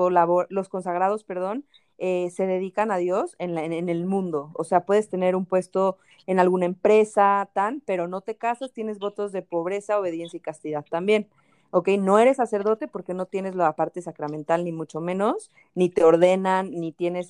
los 0.48 0.68
consagrados, 0.68 1.24
perdón, 1.24 1.66
eh, 1.98 2.31
se 2.31 2.46
dedican 2.46 2.90
a 2.90 2.96
Dios 2.96 3.37
en, 3.38 3.59
en, 3.59 3.88
el 3.90 4.07
mundo. 4.07 4.50
O 4.55 4.64
sea, 4.64 4.87
puedes 4.87 5.11
tener 5.11 5.37
un 5.37 5.44
puesto 5.44 5.98
en 6.26 6.38
alguna 6.38 6.64
empresa, 6.64 7.50
tan, 7.53 7.83
pero 7.83 8.09
no 8.09 8.22
te 8.22 8.37
casas, 8.37 8.72
tienes 8.72 8.98
votos 8.98 9.33
de 9.33 9.42
pobreza, 9.42 9.98
obediencia 9.98 10.38
y 10.38 10.40
castidad 10.40 10.87
también. 10.88 11.29
¿Ok? 11.70 11.88
No 11.98 12.18
eres 12.18 12.37
sacerdote 12.37 12.88
porque 12.88 13.14
no 13.14 13.26
tienes 13.26 13.54
la 13.54 13.74
parte 13.76 14.02
sacramental, 14.02 14.64
ni 14.64 14.72
mucho 14.72 15.00
menos, 15.00 15.50
ni 15.74 15.88
te 15.88 16.04
ordenan, 16.04 16.70
ni 16.70 16.92
tienes, 16.92 17.28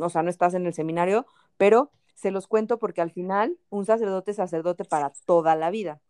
o 0.00 0.08
sea, 0.08 0.22
no 0.22 0.30
estás 0.30 0.54
en 0.54 0.66
el 0.66 0.74
seminario, 0.74 1.26
pero 1.56 1.90
se 2.14 2.30
los 2.30 2.46
cuento 2.46 2.78
porque 2.78 3.02
al 3.02 3.10
final 3.10 3.58
un 3.68 3.84
sacerdote 3.84 4.30
es 4.30 4.38
sacerdote 4.38 4.84
para 4.84 5.12
toda 5.26 5.54
la 5.54 5.70
vida. 5.70 6.00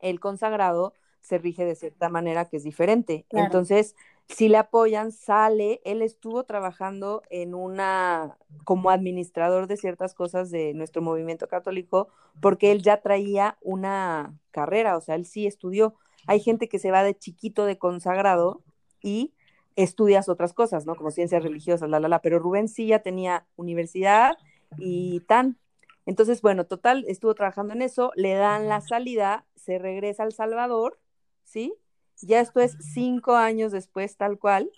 El 0.00 0.20
consagrado 0.20 0.94
se 1.20 1.38
rige 1.38 1.64
de 1.64 1.74
cierta 1.74 2.08
manera 2.08 2.46
que 2.46 2.56
es 2.56 2.64
diferente. 2.64 3.26
Entonces, 3.30 3.94
si 4.28 4.48
le 4.48 4.56
apoyan, 4.56 5.12
sale, 5.12 5.80
él 5.84 6.02
estuvo 6.02 6.44
trabajando 6.44 7.22
en 7.30 7.54
una, 7.54 8.38
como 8.64 8.90
administrador 8.90 9.66
de 9.66 9.76
ciertas 9.76 10.14
cosas 10.14 10.50
de 10.50 10.72
nuestro 10.72 11.02
movimiento 11.02 11.48
católico, 11.48 12.08
porque 12.40 12.72
él 12.72 12.82
ya 12.82 13.02
traía 13.02 13.58
una 13.60 14.34
carrera, 14.50 14.96
o 14.96 15.00
sea, 15.00 15.16
él 15.16 15.26
sí 15.26 15.46
estudió. 15.46 15.94
Hay 16.26 16.40
gente 16.40 16.68
que 16.68 16.78
se 16.78 16.90
va 16.90 17.02
de 17.02 17.16
chiquito 17.16 17.64
de 17.64 17.78
consagrado 17.78 18.62
y 19.02 19.32
estudias 19.76 20.28
otras 20.28 20.52
cosas, 20.52 20.86
¿no? 20.86 20.94
Como 20.94 21.10
ciencias 21.10 21.42
religiosas, 21.42 21.88
la, 21.88 22.00
la, 22.00 22.08
la, 22.08 22.20
pero 22.20 22.38
Rubén 22.38 22.68
sí 22.68 22.86
ya 22.86 23.00
tenía 23.00 23.46
universidad 23.56 24.32
y 24.78 25.20
tan. 25.20 25.58
Entonces, 26.06 26.42
bueno, 26.42 26.66
total, 26.66 27.04
estuvo 27.08 27.34
trabajando 27.34 27.74
en 27.74 27.82
eso, 27.82 28.12
le 28.16 28.34
dan 28.34 28.68
la 28.68 28.80
salida, 28.80 29.46
se 29.54 29.78
regresa 29.78 30.22
al 30.22 30.32
Salvador, 30.32 30.98
¿sí? 31.44 31.74
Ya 32.22 32.40
esto 32.40 32.60
es 32.60 32.76
cinco 32.92 33.34
años 33.36 33.72
después, 33.72 34.16
tal 34.16 34.38
cual. 34.38 34.70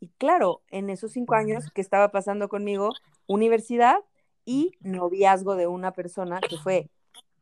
Y 0.00 0.08
claro, 0.18 0.62
en 0.70 0.90
esos 0.90 1.12
cinco 1.12 1.34
años 1.34 1.70
que 1.72 1.80
estaba 1.80 2.10
pasando 2.10 2.48
conmigo, 2.48 2.90
universidad 3.26 3.98
y 4.44 4.72
noviazgo 4.80 5.54
de 5.54 5.66
una 5.66 5.92
persona 5.92 6.40
que 6.40 6.56
fue 6.56 6.88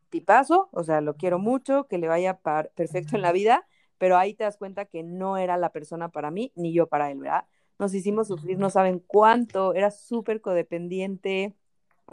tipazo, 0.09 0.69
o 0.71 0.83
sea, 0.83 1.01
lo 1.01 1.15
quiero 1.15 1.39
mucho, 1.39 1.87
que 1.87 1.97
le 1.97 2.07
vaya 2.07 2.39
perfecto 2.75 3.15
en 3.15 3.21
la 3.21 3.31
vida, 3.31 3.67
pero 3.97 4.17
ahí 4.17 4.33
te 4.33 4.43
das 4.43 4.57
cuenta 4.57 4.85
que 4.85 5.03
no 5.03 5.37
era 5.37 5.57
la 5.57 5.71
persona 5.71 6.09
para 6.09 6.31
mí, 6.31 6.51
ni 6.55 6.73
yo 6.73 6.87
para 6.87 7.11
él, 7.11 7.19
¿verdad? 7.19 7.45
Nos 7.77 7.93
hicimos 7.93 8.27
sufrir, 8.27 8.57
no 8.57 8.69
saben 8.69 8.99
cuánto, 8.99 9.73
era 9.73 9.91
súper 9.91 10.41
codependiente, 10.41 11.55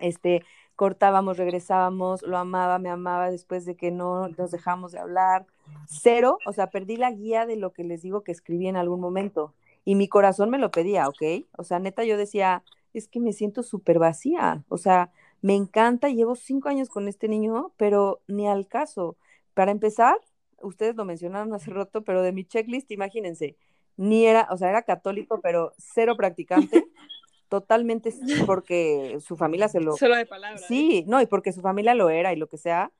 este, 0.01 0.43
cortábamos, 0.77 1.39
regresábamos, 1.39 2.23
lo 2.23 2.37
amaba, 2.37 2.79
me 2.79 2.91
amaba 2.91 3.31
después 3.31 3.65
de 3.65 3.77
que 3.77 3.91
no 3.91 4.29
nos 4.29 4.51
dejamos 4.51 4.93
de 4.93 4.99
hablar. 4.99 5.47
Cero, 5.89 6.39
o 6.47 6.53
sea, 6.53 6.69
perdí 6.69 6.97
la 6.97 7.11
guía 7.11 7.47
de 7.47 7.57
lo 7.57 7.73
que 7.73 7.83
les 7.83 8.03
digo 8.03 8.23
que 8.23 8.33
escribí 8.33 8.69
en 8.69 8.77
algún 8.77 9.01
momento. 9.01 9.55
Y 9.85 9.95
mi 9.95 10.09
corazón 10.09 10.51
me 10.51 10.59
lo 10.59 10.71
pedía, 10.71 11.09
¿ok? 11.09 11.23
O 11.57 11.65
sea, 11.65 11.79
neta, 11.79 12.05
yo 12.05 12.17
decía, 12.17 12.63
es 12.93 13.09
que 13.09 13.21
me 13.21 13.33
siento 13.33 13.63
súper 13.63 13.99
vacía. 13.99 14.65
O 14.69 14.77
sea, 14.77 15.11
me 15.47 15.55
encanta, 15.55 16.09
llevo 16.09 16.35
cinco 16.35 16.69
años 16.69 16.89
con 16.89 17.07
este 17.07 17.29
niño, 17.29 17.73
pero 17.77 18.21
ni 18.27 18.49
al 18.49 18.67
caso. 18.67 19.17
Para 19.55 19.71
empezar, 19.71 20.19
ustedes 20.61 20.97
lo 20.97 21.05
mencionaron 21.05 21.55
hace 21.55 21.71
rato, 21.71 22.03
pero 22.03 22.21
de 22.23 22.33
mi 22.33 22.45
checklist, 22.45 22.91
imagínense, 22.91 23.57
ni 23.97 24.27
era, 24.27 24.49
o 24.51 24.57
sea, 24.57 24.71
era 24.71 24.83
católico, 24.83 25.41
pero 25.41 25.73
cero 25.79 26.17
practicante 26.17 26.89
totalmente 27.49 28.13
porque 28.45 29.19
su 29.21 29.37
familia 29.37 29.69
se 29.69 29.81
lo... 29.81 29.97
Solo 29.97 30.17
de 30.17 30.27
palabras. 30.27 30.65
Sí, 30.67 31.05
no, 31.07 31.23
y 31.23 31.27
porque 31.27 31.53
su 31.53 31.61
familia 31.61 31.95
lo 31.95 32.11
era 32.11 32.33
y 32.33 32.37
lo 32.37 32.49
que 32.49 32.59
sea, 32.59 32.91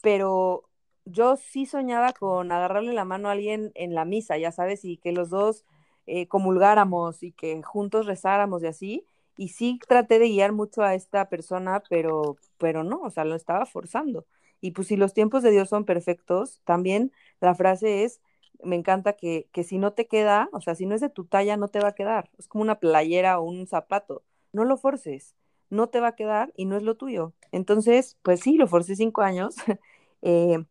pero 0.00 0.70
yo 1.04 1.36
sí 1.36 1.66
soñaba 1.66 2.14
con 2.14 2.52
agarrarle 2.52 2.94
la 2.94 3.04
mano 3.04 3.28
a 3.28 3.32
alguien 3.32 3.70
en 3.74 3.94
la 3.94 4.06
misa, 4.06 4.38
ya 4.38 4.50
sabes, 4.50 4.86
y 4.86 4.96
que 4.96 5.12
los 5.12 5.28
dos 5.28 5.66
eh, 6.06 6.26
comulgáramos 6.26 7.22
y 7.22 7.32
que 7.32 7.62
juntos 7.62 8.06
rezáramos 8.06 8.62
y 8.62 8.68
así, 8.68 9.06
y 9.36 9.48
sí 9.48 9.78
traté 9.88 10.18
de 10.18 10.28
guiar 10.28 10.52
mucho 10.52 10.82
a 10.82 10.94
esta 10.94 11.28
persona, 11.28 11.82
pero, 11.88 12.36
pero 12.58 12.84
no, 12.84 13.00
o 13.02 13.10
sea, 13.10 13.24
lo 13.24 13.34
estaba 13.34 13.66
forzando. 13.66 14.26
Y 14.60 14.72
pues 14.72 14.88
si 14.88 14.96
los 14.96 15.14
tiempos 15.14 15.42
de 15.42 15.50
Dios 15.50 15.68
son 15.68 15.84
perfectos, 15.84 16.60
también 16.64 17.12
la 17.40 17.54
frase 17.54 18.04
es, 18.04 18.20
me 18.62 18.76
encanta 18.76 19.14
que, 19.14 19.48
que 19.52 19.64
si 19.64 19.78
no 19.78 19.92
te 19.92 20.06
queda, 20.06 20.48
o 20.52 20.60
sea, 20.60 20.74
si 20.74 20.86
no 20.86 20.94
es 20.94 21.00
de 21.00 21.08
tu 21.10 21.24
talla, 21.24 21.56
no 21.56 21.68
te 21.68 21.80
va 21.80 21.88
a 21.88 21.94
quedar. 21.94 22.30
Es 22.38 22.46
como 22.48 22.62
una 22.62 22.78
playera 22.78 23.38
o 23.40 23.44
un 23.44 23.66
zapato. 23.66 24.22
No 24.52 24.64
lo 24.64 24.76
forces, 24.76 25.34
no 25.70 25.88
te 25.88 26.00
va 26.00 26.08
a 26.08 26.16
quedar 26.16 26.52
y 26.56 26.66
no 26.66 26.76
es 26.76 26.82
lo 26.82 26.96
tuyo. 26.96 27.32
Entonces, 27.52 28.18
pues 28.22 28.40
sí, 28.40 28.56
lo 28.56 28.66
forcé 28.68 28.96
cinco 28.96 29.22
años 29.22 29.56
eh, 30.22 30.64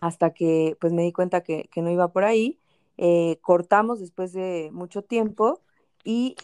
hasta 0.00 0.32
que 0.34 0.76
pues 0.80 0.92
me 0.92 1.02
di 1.02 1.12
cuenta 1.12 1.42
que, 1.42 1.68
que 1.72 1.82
no 1.82 1.90
iba 1.90 2.08
por 2.12 2.24
ahí. 2.24 2.58
Eh, 2.98 3.38
cortamos 3.42 4.00
después 4.00 4.32
de 4.32 4.70
mucho 4.72 5.02
tiempo 5.02 5.60
y 6.04 6.36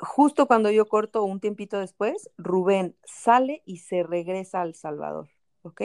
justo 0.00 0.46
cuando 0.46 0.70
yo 0.70 0.86
corto 0.86 1.24
un 1.24 1.40
tiempito 1.40 1.78
después, 1.78 2.30
Rubén 2.38 2.96
sale 3.04 3.62
y 3.64 3.78
se 3.78 4.02
regresa 4.02 4.60
al 4.60 4.74
Salvador, 4.74 5.28
¿ok? 5.62 5.82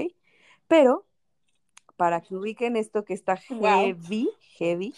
Pero 0.67 1.05
para 1.97 2.21
que 2.21 2.35
ubiquen 2.35 2.75
esto 2.75 3.05
que 3.05 3.13
está 3.13 3.37
heavy, 3.37 4.29
heavy, 4.57 4.93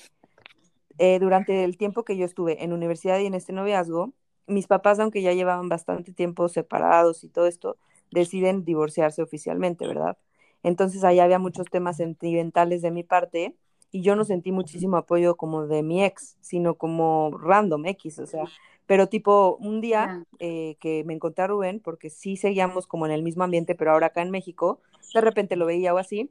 eh, 0.97 1.19
durante 1.19 1.63
el 1.63 1.78
tiempo 1.78 2.04
que 2.04 2.17
yo 2.17 2.25
estuve 2.25 2.63
en 2.63 2.73
universidad 2.73 3.19
y 3.19 3.25
en 3.25 3.34
este 3.34 3.54
noviazgo, 3.54 4.13
mis 4.47 4.67
papás, 4.67 4.99
aunque 4.99 5.21
ya 5.21 5.34
llevaban 5.34 5.69
bastante 5.69 6.13
tiempo 6.13 6.47
separados 6.47 7.23
y 7.23 7.30
todo 7.30 7.47
esto, 7.47 7.78
deciden 8.12 8.63
divorciarse 8.63 9.21
oficialmente, 9.21 9.88
¿verdad? 9.88 10.17
Entonces 10.63 11.04
ahí 11.04 11.19
había 11.19 11.39
muchos 11.39 11.67
temas 11.67 11.97
sentimentales 11.97 12.82
de 12.82 12.91
mi 12.91 13.04
parte 13.04 13.56
y 13.95 14.01
yo 14.01 14.17
no 14.17 14.25
sentí 14.25 14.51
muchísimo 14.51 14.97
apoyo 14.97 15.38
como 15.38 15.67
de 15.67 15.81
mi 15.81 16.03
ex, 16.03 16.36
sino 16.41 16.75
como 16.75 17.31
random 17.31 17.86
X, 17.86 18.19
o 18.19 18.27
sea, 18.27 18.43
pero 18.86 19.08
tipo 19.08 19.55
un 19.62 19.79
día 19.79 20.25
eh, 20.39 20.75
que 20.81 21.05
me 21.05 21.13
encontré 21.13 21.45
a 21.45 21.47
Rubén, 21.47 21.79
porque 21.79 22.10
sí 22.10 22.36
seguíamos 22.36 22.88
como 22.88 23.05
en 23.05 23.13
el 23.13 23.23
mismo 23.23 23.45
ambiente, 23.45 23.73
pero 23.73 23.93
ahora 23.93 24.08
acá 24.08 24.21
en 24.21 24.31
México, 24.31 24.81
de 25.13 25.21
repente 25.21 25.55
lo 25.55 25.65
veía 25.65 25.93
o 25.93 25.97
así, 25.97 26.29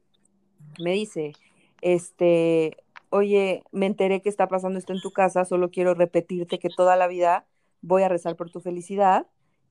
me 0.79 0.93
dice, 0.93 1.33
este, 1.81 2.77
oye, 3.09 3.65
me 3.73 3.87
enteré 3.87 4.21
que 4.21 4.29
está 4.29 4.47
pasando 4.47 4.79
esto 4.79 4.93
en 4.93 5.01
tu 5.01 5.11
casa, 5.11 5.47
solo 5.47 5.71
quiero 5.71 5.95
repetirte 5.95 6.59
que 6.59 6.69
toda 6.69 6.97
la 6.97 7.07
vida 7.07 7.47
voy 7.81 8.03
a 8.03 8.11
rezar 8.11 8.37
por 8.37 8.51
tu 8.51 8.61
felicidad, 8.61 9.27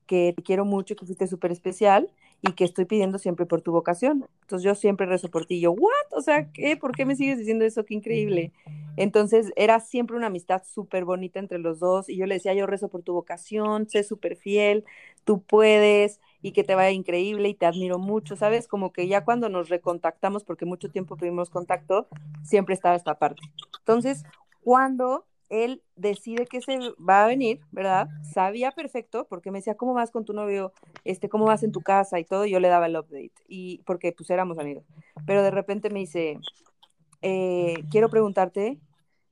que 0.08 0.32
te 0.36 0.42
quiero 0.42 0.64
mucho, 0.64 0.96
que 0.96 1.06
fuiste 1.06 1.28
súper 1.28 1.52
especial 1.52 2.10
y 2.42 2.52
que 2.52 2.64
estoy 2.64 2.84
pidiendo 2.84 3.18
siempre 3.18 3.46
por 3.46 3.62
tu 3.62 3.72
vocación. 3.72 4.28
Entonces 4.42 4.64
yo 4.64 4.74
siempre 4.74 5.06
rezo 5.06 5.30
por 5.30 5.46
ti. 5.46 5.56
Y 5.56 5.60
yo, 5.60 5.72
¿what? 5.72 6.12
O 6.12 6.20
sea, 6.20 6.50
¿qué? 6.52 6.76
¿Por 6.76 6.92
qué 6.92 7.04
me 7.06 7.16
sigues 7.16 7.38
diciendo 7.38 7.64
eso? 7.64 7.84
Qué 7.84 7.94
increíble. 7.94 8.52
Entonces 8.96 9.52
era 9.56 9.80
siempre 9.80 10.16
una 10.16 10.26
amistad 10.28 10.62
súper 10.64 11.04
bonita 11.04 11.38
entre 11.38 11.58
los 11.58 11.80
dos 11.80 12.08
y 12.08 12.16
yo 12.16 12.26
le 12.26 12.34
decía, 12.34 12.54
yo 12.54 12.66
rezo 12.66 12.88
por 12.88 13.02
tu 13.02 13.14
vocación, 13.14 13.88
sé 13.88 14.04
súper 14.04 14.36
fiel, 14.36 14.84
tú 15.24 15.42
puedes 15.42 16.20
y 16.42 16.52
que 16.52 16.64
te 16.64 16.74
vaya 16.74 16.90
increíble 16.90 17.48
y 17.48 17.54
te 17.54 17.66
admiro 17.66 17.98
mucho, 17.98 18.36
¿sabes? 18.36 18.68
Como 18.68 18.92
que 18.92 19.08
ya 19.08 19.24
cuando 19.24 19.48
nos 19.48 19.70
recontactamos, 19.70 20.44
porque 20.44 20.66
mucho 20.66 20.90
tiempo 20.90 21.16
tuvimos 21.16 21.48
contacto, 21.48 22.08
siempre 22.42 22.74
estaba 22.74 22.94
esta 22.94 23.18
parte. 23.18 23.40
Entonces, 23.80 24.24
cuando 24.62 25.26
él 25.62 25.82
decide 25.94 26.46
que 26.46 26.60
se 26.60 26.78
va 26.98 27.24
a 27.24 27.26
venir, 27.28 27.60
¿verdad? 27.70 28.08
Sabía 28.32 28.72
perfecto, 28.72 29.26
porque 29.28 29.50
me 29.50 29.58
decía, 29.58 29.76
¿cómo 29.76 29.94
vas 29.94 30.10
con 30.10 30.24
tu 30.24 30.32
novio? 30.32 30.72
Este, 31.04 31.28
¿cómo 31.28 31.44
vas 31.44 31.62
en 31.62 31.72
tu 31.72 31.80
casa? 31.80 32.18
Y 32.18 32.24
todo, 32.24 32.44
y 32.44 32.50
yo 32.50 32.60
le 32.60 32.68
daba 32.68 32.86
el 32.86 32.96
update, 32.96 33.32
y 33.46 33.78
porque 33.86 34.12
pues 34.12 34.30
éramos 34.30 34.58
amigos. 34.58 34.84
Pero 35.26 35.42
de 35.42 35.50
repente 35.50 35.90
me 35.90 36.00
dice, 36.00 36.38
eh, 37.22 37.74
quiero 37.90 38.08
preguntarte 38.08 38.78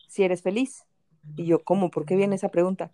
si 0.08 0.22
eres 0.22 0.42
feliz. 0.42 0.84
Y 1.36 1.44
yo, 1.44 1.60
¿cómo? 1.60 1.90
¿Por 1.90 2.04
qué 2.04 2.16
viene 2.16 2.34
esa 2.34 2.48
pregunta? 2.48 2.90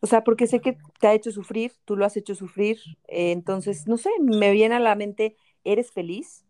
O 0.00 0.06
sea, 0.06 0.22
porque 0.22 0.46
sé 0.46 0.60
que 0.60 0.76
te 1.00 1.08
ha 1.08 1.14
hecho 1.14 1.32
sufrir, 1.32 1.72
tú 1.84 1.96
lo 1.96 2.04
has 2.04 2.16
hecho 2.16 2.34
sufrir, 2.34 2.78
eh, 3.08 3.32
entonces, 3.32 3.88
no 3.88 3.96
sé, 3.96 4.10
me 4.20 4.52
viene 4.52 4.76
a 4.76 4.80
la 4.80 4.94
mente, 4.94 5.36
¿eres 5.64 5.90
feliz? 5.90 6.44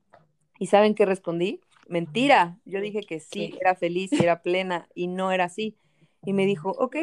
¿Y 0.59 0.67
saben 0.67 0.95
qué 0.95 1.07
respondí? 1.07 1.61
Mentira, 1.89 2.59
yo 2.65 2.81
dije 2.81 3.01
que 3.01 3.19
sí, 3.19 3.55
era 3.61 3.75
feliz, 3.75 4.13
era 4.13 4.43
plena, 4.43 4.89
y 4.95 5.07
no 5.07 5.33
era 5.33 5.45
así. 5.45 5.77
Y 6.25 6.33
me 6.33 6.47
dijo, 6.47 6.71
ok, 6.71 6.97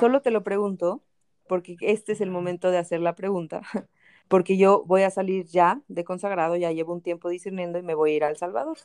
solo 0.00 0.20
te 0.20 0.30
lo 0.30 0.42
pregunto, 0.42 1.02
porque 1.48 1.76
este 1.80 2.12
es 2.12 2.20
el 2.20 2.30
momento 2.30 2.70
de 2.70 2.78
hacer 2.78 3.00
la 3.00 3.14
pregunta, 3.14 3.62
porque 4.28 4.56
yo 4.56 4.84
voy 4.86 5.02
a 5.02 5.10
salir 5.10 5.46
ya 5.46 5.80
de 5.88 6.04
consagrado, 6.04 6.56
ya 6.56 6.72
llevo 6.72 6.92
un 6.92 7.02
tiempo 7.02 7.28
discerniendo 7.28 7.78
y 7.78 7.82
me 7.82 7.94
voy 7.94 8.12
a 8.12 8.16
ir 8.16 8.24
a 8.24 8.28
El 8.28 8.36
Salvador. 8.36 8.78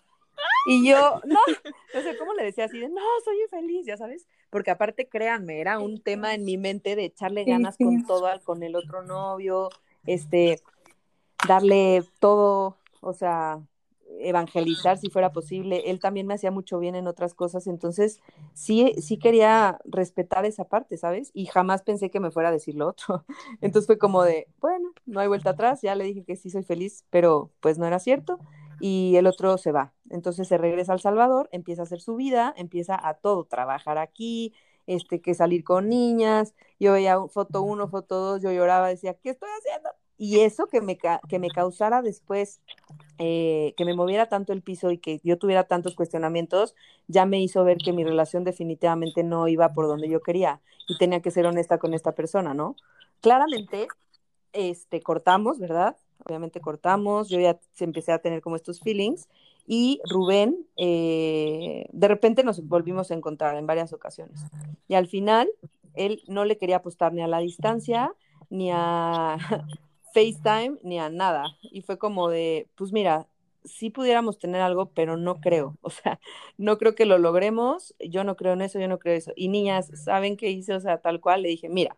Y 0.67 0.87
yo, 0.87 1.21
no, 1.25 1.39
no 1.93 2.01
sé 2.01 2.17
cómo 2.17 2.33
le 2.33 2.43
decía 2.43 2.65
así 2.65 2.79
de, 2.79 2.89
no, 2.89 3.01
soy 3.23 3.37
feliz, 3.49 3.85
ya 3.85 3.97
sabes, 3.97 4.27
porque 4.49 4.71
aparte, 4.71 5.07
créanme, 5.07 5.59
era 5.59 5.79
un 5.79 6.01
tema 6.01 6.33
en 6.33 6.43
mi 6.43 6.57
mente 6.57 6.95
de 6.95 7.05
echarle 7.05 7.43
ganas 7.43 7.77
con 7.77 8.05
todo, 8.05 8.27
con 8.43 8.63
el 8.63 8.75
otro 8.75 9.03
novio, 9.03 9.69
este, 10.05 10.61
darle 11.47 12.03
todo, 12.19 12.77
o 13.01 13.13
sea, 13.13 13.59
evangelizar 14.19 14.97
si 14.97 15.09
fuera 15.09 15.31
posible. 15.31 15.83
Él 15.89 15.99
también 15.99 16.27
me 16.27 16.33
hacía 16.33 16.51
mucho 16.51 16.79
bien 16.79 16.95
en 16.95 17.07
otras 17.07 17.33
cosas, 17.33 17.67
entonces 17.67 18.21
sí, 18.53 18.93
sí 19.01 19.17
quería 19.17 19.79
respetar 19.85 20.45
esa 20.45 20.65
parte, 20.65 20.97
¿sabes? 20.97 21.31
Y 21.33 21.45
jamás 21.47 21.83
pensé 21.83 22.09
que 22.11 22.19
me 22.19 22.31
fuera 22.31 22.49
a 22.49 22.51
decir 22.51 22.75
lo 22.75 22.87
otro. 22.87 23.25
Entonces 23.61 23.87
fue 23.87 23.97
como 23.97 24.23
de, 24.23 24.47
bueno, 24.59 24.91
no 25.05 25.19
hay 25.19 25.27
vuelta 25.27 25.51
atrás, 25.51 25.81
ya 25.81 25.95
le 25.95 26.05
dije 26.05 26.23
que 26.23 26.35
sí 26.35 26.49
soy 26.49 26.63
feliz, 26.63 27.05
pero 27.09 27.51
pues 27.59 27.77
no 27.77 27.85
era 27.85 27.99
cierto 27.99 28.39
y 28.79 29.15
el 29.17 29.27
otro 29.27 29.57
se 29.57 29.71
va. 29.71 29.93
Entonces 30.09 30.47
se 30.47 30.57
regresa 30.57 30.93
al 30.93 30.99
Salvador, 30.99 31.49
empieza 31.51 31.81
a 31.81 31.85
hacer 31.85 32.01
su 32.01 32.15
vida, 32.15 32.53
empieza 32.57 32.99
a 33.01 33.15
todo, 33.15 33.45
trabajar 33.45 33.97
aquí, 33.97 34.53
este, 34.87 35.21
que 35.21 35.33
salir 35.35 35.63
con 35.63 35.89
niñas, 35.89 36.55
yo 36.79 36.93
veía 36.93 37.19
foto 37.27 37.61
uno, 37.61 37.87
foto 37.89 38.15
dos, 38.19 38.41
yo 38.41 38.51
lloraba, 38.51 38.87
decía, 38.87 39.13
¿qué 39.13 39.29
estoy 39.31 39.49
haciendo? 39.59 39.89
Y 40.21 40.41
eso 40.41 40.67
que 40.67 40.81
me, 40.81 40.97
que 41.29 41.39
me 41.39 41.49
causara 41.49 42.01
después, 42.01 42.59
eh, 43.19 43.73
que 43.77 43.85
me 43.85 43.93
moviera 43.93 44.27
tanto 44.27 44.51
el 44.51 44.61
piso 44.61 44.91
y 44.91 44.97
que 44.97 45.21
yo 45.23 45.37
tuviera 45.37 45.63
tantos 45.63 45.95
cuestionamientos, 45.95 46.75
ya 47.07 47.25
me 47.25 47.41
hizo 47.41 47.63
ver 47.63 47.77
que 47.77 47.93
mi 47.93 48.03
relación 48.03 48.43
definitivamente 48.43 49.23
no 49.23 49.47
iba 49.47 49.71
por 49.71 49.87
donde 49.87 50.09
yo 50.09 50.19
quería 50.19 50.59
y 50.89 50.97
tenía 50.97 51.21
que 51.21 51.31
ser 51.31 51.45
honesta 51.45 51.77
con 51.77 51.93
esta 51.93 52.15
persona, 52.15 52.53
¿no? 52.53 52.75
Claramente, 53.21 53.87
este, 54.51 55.01
cortamos, 55.01 55.57
¿verdad? 55.57 55.95
Obviamente 56.25 56.59
cortamos, 56.59 57.29
yo 57.29 57.39
ya 57.39 57.57
empecé 57.79 58.11
a 58.11 58.19
tener 58.19 58.41
como 58.41 58.57
estos 58.57 58.81
feelings 58.81 59.29
y 59.65 60.01
Rubén, 60.09 60.67
eh, 60.75 61.85
de 61.93 62.07
repente 62.09 62.43
nos 62.43 62.67
volvimos 62.67 63.09
a 63.09 63.13
encontrar 63.13 63.55
en 63.55 63.65
varias 63.65 63.93
ocasiones. 63.93 64.41
Y 64.89 64.95
al 64.95 65.07
final, 65.07 65.49
él 65.93 66.23
no 66.27 66.43
le 66.43 66.57
quería 66.57 66.77
apostar 66.77 67.13
ni 67.13 67.21
a 67.21 67.27
la 67.27 67.39
distancia, 67.39 68.13
ni 68.49 68.69
a 68.73 69.37
FaceTime, 70.13 70.77
ni 70.83 70.99
a 70.99 71.09
nada. 71.09 71.57
Y 71.61 71.81
fue 71.81 71.97
como 71.97 72.29
de, 72.29 72.67
pues 72.75 72.91
mira, 72.91 73.27
sí 73.63 73.89
pudiéramos 73.89 74.39
tener 74.39 74.61
algo, 74.61 74.91
pero 74.91 75.17
no 75.17 75.39
creo. 75.39 75.77
O 75.81 75.89
sea, 75.89 76.19
no 76.57 76.77
creo 76.77 76.95
que 76.95 77.05
lo 77.05 77.17
logremos. 77.17 77.95
Yo 77.99 78.23
no 78.23 78.35
creo 78.35 78.53
en 78.53 78.61
eso, 78.61 78.79
yo 78.79 78.87
no 78.87 78.99
creo 78.99 79.13
en 79.13 79.19
eso. 79.19 79.31
Y 79.35 79.49
niñas, 79.49 79.91
¿saben 80.03 80.37
qué 80.37 80.49
hice? 80.49 80.73
O 80.73 80.79
sea, 80.79 80.99
tal 80.99 81.19
cual, 81.19 81.43
le 81.43 81.49
dije, 81.49 81.69
mira, 81.69 81.97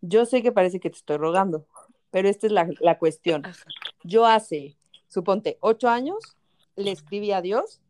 yo 0.00 0.26
sé 0.26 0.42
que 0.42 0.52
parece 0.52 0.80
que 0.80 0.90
te 0.90 0.96
estoy 0.96 1.16
rogando, 1.16 1.66
pero 2.10 2.28
esta 2.28 2.46
es 2.46 2.52
la, 2.52 2.68
la 2.80 2.98
cuestión. 2.98 3.42
Yo 4.04 4.26
hace, 4.26 4.76
suponte, 5.08 5.58
ocho 5.60 5.88
años, 5.88 6.36
le 6.76 6.90
escribí 6.90 7.32
a 7.32 7.40
Dios 7.40 7.80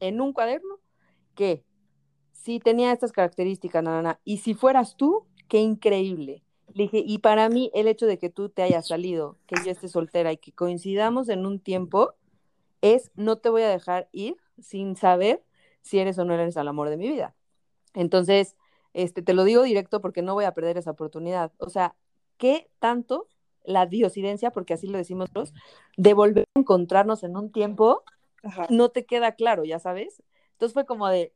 en 0.00 0.20
un 0.20 0.32
cuaderno 0.32 0.78
que 1.34 1.64
si 2.32 2.60
tenía 2.60 2.92
estas 2.92 3.12
características, 3.12 3.82
nana, 3.82 4.20
y 4.24 4.38
si 4.38 4.54
fueras 4.54 4.96
tú, 4.96 5.26
qué 5.48 5.58
increíble. 5.58 6.44
Le 6.76 6.82
dije, 6.82 7.02
y 7.06 7.18
para 7.20 7.48
mí 7.48 7.70
el 7.72 7.88
hecho 7.88 8.04
de 8.04 8.18
que 8.18 8.28
tú 8.28 8.50
te 8.50 8.60
hayas 8.60 8.88
salido, 8.88 9.38
que 9.46 9.56
yo 9.64 9.70
esté 9.70 9.88
soltera 9.88 10.30
y 10.30 10.36
que 10.36 10.52
coincidamos 10.52 11.30
en 11.30 11.46
un 11.46 11.58
tiempo, 11.58 12.12
es 12.82 13.10
no 13.14 13.38
te 13.38 13.48
voy 13.48 13.62
a 13.62 13.70
dejar 13.70 14.10
ir 14.12 14.36
sin 14.60 14.94
saber 14.94 15.42
si 15.80 16.00
eres 16.00 16.18
o 16.18 16.26
no 16.26 16.34
eres 16.34 16.54
el 16.54 16.68
amor 16.68 16.90
de 16.90 16.98
mi 16.98 17.08
vida. 17.08 17.34
Entonces, 17.94 18.56
este, 18.92 19.22
te 19.22 19.32
lo 19.32 19.44
digo 19.44 19.62
directo 19.62 20.02
porque 20.02 20.20
no 20.20 20.34
voy 20.34 20.44
a 20.44 20.52
perder 20.52 20.76
esa 20.76 20.90
oportunidad. 20.90 21.50
O 21.56 21.70
sea, 21.70 21.94
¿qué 22.36 22.68
tanto 22.78 23.26
la 23.64 23.86
diosidencia, 23.86 24.50
porque 24.50 24.74
así 24.74 24.86
lo 24.86 24.98
decimos 24.98 25.30
todos, 25.30 25.54
de 25.96 26.12
volver 26.12 26.44
a 26.54 26.60
encontrarnos 26.60 27.22
en 27.22 27.38
un 27.38 27.52
tiempo, 27.52 28.02
no 28.68 28.90
te 28.90 29.06
queda 29.06 29.32
claro, 29.32 29.64
ya 29.64 29.78
sabes? 29.78 30.22
Entonces 30.52 30.74
fue 30.74 30.84
como 30.84 31.08
de, 31.08 31.32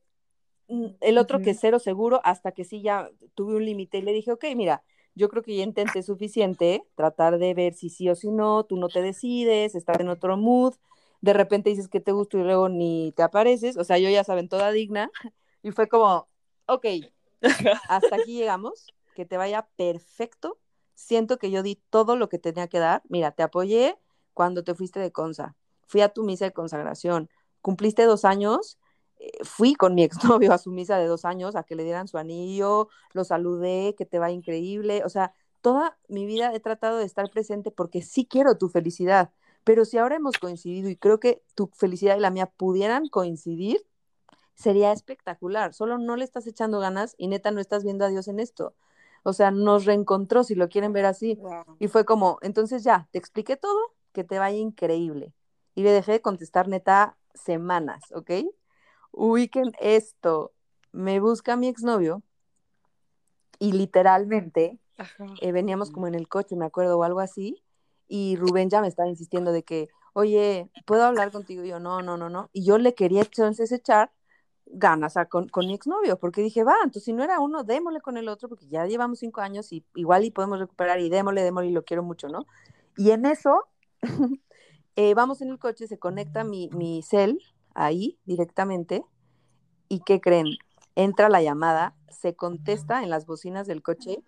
mm, 0.68 0.88
el 1.00 1.16
otro 1.16 1.40
que 1.40 1.54
cero 1.54 1.78
seguro, 1.78 2.20
hasta 2.24 2.52
que 2.52 2.64
sí 2.64 2.82
ya 2.82 3.08
tuve 3.34 3.56
un 3.56 3.64
límite 3.64 3.96
y 3.96 4.02
le 4.02 4.12
dije, 4.12 4.32
ok, 4.32 4.44
mira, 4.54 4.82
yo 5.14 5.28
creo 5.28 5.42
que 5.42 5.56
ya 5.56 5.62
intenté 5.62 6.02
suficiente, 6.02 6.84
tratar 6.94 7.38
de 7.38 7.54
ver 7.54 7.74
si 7.74 7.90
sí 7.90 8.08
o 8.08 8.14
si 8.14 8.30
no, 8.30 8.64
tú 8.64 8.76
no 8.76 8.88
te 8.88 9.02
decides, 9.02 9.74
estás 9.74 10.00
en 10.00 10.08
otro 10.08 10.36
mood, 10.36 10.74
de 11.20 11.32
repente 11.32 11.70
dices 11.70 11.88
que 11.88 12.00
te 12.00 12.12
gusta 12.12 12.38
y 12.38 12.42
luego 12.42 12.68
ni 12.68 13.12
te 13.16 13.22
apareces, 13.22 13.76
o 13.76 13.84
sea, 13.84 13.98
yo 13.98 14.08
ya 14.08 14.24
saben, 14.24 14.48
toda 14.48 14.70
digna, 14.72 15.10
y 15.62 15.72
fue 15.72 15.88
como, 15.88 16.28
ok, 16.66 16.86
hasta 17.88 18.16
aquí 18.16 18.38
llegamos, 18.38 18.86
que 19.14 19.26
te 19.26 19.36
vaya 19.36 19.68
perfecto, 19.76 20.58
siento 20.94 21.38
que 21.38 21.50
yo 21.50 21.62
di 21.62 21.76
todo 21.90 22.16
lo 22.16 22.28
que 22.28 22.38
tenía 22.38 22.68
que 22.68 22.78
dar, 22.78 23.02
mira, 23.08 23.32
te 23.32 23.42
apoyé 23.42 23.98
cuando 24.32 24.64
te 24.64 24.74
fuiste 24.74 25.00
de 25.00 25.12
Consa, 25.12 25.56
fui 25.86 26.00
a 26.00 26.08
tu 26.08 26.24
misa 26.24 26.46
de 26.46 26.52
consagración, 26.52 27.28
cumpliste 27.60 28.04
dos 28.04 28.24
años, 28.24 28.78
fui 29.42 29.74
con 29.74 29.94
mi 29.94 30.02
exnovio 30.02 30.52
a 30.52 30.58
su 30.58 30.70
misa 30.70 30.98
de 30.98 31.06
dos 31.06 31.24
años 31.24 31.56
a 31.56 31.62
que 31.62 31.74
le 31.74 31.84
dieran 31.84 32.08
su 32.08 32.18
anillo, 32.18 32.88
lo 33.12 33.24
saludé, 33.24 33.94
que 33.96 34.06
te 34.06 34.18
va 34.18 34.30
increíble, 34.30 35.02
o 35.04 35.08
sea, 35.08 35.34
toda 35.60 35.98
mi 36.08 36.26
vida 36.26 36.54
he 36.54 36.60
tratado 36.60 36.98
de 36.98 37.04
estar 37.04 37.30
presente 37.30 37.70
porque 37.70 38.02
sí 38.02 38.26
quiero 38.26 38.56
tu 38.56 38.68
felicidad, 38.68 39.30
pero 39.64 39.84
si 39.84 39.98
ahora 39.98 40.16
hemos 40.16 40.38
coincidido 40.38 40.88
y 40.88 40.96
creo 40.96 41.20
que 41.20 41.42
tu 41.54 41.70
felicidad 41.74 42.16
y 42.16 42.20
la 42.20 42.30
mía 42.30 42.46
pudieran 42.46 43.08
coincidir, 43.08 43.84
sería 44.54 44.92
espectacular, 44.92 45.74
solo 45.74 45.98
no 45.98 46.16
le 46.16 46.24
estás 46.24 46.46
echando 46.46 46.80
ganas 46.80 47.14
y 47.18 47.28
neta 47.28 47.50
no 47.50 47.60
estás 47.60 47.84
viendo 47.84 48.04
a 48.04 48.08
Dios 48.08 48.28
en 48.28 48.40
esto. 48.40 48.74
O 49.22 49.32
sea, 49.34 49.50
nos 49.50 49.84
reencontró, 49.84 50.44
si 50.44 50.54
lo 50.54 50.68
quieren 50.68 50.92
ver 50.92 51.04
así. 51.04 51.38
Y 51.78 51.88
fue 51.88 52.04
como, 52.04 52.38
entonces 52.42 52.82
ya, 52.82 53.08
te 53.10 53.18
expliqué 53.18 53.56
todo, 53.56 53.78
que 54.12 54.24
te 54.24 54.38
vaya 54.38 54.56
increíble. 54.56 55.34
Y 55.74 55.82
le 55.82 55.92
dejé 55.92 56.12
de 56.12 56.22
contestar 56.22 56.68
neta 56.68 57.16
semanas, 57.34 58.02
¿ok? 58.12 58.30
Ubiquen 59.12 59.72
esto, 59.80 60.52
me 60.92 61.20
busca 61.20 61.56
mi 61.56 61.68
exnovio 61.68 62.22
y 63.58 63.72
literalmente 63.72 64.78
eh, 65.40 65.52
veníamos 65.52 65.90
como 65.90 66.06
en 66.06 66.14
el 66.14 66.28
coche, 66.28 66.56
me 66.56 66.64
acuerdo, 66.66 66.98
o 66.98 67.04
algo 67.04 67.20
así, 67.20 67.62
y 68.08 68.36
Rubén 68.36 68.70
ya 68.70 68.80
me 68.80 68.88
estaba 68.88 69.08
insistiendo 69.08 69.52
de 69.52 69.62
que, 69.62 69.88
oye, 70.14 70.70
¿puedo 70.86 71.04
hablar 71.04 71.30
contigo? 71.30 71.64
Y 71.64 71.68
yo, 71.68 71.78
no, 71.78 72.02
no, 72.02 72.16
no, 72.16 72.28
no. 72.28 72.50
Y 72.52 72.64
yo 72.64 72.78
le 72.78 72.94
quería 72.94 73.22
entonces 73.22 73.70
echar 73.72 74.10
ganas 74.66 75.16
a, 75.16 75.26
con, 75.26 75.48
con, 75.48 75.66
mi 75.66 75.74
exnovio, 75.74 76.18
porque 76.18 76.42
dije, 76.42 76.64
va, 76.64 76.74
entonces 76.82 77.04
si 77.04 77.12
no 77.12 77.22
era 77.22 77.40
uno, 77.40 77.64
démosle 77.64 78.00
con 78.00 78.16
el 78.16 78.28
otro, 78.28 78.48
porque 78.48 78.66
ya 78.66 78.86
llevamos 78.86 79.20
cinco 79.20 79.40
años 79.40 79.72
y 79.72 79.84
igual 79.94 80.24
y 80.24 80.30
podemos 80.30 80.58
recuperar 80.58 81.00
y 81.00 81.08
démosle, 81.08 81.42
démosle 81.42 81.70
y 81.70 81.72
lo 81.72 81.84
quiero 81.84 82.02
mucho, 82.02 82.28
¿no? 82.28 82.46
Y 82.96 83.10
en 83.10 83.26
eso, 83.26 83.64
eh, 84.96 85.14
vamos 85.14 85.40
en 85.40 85.50
el 85.50 85.58
coche, 85.58 85.86
se 85.86 85.98
conecta 85.98 86.44
mi, 86.44 86.68
mi 86.72 87.02
cel 87.02 87.40
ahí 87.74 88.18
directamente. 88.24 89.04
¿Y 89.88 90.00
qué 90.00 90.20
creen? 90.20 90.46
Entra 90.94 91.28
la 91.28 91.42
llamada, 91.42 91.94
se 92.08 92.34
contesta 92.34 93.02
en 93.02 93.10
las 93.10 93.26
bocinas 93.26 93.66
del 93.66 93.82
coche 93.82 94.22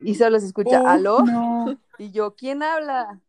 y 0.00 0.14
solo 0.14 0.38
se 0.40 0.46
escucha, 0.46 0.82
oh, 0.82 0.86
¿aló? 0.86 1.18
Y 1.98 2.10
yo, 2.10 2.34
¿quién 2.34 2.62
habla? 2.62 3.20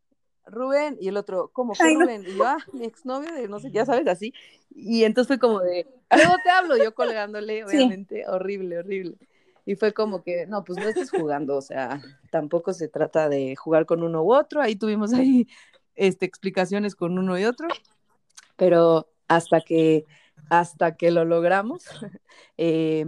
Rubén. 0.45 0.97
Y 0.99 1.07
el 1.07 1.17
otro, 1.17 1.49
¿cómo 1.53 1.73
que 1.73 1.83
Rubén? 1.93 2.23
Y 2.27 2.35
yo, 2.35 2.45
ah, 2.45 2.57
mi 2.73 2.85
exnovio 2.85 3.33
de 3.33 3.47
no 3.47 3.59
sé, 3.59 3.71
ya 3.71 3.85
sabes, 3.85 4.07
así. 4.07 4.33
Y 4.75 5.03
entonces 5.03 5.27
fue 5.27 5.39
como 5.39 5.59
de, 5.59 5.87
luego 6.15 6.35
te 6.43 6.49
hablo, 6.49 6.77
yo 6.77 6.93
colgándole, 6.93 7.63
obviamente, 7.63 8.27
horrible, 8.27 8.79
horrible. 8.79 9.17
Y 9.65 9.75
fue 9.75 9.93
como 9.93 10.23
que, 10.23 10.47
no, 10.47 10.63
pues 10.63 10.79
no 10.79 10.87
estés 10.87 11.11
jugando, 11.11 11.57
o 11.57 11.61
sea, 11.61 12.01
tampoco 12.31 12.73
se 12.73 12.87
trata 12.87 13.27
de 13.27 13.55
jugar 13.57 13.85
con 13.85 14.01
uno 14.01 14.23
u 14.23 14.33
otro. 14.33 14.61
Ahí 14.61 14.77
tuvimos 14.77 15.13
ahí 15.13 15.47
este, 15.95 16.25
explicaciones 16.25 16.95
con 16.95 17.19
uno 17.19 17.37
y 17.37 17.43
otro, 17.43 17.67
pero 18.55 19.09
hasta 19.27 19.61
que, 19.61 20.05
hasta 20.49 20.95
que 20.97 21.11
lo 21.11 21.25
logramos. 21.25 21.85
Eh, 22.59 23.05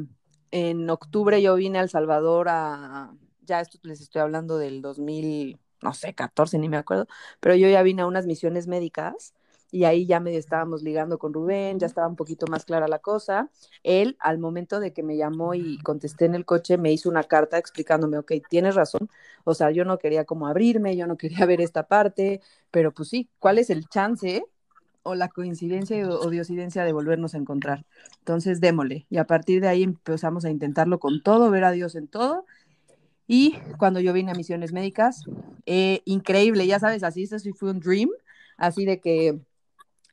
en 0.52 0.90
octubre 0.90 1.42
yo 1.42 1.56
vine 1.56 1.80
a 1.80 1.82
El 1.82 1.90
Salvador 1.90 2.48
a, 2.50 3.14
ya 3.42 3.62
esto 3.62 3.80
les 3.84 4.02
estoy 4.02 4.22
hablando 4.22 4.58
del 4.58 4.82
2000, 4.82 5.60
no 5.82 5.94
sé, 5.94 6.14
14, 6.14 6.58
ni 6.60 6.70
me 6.70 6.78
acuerdo, 6.78 7.08
pero 7.40 7.56
yo 7.56 7.68
ya 7.70 7.82
vine 7.84 8.04
a 8.04 8.08
unas 8.08 8.26
misiones 8.28 8.68
médicas 8.68 9.34
y 9.72 9.84
ahí 9.84 10.06
ya 10.08 10.20
medio 10.20 10.40
estábamos 10.40 10.82
ligando 10.84 11.20
con 11.20 11.34
Rubén, 11.34 11.80
ya 11.80 11.88
estaba 11.88 12.08
un 12.08 12.16
poquito 12.16 12.48
más 12.48 12.66
clara 12.66 12.88
la 12.88 13.00
cosa. 13.00 13.52
Él, 13.84 14.18
al 14.20 14.40
momento 14.40 14.80
de 14.80 14.94
que 14.94 15.04
me 15.04 15.16
llamó 15.18 15.54
y 15.54 15.78
contesté 15.80 16.26
en 16.26 16.34
el 16.36 16.46
coche, 16.46 16.78
me 16.78 16.92
hizo 16.92 17.10
una 17.10 17.24
carta 17.24 17.58
explicándome, 17.58 18.18
ok, 18.18 18.34
tienes 18.50 18.76
razón, 18.76 19.10
o 19.44 19.54
sea, 19.54 19.72
yo 19.72 19.86
no 19.86 20.00
quería 20.00 20.26
como 20.26 20.48
abrirme, 20.48 20.96
yo 20.98 21.06
no 21.08 21.18
quería 21.18 21.46
ver 21.46 21.62
esta 21.62 21.88
parte, 21.88 22.42
pero 22.72 22.94
pues 22.94 23.10
sí, 23.10 23.30
¿cuál 23.40 23.60
es 23.60 23.70
el 23.70 23.88
chance 23.88 24.44
o 25.10 25.16
la 25.16 25.30
coincidencia 25.30 26.08
o 26.08 26.30
diosidencia 26.30 26.84
de 26.84 26.94
volvernos 26.94 27.34
a 27.34 27.38
encontrar. 27.38 27.86
Entonces, 28.20 28.62
démosle. 28.62 29.06
Y 29.10 29.18
a 29.18 29.26
partir 29.26 29.62
de 29.62 29.68
ahí 29.68 29.84
empezamos 29.84 30.46
a 30.46 30.50
intentarlo 30.50 31.00
con 31.00 31.22
todo, 31.22 31.50
ver 31.50 31.64
a 31.64 31.72
Dios 31.72 31.96
en 31.96 32.08
todo. 32.08 32.46
Y 33.28 33.56
cuando 33.78 34.00
yo 34.00 34.14
vine 34.14 34.32
a 34.32 34.36
misiones 34.36 34.74
médicas, 34.74 35.24
eh, 35.66 36.02
increíble, 36.06 36.66
ya 36.66 36.80
sabes, 36.80 37.04
así, 37.04 37.24
esto 37.24 37.40
sí 37.40 37.54
fue 37.54 37.72
un 37.72 37.80
dream, 37.80 38.10
así 38.58 38.86
de 38.86 39.00
que 39.00 39.40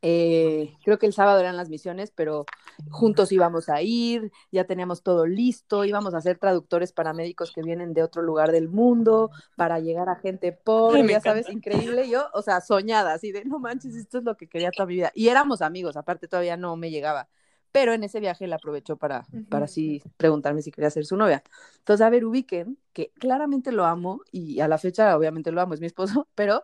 eh, 0.08 0.76
creo 0.84 1.00
que 1.00 1.06
el 1.06 1.12
sábado 1.12 1.40
eran 1.40 1.56
las 1.56 1.68
misiones, 1.68 2.12
pero 2.14 2.46
juntos 2.92 3.32
íbamos 3.32 3.68
a 3.68 3.82
ir, 3.82 4.30
ya 4.52 4.62
teníamos 4.62 5.02
todo 5.02 5.26
listo, 5.26 5.84
íbamos 5.84 6.14
a 6.14 6.20
ser 6.20 6.38
traductores 6.38 6.92
para 6.92 7.12
médicos 7.12 7.50
que 7.50 7.60
vienen 7.60 7.92
de 7.92 8.04
otro 8.04 8.22
lugar 8.22 8.52
del 8.52 8.68
mundo, 8.68 9.32
para 9.56 9.80
llegar 9.80 10.08
a 10.08 10.14
gente 10.14 10.52
pobre, 10.52 11.04
ya 11.08 11.20
sabes, 11.20 11.50
increíble. 11.50 12.08
Yo, 12.08 12.28
o 12.34 12.42
sea, 12.42 12.60
soñada, 12.60 13.14
así 13.14 13.32
de, 13.32 13.44
no 13.46 13.58
manches, 13.58 13.96
esto 13.96 14.18
es 14.18 14.24
lo 14.24 14.36
que 14.36 14.46
quería 14.46 14.70
toda 14.70 14.86
mi 14.86 14.94
vida. 14.94 15.10
Y 15.12 15.26
éramos 15.26 15.60
amigos, 15.60 15.96
aparte 15.96 16.28
todavía 16.28 16.56
no 16.56 16.76
me 16.76 16.92
llegaba. 16.92 17.28
Pero 17.72 17.92
en 17.92 18.04
ese 18.04 18.20
viaje 18.20 18.46
la 18.46 18.56
aprovechó 18.56 18.96
para, 18.96 19.26
para 19.50 19.64
así 19.64 20.04
preguntarme 20.16 20.62
si 20.62 20.70
quería 20.70 20.88
ser 20.90 21.04
su 21.04 21.16
novia. 21.16 21.42
Entonces, 21.78 22.06
a 22.06 22.10
ver, 22.10 22.24
ubiquen 22.24 22.78
que 22.92 23.10
claramente 23.18 23.72
lo 23.72 23.84
amo 23.84 24.20
y 24.30 24.60
a 24.60 24.68
la 24.68 24.78
fecha 24.78 25.16
obviamente 25.16 25.50
lo 25.50 25.60
amo, 25.60 25.74
es 25.74 25.80
mi 25.80 25.88
esposo, 25.88 26.28
pero 26.36 26.62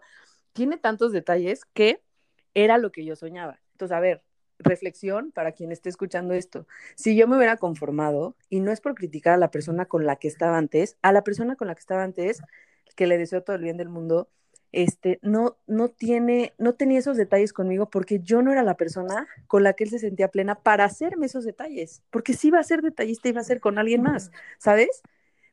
tiene 0.52 0.76
tantos 0.76 1.10
detalles 1.10 1.64
que 1.64 2.04
era 2.54 2.78
lo 2.78 2.92
que 2.92 3.04
yo 3.04 3.16
soñaba. 3.16 3.60
Entonces, 3.72 3.96
a 3.96 4.00
ver, 4.00 4.22
reflexión 4.58 5.32
para 5.32 5.52
quien 5.52 5.72
esté 5.72 5.88
escuchando 5.88 6.34
esto. 6.34 6.66
Si 6.94 7.16
yo 7.16 7.26
me 7.28 7.36
hubiera 7.36 7.56
conformado, 7.56 8.36
y 8.48 8.60
no 8.60 8.70
es 8.70 8.80
por 8.80 8.94
criticar 8.94 9.34
a 9.34 9.38
la 9.38 9.50
persona 9.50 9.86
con 9.86 10.06
la 10.06 10.16
que 10.16 10.28
estaba 10.28 10.56
antes, 10.56 10.96
a 11.02 11.12
la 11.12 11.24
persona 11.24 11.56
con 11.56 11.68
la 11.68 11.74
que 11.74 11.80
estaba 11.80 12.02
antes, 12.02 12.40
que 12.96 13.06
le 13.06 13.18
deseo 13.18 13.42
todo 13.42 13.56
el 13.56 13.62
bien 13.62 13.76
del 13.76 13.88
mundo, 13.88 14.28
este, 14.72 15.18
no, 15.22 15.58
no 15.66 15.88
tiene, 15.88 16.54
no 16.58 16.74
tenía 16.74 16.98
esos 16.98 17.18
detalles 17.18 17.52
conmigo 17.52 17.90
porque 17.90 18.20
yo 18.20 18.40
no 18.40 18.52
era 18.52 18.62
la 18.62 18.76
persona 18.76 19.28
con 19.46 19.62
la 19.62 19.74
que 19.74 19.84
él 19.84 19.90
se 19.90 19.98
sentía 19.98 20.28
plena 20.28 20.54
para 20.54 20.84
hacerme 20.84 21.26
esos 21.26 21.44
detalles, 21.44 22.02
porque 22.10 22.32
si 22.32 22.48
iba 22.48 22.58
a 22.58 22.64
ser 22.64 22.80
detallista 22.80 23.28
iba 23.28 23.40
a 23.42 23.44
ser 23.44 23.60
con 23.60 23.78
alguien 23.78 24.02
más, 24.02 24.30
¿sabes? 24.58 25.02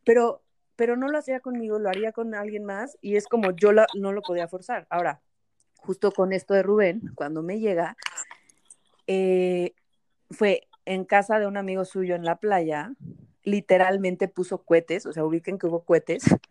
Pero, 0.05 0.41
pero 0.77 0.95
no 0.95 1.09
lo 1.09 1.17
hacía 1.17 1.41
conmigo, 1.41 1.79
lo 1.79 1.89
haría 1.89 2.13
con 2.13 2.33
alguien 2.33 2.63
más 2.63 2.97
y 3.01 3.17
es 3.17 3.27
como 3.27 3.51
yo 3.51 3.71
no 3.73 4.13
lo 4.13 4.21
podía 4.21 4.47
forzar. 4.47 4.87
Ahora, 4.89 5.21
justo 5.81 6.11
con 6.11 6.33
esto 6.33 6.53
de 6.53 6.63
Rubén, 6.63 7.01
cuando 7.15 7.41
me 7.41 7.59
llega, 7.59 7.95
eh, 9.07 9.73
fue 10.29 10.67
en 10.85 11.05
casa 11.05 11.39
de 11.39 11.47
un 11.47 11.57
amigo 11.57 11.85
suyo 11.85 12.15
en 12.15 12.23
la 12.23 12.37
playa, 12.37 12.93
literalmente 13.43 14.27
puso 14.27 14.63
cohetes, 14.63 15.05
o 15.05 15.13
sea, 15.13 15.25
ubiquen 15.25 15.57
que 15.57 15.67
hubo 15.67 15.83
cohetes, 15.83 16.23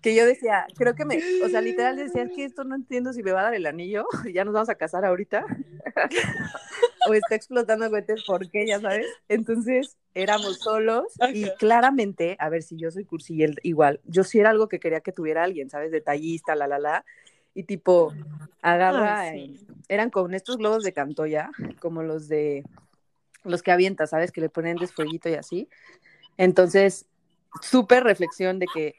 que 0.00 0.14
yo 0.14 0.26
decía, 0.26 0.66
creo 0.76 0.94
que 0.94 1.04
me, 1.04 1.20
o 1.44 1.48
sea, 1.48 1.60
literal 1.60 1.96
decía, 1.96 2.22
es 2.22 2.30
que 2.34 2.44
esto 2.44 2.64
no 2.64 2.74
entiendo 2.74 3.12
si 3.12 3.22
me 3.22 3.32
va 3.32 3.40
a 3.40 3.44
dar 3.44 3.54
el 3.54 3.66
anillo, 3.66 4.06
ya 4.34 4.44
nos 4.44 4.54
vamos 4.54 4.68
a 4.68 4.74
casar 4.74 5.04
ahorita, 5.04 5.44
o 7.08 7.14
está 7.14 7.34
explotando 7.34 7.88
cohetes, 7.90 8.24
¿por 8.24 8.48
qué? 8.50 8.66
Ya 8.66 8.80
sabes. 8.80 9.06
Entonces, 9.28 9.96
éramos 10.14 10.58
solos 10.58 11.06
y 11.32 11.48
claramente, 11.56 12.36
a 12.38 12.48
ver 12.48 12.62
si 12.62 12.76
yo 12.76 12.90
soy 12.90 13.04
cursi 13.04 13.38
igual, 13.62 14.00
yo 14.04 14.24
sí 14.24 14.38
era 14.38 14.50
algo 14.50 14.68
que 14.68 14.80
quería 14.80 15.00
que 15.00 15.12
tuviera 15.12 15.44
alguien, 15.44 15.70
¿sabes? 15.70 15.90
Detallista, 15.90 16.54
la, 16.54 16.66
la, 16.66 16.78
la, 16.78 17.04
y 17.54 17.64
tipo, 17.64 18.12
agarra, 18.62 19.32
eran 19.88 20.10
con 20.10 20.34
estos 20.34 20.56
globos 20.58 20.82
de 20.82 20.92
cantoya, 20.92 21.50
como 21.80 22.02
los 22.02 22.28
de, 22.28 22.64
los 23.44 23.62
que 23.62 23.72
avienta, 23.72 24.06
¿sabes? 24.06 24.32
Que 24.32 24.40
le 24.40 24.48
ponen 24.48 24.76
desfueguito 24.76 25.28
y 25.28 25.34
así. 25.34 25.68
Entonces, 26.36 27.06
súper 27.60 28.04
reflexión 28.04 28.58
de 28.58 28.66
que 28.72 28.94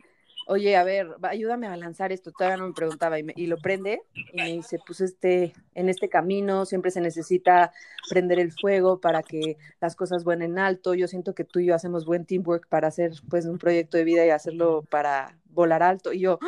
oye, 0.51 0.75
a 0.75 0.83
ver, 0.83 1.15
ayúdame 1.23 1.67
a 1.67 1.77
lanzar 1.77 2.11
esto, 2.11 2.31
todavía 2.31 2.57
no 2.57 2.67
me 2.67 2.73
preguntaba, 2.73 3.17
y, 3.19 3.47
lo 3.47 3.57
prende, 3.57 4.01
y 4.33 4.35
me 4.35 4.51
dice, 4.51 4.79
pues 4.85 4.99
este, 4.99 5.53
en 5.75 5.87
este 5.87 6.09
camino 6.09 6.65
siempre 6.65 6.91
se 6.91 6.99
necesita 6.99 7.71
prender 8.09 8.39
el 8.39 8.51
fuego 8.51 8.99
para 8.99 9.23
que 9.23 9.57
las 9.79 9.95
cosas 9.95 10.25
vuelen 10.25 10.59
alto, 10.59 10.93
yo 10.93 11.07
siento 11.07 11.33
que 11.33 11.45
tú 11.45 11.59
y 11.59 11.67
yo 11.67 11.75
hacemos 11.75 12.05
buen 12.05 12.25
teamwork 12.25 12.67
para 12.67 12.89
hacer, 12.89 13.13
pues, 13.29 13.45
un 13.45 13.57
proyecto 13.57 13.97
de 13.97 14.03
vida 14.03 14.25
y 14.25 14.29
hacerlo 14.29 14.83
para 14.89 15.37
volar 15.45 15.83
alto, 15.83 16.11
y 16.11 16.19
yo, 16.19 16.39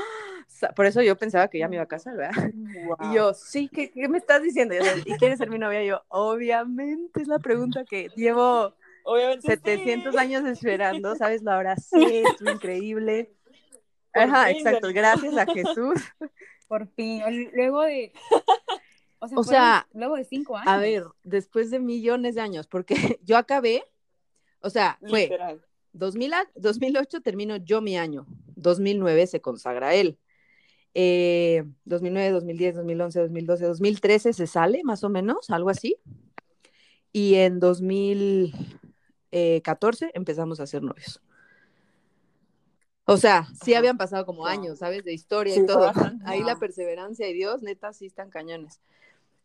por 0.76 0.86
eso 0.86 1.01
yo 1.01 1.18
pensaba 1.18 1.47
que 1.47 1.59
ya 1.59 1.68
me 1.68 1.76
iba 1.76 1.84
a 1.84 1.88
casar, 1.88 2.16
¿verdad? 2.16 2.32
Y 3.11 3.16
yo, 3.16 3.34
sí, 3.34 3.70
¿qué, 3.70 3.91
¿qué, 3.91 4.07
me 4.07 4.18
estás 4.18 4.41
diciendo? 4.41 4.76
¿Y 5.05 5.14
quieres 5.18 5.38
ser 5.38 5.49
mi 5.49 5.59
novia? 5.59 5.84
Y 5.84 5.88
yo, 5.88 6.01
obviamente 6.09 7.22
es 7.22 7.28
la 7.28 7.39
pregunta 7.39 7.84
que 7.86 8.09
llevo... 8.16 8.76
Obviamente 9.05 9.47
700 9.47 10.16
años 10.16 10.45
esperando, 10.45 11.14
¿sabes? 11.16 11.43
La 11.43 11.57
hora 11.57 11.76
sí, 11.78 12.24
es 12.24 12.41
increíble 12.41 13.34
Ajá, 14.14 14.51
exacto, 14.51 14.89
gracias 14.93 15.36
a 15.38 15.45
Jesús. 15.45 16.01
Por 16.68 16.88
fin, 16.89 17.22
luego 17.53 17.82
de... 17.82 18.14
O 19.20 19.43
sea, 19.43 19.88
luego 19.93 20.16
de 20.16 20.26
cinco 20.26 20.57
años. 20.57 20.68
A 20.68 20.78
ver, 20.78 21.03
después 21.24 21.72
de 21.72 21.80
millones 21.80 22.36
de 22.36 22.41
años, 22.41 22.68
porque 22.68 22.95
yo 23.24 23.38
acabé, 23.38 23.86
o 24.59 24.70
sea, 24.70 24.99
fue 25.07 25.32
2000 25.93 26.34
2008 26.55 27.22
termino 27.22 27.55
yo 27.55 27.82
mi 27.82 27.97
año, 27.97 28.26
2009 28.55 29.28
se 29.28 29.41
consagra 29.41 29.93
él. 29.95 30.20
2009, 30.95 32.31
2010, 32.31 32.75
2011, 32.75 33.19
2012, 33.19 33.65
2013 33.65 34.33
se 34.33 34.47
sale 34.47 34.83
más 34.83 35.03
o 35.03 35.09
menos, 35.09 35.49
algo 35.49 35.69
así. 35.69 35.97
Y 37.11 37.35
en 37.35 37.59
2014 37.59 40.11
empezamos 40.13 40.59
a 40.59 40.67
ser 40.67 40.83
novios. 40.83 41.21
O 43.05 43.17
sea, 43.17 43.47
sí 43.61 43.73
habían 43.73 43.97
pasado 43.97 44.25
como 44.25 44.45
años, 44.45 44.79
¿sabes? 44.79 45.03
De 45.03 45.13
historia 45.13 45.55
y 45.55 45.65
todo. 45.65 45.91
Ahí 46.25 46.41
la 46.41 46.57
perseverancia 46.57 47.27
y 47.27 47.33
Dios, 47.33 47.61
neta, 47.61 47.91
sí 47.91 48.05
están 48.05 48.29
cañones. 48.29 48.79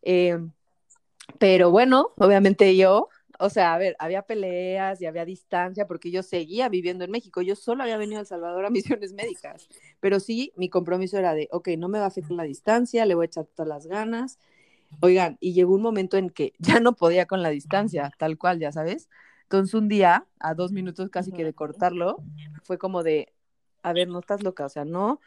Eh, 0.03 0.39
pero 1.39 1.71
bueno, 1.71 2.13
obviamente 2.17 2.77
yo, 2.77 3.09
o 3.39 3.51
sea, 3.51 3.75
a 3.75 3.79
ver, 3.79 3.97
había 3.99 4.23
peleas 4.23 5.01
y 5.01 5.07
había 5.07 5.25
distancia 5.25 5.87
porque 5.87 6.11
yo 6.11 6.23
seguía 6.23 6.69
viviendo 6.69 7.05
en 7.05 7.11
México. 7.11 7.43
Yo 7.43 7.57
solo 7.57 7.83
había 7.83 7.97
venido 7.97 8.19
a 8.19 8.21
El 8.21 8.27
Salvador 8.27 8.65
a 8.65 8.71
misiones 8.71 9.13
médicas. 9.13 9.69
Pero 10.01 10.21
sí, 10.21 10.53
mi 10.57 10.69
compromiso 10.69 11.19
era 11.19 11.35
de, 11.35 11.49
ok, 11.51 11.69
no 11.79 11.89
me 11.89 11.99
va 11.99 12.05
a 12.05 12.09
afectar 12.09 12.33
la 12.33 12.45
distancia, 12.45 13.07
le 13.07 13.15
voy 13.15 13.25
a 13.25 13.27
echar 13.27 13.47
todas 13.47 13.69
las 13.69 13.87
ganas. 13.87 14.39
Oigan, 15.01 15.37
y 15.41 15.53
llegó 15.53 15.75
un 15.75 15.83
momento 15.83 16.17
en 16.17 16.31
que 16.31 16.53
ya 16.59 16.81
no 16.81 16.95
podía 16.95 17.27
con 17.27 17.43
la 17.43 17.51
distancia, 17.51 18.13
tal 18.19 18.39
cual, 18.39 18.59
ya 18.59 18.73
sabes. 18.73 19.09
Entonces 19.45 19.75
un 19.75 19.89
día, 19.89 20.27
a 20.41 20.55
dos 20.55 20.73
minutos 20.73 21.09
casi 21.09 21.33
que 21.33 21.43
de 21.43 21.55
cortarlo, 21.55 22.23
fue 22.65 22.77
como 22.77 23.03
de, 23.03 23.33
a 23.83 23.95
ver, 23.95 24.09
no 24.09 24.19
estás 24.19 24.43
loca, 24.43 24.67
o 24.67 24.69
sea, 24.69 24.85
no, 24.85 25.21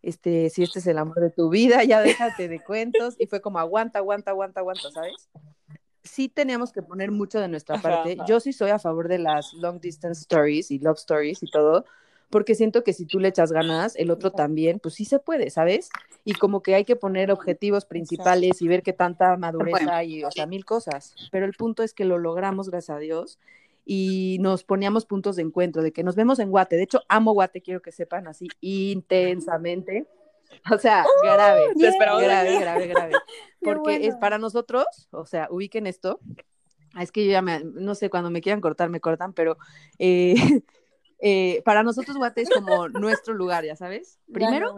este, 0.00 0.48
si 0.48 0.62
este 0.62 0.78
es 0.78 0.86
el 0.86 0.96
amor 0.96 1.20
de 1.20 1.30
tu 1.30 1.50
vida, 1.50 1.84
ya 1.84 2.00
déjate 2.00 2.48
de 2.48 2.64
cuentos, 2.64 3.16
y 3.18 3.26
fue 3.26 3.42
como 3.42 3.58
aguanta, 3.58 3.98
aguanta, 3.98 4.30
aguanta, 4.30 4.60
aguanta, 4.60 4.90
¿sabes? 4.90 5.28
Sí 6.02 6.30
teníamos 6.30 6.72
que 6.72 6.80
poner 6.80 7.10
mucho 7.10 7.38
de 7.38 7.48
nuestra 7.48 7.82
parte. 7.82 8.16
Yo 8.26 8.40
sí 8.40 8.54
soy 8.54 8.70
a 8.70 8.78
favor 8.78 9.08
de 9.08 9.18
las 9.18 9.52
long 9.52 9.78
distance 9.78 10.20
stories 10.22 10.70
y 10.70 10.78
love 10.78 10.96
stories 10.96 11.42
y 11.42 11.50
todo, 11.50 11.84
porque 12.30 12.54
siento 12.54 12.82
que 12.82 12.92
si 12.92 13.06
tú 13.06 13.20
le 13.20 13.28
echas 13.28 13.52
ganas, 13.52 13.96
el 13.96 14.10
otro 14.10 14.32
también, 14.32 14.80
pues 14.80 14.94
sí 14.94 15.04
se 15.04 15.18
puede, 15.18 15.50
¿sabes? 15.50 15.90
Y 16.24 16.34
como 16.34 16.62
que 16.62 16.74
hay 16.74 16.84
que 16.84 16.96
poner 16.96 17.30
objetivos 17.30 17.84
principales 17.84 18.60
y 18.60 18.68
ver 18.68 18.82
qué 18.82 18.92
tanta 18.92 19.36
madurez 19.36 19.86
hay, 19.88 20.24
o 20.24 20.30
sea, 20.30 20.46
mil 20.46 20.64
cosas. 20.64 21.14
Pero 21.30 21.46
el 21.46 21.52
punto 21.52 21.82
es 21.82 21.94
que 21.94 22.04
lo 22.04 22.18
logramos, 22.18 22.68
gracias 22.70 22.96
a 22.96 23.00
Dios, 23.00 23.38
y 23.84 24.38
nos 24.40 24.64
poníamos 24.64 25.06
puntos 25.06 25.36
de 25.36 25.42
encuentro, 25.42 25.82
de 25.82 25.92
que 25.92 26.02
nos 26.02 26.16
vemos 26.16 26.40
en 26.40 26.50
Guate. 26.50 26.76
De 26.76 26.82
hecho, 26.82 27.02
amo 27.08 27.32
Guate, 27.32 27.62
quiero 27.62 27.80
que 27.80 27.92
sepan 27.92 28.26
así 28.26 28.48
intensamente. 28.60 30.06
O 30.72 30.78
sea, 30.78 31.04
grave, 31.24 31.60
grave, 31.74 32.58
grave, 32.60 32.86
grave, 32.86 33.12
Porque 33.60 34.06
es 34.06 34.14
para 34.14 34.38
nosotros, 34.38 34.86
o 35.10 35.26
sea, 35.26 35.48
ubiquen 35.50 35.88
esto. 35.88 36.20
Es 36.98 37.12
que 37.12 37.26
yo 37.26 37.32
ya 37.32 37.42
me, 37.42 37.62
no 37.64 37.94
sé, 37.94 38.10
cuando 38.10 38.30
me 38.30 38.40
quieran 38.40 38.60
cortar, 38.60 38.88
me 38.88 39.00
cortan, 39.00 39.32
pero 39.32 39.58
eh, 39.98 40.34
eh, 41.18 41.62
para 41.64 41.82
nosotros 41.82 42.16
Guate 42.16 42.42
es 42.42 42.50
como 42.50 42.88
nuestro 42.88 43.34
lugar, 43.34 43.64
ya 43.64 43.76
sabes. 43.76 44.18
Primero, 44.32 44.76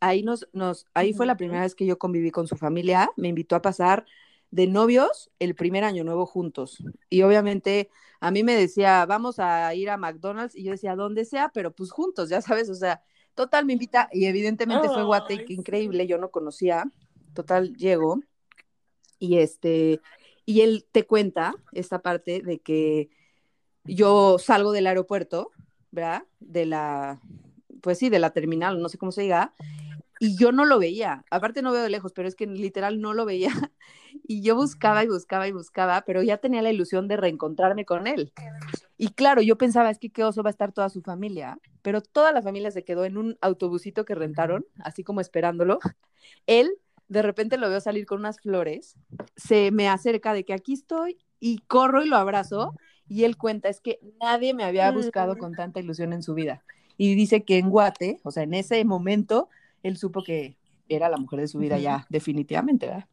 ahí 0.00 0.22
nos, 0.22 0.48
nos, 0.52 0.86
ahí 0.94 1.12
fue 1.12 1.26
la 1.26 1.36
primera 1.36 1.62
vez 1.62 1.74
que 1.74 1.86
yo 1.86 1.98
conviví 1.98 2.30
con 2.30 2.46
su 2.46 2.56
familia. 2.56 3.10
Me 3.16 3.28
invitó 3.28 3.56
a 3.56 3.62
pasar 3.62 4.04
de 4.50 4.66
novios 4.66 5.30
el 5.38 5.54
primer 5.54 5.84
año 5.84 6.04
nuevo 6.04 6.26
juntos. 6.26 6.82
Y 7.10 7.22
obviamente 7.22 7.90
a 8.20 8.30
mí 8.30 8.42
me 8.42 8.54
decía, 8.54 9.06
vamos 9.06 9.38
a 9.38 9.74
ir 9.74 9.90
a 9.90 9.96
McDonald's, 9.96 10.56
y 10.56 10.64
yo 10.64 10.72
decía, 10.72 10.96
donde 10.96 11.24
sea, 11.24 11.50
pero 11.52 11.72
pues 11.72 11.90
juntos, 11.90 12.28
ya 12.28 12.40
sabes, 12.40 12.68
o 12.68 12.74
sea, 12.74 13.02
total 13.34 13.64
me 13.64 13.74
invita, 13.74 14.08
y 14.12 14.26
evidentemente 14.26 14.88
fue 14.88 15.04
Guate, 15.04 15.44
increíble, 15.48 16.06
yo 16.06 16.18
no 16.18 16.30
conocía, 16.30 16.90
total 17.32 17.76
llego, 17.76 18.20
y 19.20 19.38
este, 19.38 20.00
y 20.44 20.62
él 20.62 20.86
te 20.90 21.06
cuenta 21.06 21.54
esta 21.72 22.00
parte 22.00 22.42
de 22.42 22.58
que 22.58 23.10
yo 23.84 24.38
salgo 24.38 24.72
del 24.72 24.88
aeropuerto, 24.88 25.52
De 26.40 26.66
la, 26.66 27.20
pues 27.80 27.98
sí, 27.98 28.08
de 28.08 28.18
la 28.18 28.30
terminal, 28.30 28.80
no 28.80 28.88
sé 28.88 28.98
cómo 28.98 29.12
se 29.12 29.22
diga, 29.22 29.54
y 30.20 30.36
yo 30.36 30.52
no 30.52 30.64
lo 30.64 30.78
veía. 30.78 31.24
Aparte 31.30 31.62
no 31.62 31.72
veo 31.72 31.82
de 31.82 31.90
lejos, 31.90 32.12
pero 32.12 32.28
es 32.28 32.34
que 32.34 32.46
literal 32.46 33.00
no 33.00 33.14
lo 33.14 33.24
veía. 33.24 33.50
Y 34.30 34.42
yo 34.42 34.56
buscaba 34.56 35.04
y 35.04 35.08
buscaba 35.08 35.48
y 35.48 35.52
buscaba, 35.52 36.02
pero 36.02 36.22
ya 36.22 36.38
tenía 36.38 36.62
la 36.62 36.70
ilusión 36.70 37.08
de 37.08 37.16
reencontrarme 37.16 37.84
con 37.84 38.06
él. 38.06 38.32
Y 38.96 39.08
claro, 39.08 39.42
yo 39.42 39.56
pensaba, 39.56 39.90
es 39.90 39.98
que 39.98 40.10
qué 40.10 40.24
oso 40.24 40.42
va 40.42 40.48
a 40.48 40.50
estar 40.50 40.72
toda 40.72 40.88
su 40.88 41.02
familia, 41.02 41.58
pero 41.82 42.00
toda 42.02 42.32
la 42.32 42.42
familia 42.42 42.70
se 42.70 42.84
quedó 42.84 43.04
en 43.04 43.16
un 43.16 43.38
autobusito 43.40 44.04
que 44.04 44.14
rentaron, 44.14 44.66
así 44.80 45.04
como 45.04 45.20
esperándolo. 45.20 45.78
Él, 46.46 46.70
de 47.08 47.22
repente 47.22 47.58
lo 47.58 47.68
veo 47.68 47.80
salir 47.80 48.06
con 48.06 48.18
unas 48.20 48.40
flores, 48.40 48.96
se 49.36 49.70
me 49.70 49.88
acerca 49.88 50.32
de 50.32 50.44
que 50.44 50.52
aquí 50.52 50.72
estoy 50.72 51.18
y 51.38 51.58
corro 51.66 52.02
y 52.02 52.08
lo 52.08 52.16
abrazo. 52.16 52.74
Y 53.08 53.24
él 53.24 53.36
cuenta, 53.36 53.68
es 53.68 53.80
que 53.80 54.00
nadie 54.20 54.54
me 54.54 54.64
había 54.64 54.90
buscado 54.90 55.36
con 55.38 55.54
tanta 55.54 55.80
ilusión 55.80 56.12
en 56.12 56.22
su 56.22 56.34
vida. 56.34 56.62
Y 56.96 57.14
dice 57.14 57.42
que 57.44 57.58
en 57.58 57.70
Guate, 57.70 58.20
o 58.22 58.30
sea, 58.30 58.42
en 58.42 58.54
ese 58.54 58.84
momento, 58.84 59.48
él 59.82 59.96
supo 59.96 60.22
que 60.22 60.56
era 60.88 61.08
la 61.08 61.16
mujer 61.16 61.40
de 61.40 61.48
su 61.48 61.58
vida 61.58 61.78
ya 61.78 62.06
definitivamente, 62.08 62.86
¿verdad? 62.86 63.06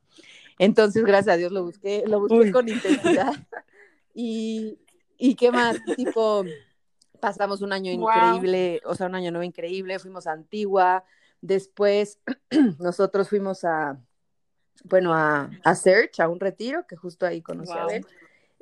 Entonces, 0.57 1.03
gracias 1.03 1.33
a 1.35 1.37
Dios 1.37 1.51
lo 1.51 1.63
busqué, 1.63 2.03
lo 2.07 2.19
busqué 2.21 2.51
con 2.51 2.69
intensidad. 2.69 3.33
Y, 4.17 4.79
y 5.17 5.35
qué 5.35 5.51
más, 5.51 5.75
tipo, 5.97 6.45
pasamos 7.19 7.61
un 7.61 7.73
año 7.73 7.91
increíble, 7.91 8.81
o 8.85 8.95
sea, 8.95 9.07
un 9.07 9.15
año 9.15 9.29
nuevo 9.29 9.43
increíble, 9.43 9.99
fuimos 9.99 10.25
a 10.25 10.31
Antigua, 10.31 11.03
después 11.41 12.19
nosotros 12.79 13.27
fuimos 13.27 13.65
a, 13.65 13.99
bueno, 14.85 15.13
a, 15.13 15.49
a 15.65 15.75
Search, 15.75 16.21
a 16.21 16.29
un 16.29 16.39
retiro, 16.39 16.87
que 16.87 16.95
justo 16.95 17.25
ahí 17.25 17.41
conocí 17.41 17.73
a 17.73 17.87
él, 17.93 18.05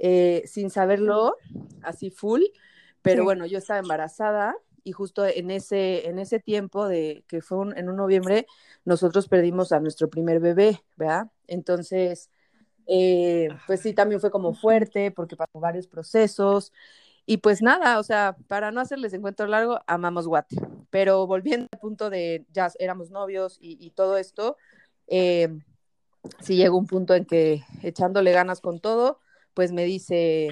eh, 0.05 0.43
sin 0.45 0.69
saberlo, 0.69 1.37
así 1.81 2.11
full, 2.11 2.41
pero 3.01 3.23
bueno, 3.23 3.45
yo 3.45 3.57
estaba 3.57 3.79
embarazada 3.79 4.53
y 4.83 4.91
justo 4.91 5.25
en 5.25 5.49
ese, 5.49 6.09
en 6.09 6.19
ese 6.19 6.41
tiempo 6.41 6.89
de 6.89 7.23
que 7.29 7.41
fue 7.41 7.71
en 7.77 7.87
un 7.87 7.95
noviembre, 7.95 8.45
nosotros 8.83 9.29
perdimos 9.29 9.71
a 9.71 9.79
nuestro 9.79 10.09
primer 10.09 10.41
bebé, 10.41 10.83
¿verdad? 10.97 11.31
Entonces, 11.47 12.29
eh, 12.85 13.47
pues 13.65 13.79
sí, 13.79 13.93
también 13.93 14.19
fue 14.19 14.29
como 14.29 14.53
fuerte 14.53 15.09
porque 15.11 15.37
pasó 15.37 15.61
varios 15.61 15.87
procesos 15.87 16.73
Y 17.25 17.37
pues 17.37 17.61
nada, 17.61 17.99
o 17.99 18.03
sea, 18.03 18.35
para 18.49 18.71
no 18.71 18.81
hacerles 18.81 19.13
encuentro 19.13 19.47
largo, 19.47 19.79
amamos 19.87 20.27
Guate. 20.27 20.57
Pero 20.89 21.27
volviendo 21.27 21.67
al 21.73 21.79
punto 21.79 22.09
de 22.09 22.45
ya 22.53 22.71
éramos 22.79 23.11
novios 23.11 23.57
y, 23.61 23.91
todo 23.91 24.17
esto, 24.17 24.57
eh, 25.07 25.49
sí 26.41 26.57
llegó 26.57 26.77
un 26.77 26.87
punto 26.87 27.15
en 27.15 27.25
que 27.25 27.63
echándole 27.83 28.33
ganas 28.33 28.61
con 28.61 28.79
todo, 28.81 29.19
pues 29.53 29.71
me 29.71 29.85
dice 29.85 30.49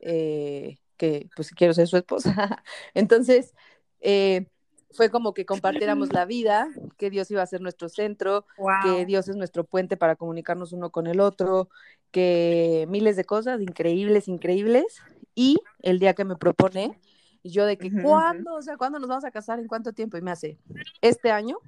eh, 0.00 0.78
que 0.96 1.28
pues 1.34 1.50
quiero 1.50 1.74
ser 1.74 1.88
su 1.88 1.96
esposa. 1.96 2.62
Entonces, 2.94 3.54
eh, 4.00 4.46
fue 4.92 5.10
como 5.10 5.32
que 5.32 5.46
compartiéramos 5.46 6.12
la 6.12 6.24
vida, 6.24 6.68
que 6.98 7.10
Dios 7.10 7.30
iba 7.30 7.42
a 7.42 7.46
ser 7.46 7.60
nuestro 7.60 7.88
centro, 7.88 8.46
que 8.84 9.06
Dios 9.06 9.28
es 9.28 9.36
nuestro 9.36 9.64
puente 9.64 9.96
para 9.96 10.16
comunicarnos 10.16 10.72
uno 10.72 10.90
con 10.90 11.06
el 11.06 11.20
otro, 11.20 11.68
que 12.10 12.86
miles 12.88 13.16
de 13.16 13.24
cosas 13.24 13.60
increíbles, 13.60 14.28
increíbles. 14.28 15.00
Y 15.34 15.56
el 15.80 15.98
día 15.98 16.14
que 16.14 16.24
me 16.24 16.36
propone, 16.36 17.00
yo 17.42 17.64
de 17.64 17.78
que, 17.78 17.90
¿cuándo? 18.02 18.54
O 18.54 18.62
sea, 18.62 18.76
¿cuándo 18.76 18.98
nos 18.98 19.08
vamos 19.08 19.24
a 19.24 19.30
casar? 19.30 19.58
¿En 19.58 19.66
cuánto 19.66 19.92
tiempo? 19.92 20.18
Y 20.18 20.22
me 20.22 20.30
hace, 20.30 20.58
este 21.00 21.30
año, 21.30 21.58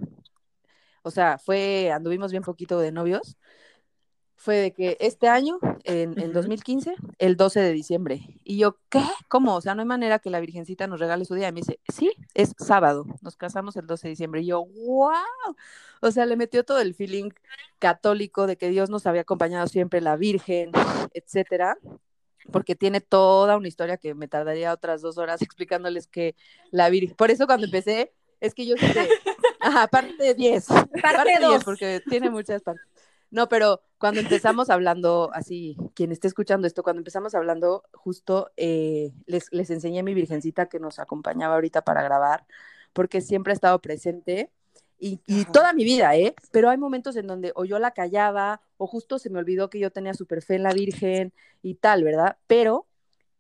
o 1.03 1.11
sea, 1.11 1.39
fue, 1.39 1.91
anduvimos 1.91 2.31
bien 2.31 2.43
poquito 2.43 2.79
de 2.79 2.93
novios, 2.93 3.39
fue 4.45 4.57
de 4.57 4.73
que 4.75 4.99
este 5.01 5.27
año, 5.27 5.59
en, 5.85 6.21
en, 6.21 6.35
2015, 6.35 6.97
el 7.19 7.39
12 7.39 7.61
de 7.61 7.73
diciembre. 7.73 8.21
Y 8.45 8.59
yo, 8.59 8.77
¿qué? 8.91 9.01
¿Cómo? 9.29 9.57
O 9.57 9.61
sea, 9.63 9.75
no 9.75 9.81
hay 9.81 9.89
manera 9.89 10.19
que 10.19 10.29
la 10.29 10.39
Virgencita 10.39 10.87
nos 10.87 11.01
regale 11.01 11.25
su 11.25 11.35
día. 11.35 11.49
Y 11.49 11.53
me 11.53 11.61
dice, 11.63 11.81
sí, 11.91 12.13
es 12.35 12.53
sábado. 12.59 13.07
Nos 13.23 13.37
casamos 13.37 13.75
el 13.77 13.87
12 13.87 14.07
de 14.07 14.11
diciembre. 14.11 14.43
Y 14.43 14.47
yo, 14.49 14.67
wow. 14.67 15.57
O 16.03 16.11
sea, 16.11 16.27
le 16.27 16.37
metió 16.37 16.63
todo 16.63 16.79
el 16.81 16.95
feeling 16.95 17.31
católico 17.79 18.47
de 18.47 18.59
que 18.59 18.69
Dios 18.69 18.91
nos 18.91 19.07
había 19.07 19.23
acompañado 19.23 19.67
siempre, 19.67 20.03
la 20.03 20.17
Virgen, 20.17 20.73
etcétera. 21.15 21.79
Porque 22.53 22.75
tiene 22.75 23.01
toda 23.01 23.57
una 23.57 23.69
historia 23.69 23.97
que 23.97 24.13
me 24.13 24.29
tardaría 24.29 24.75
otras 24.75 25.01
dos 25.01 25.17
horas 25.17 25.41
explicándoles 25.41 26.07
que 26.07 26.37
la 26.71 26.91
Virgen. 26.91 27.17
Por 27.17 27.31
eso 27.31 27.47
cuando 27.47 27.65
empecé, 27.65 28.13
es 28.41 28.53
que 28.53 28.67
yo 28.67 28.77
sé, 28.77 29.09
ajá, 29.61 29.87
parte 29.87 30.35
10. 30.35 30.67
Parte 31.01 31.39
10, 31.41 31.65
porque 31.65 32.03
tiene 32.11 32.29
muchas 32.29 32.61
partes. 32.61 32.85
No, 33.31 33.49
pero 33.49 33.81
cuando 34.05 34.21
empezamos 34.21 34.69
hablando, 34.69 35.31
así, 35.33 35.79
quien 35.95 36.13
esté 36.13 36.29
escuchando 36.29 36.67
esto, 36.67 36.83
cuando 36.83 37.01
empezamos 37.01 37.35
hablando, 37.35 37.85
justo 37.95 38.51
eh, 38.59 39.15
les, 39.25 39.51
les 39.51 39.71
enseñé 39.71 40.01
a 40.01 40.03
mi 40.03 40.13
virgencita 40.13 40.67
que 40.67 40.79
nos 40.79 40.99
acompañaba 40.99 41.55
ahorita 41.55 41.85
para 41.85 42.03
grabar, 42.03 42.45
porque 42.93 43.23
siempre 43.23 43.53
ha 43.53 43.55
estado 43.55 43.81
presente 43.81 44.51
y, 44.99 45.21
y, 45.27 45.47
toda 45.47 45.73
mi 45.73 45.85
vida, 45.85 46.15
¿eh? 46.17 46.35
Pero 46.53 46.69
hay 46.69 46.77
momentos 46.77 47.17
en 47.17 47.27
donde 47.27 47.53
o 47.55 47.65
yo 47.65 47.79
la 47.79 47.93
callaba 47.93 48.61
o 48.77 48.87
justo 48.87 49.19
se 49.19 49.31
me 49.31 49.39
olvidó 49.39 49.71
que 49.71 49.79
yo 49.79 49.91
tenía 49.91 50.13
súper 50.13 50.43
fe 50.43 50.57
en 50.57 50.65
la 50.65 50.75
Virgen 50.75 51.33
y 51.63 51.77
tal, 51.77 52.05
¿verdad? 52.05 52.37
Pero 52.47 52.87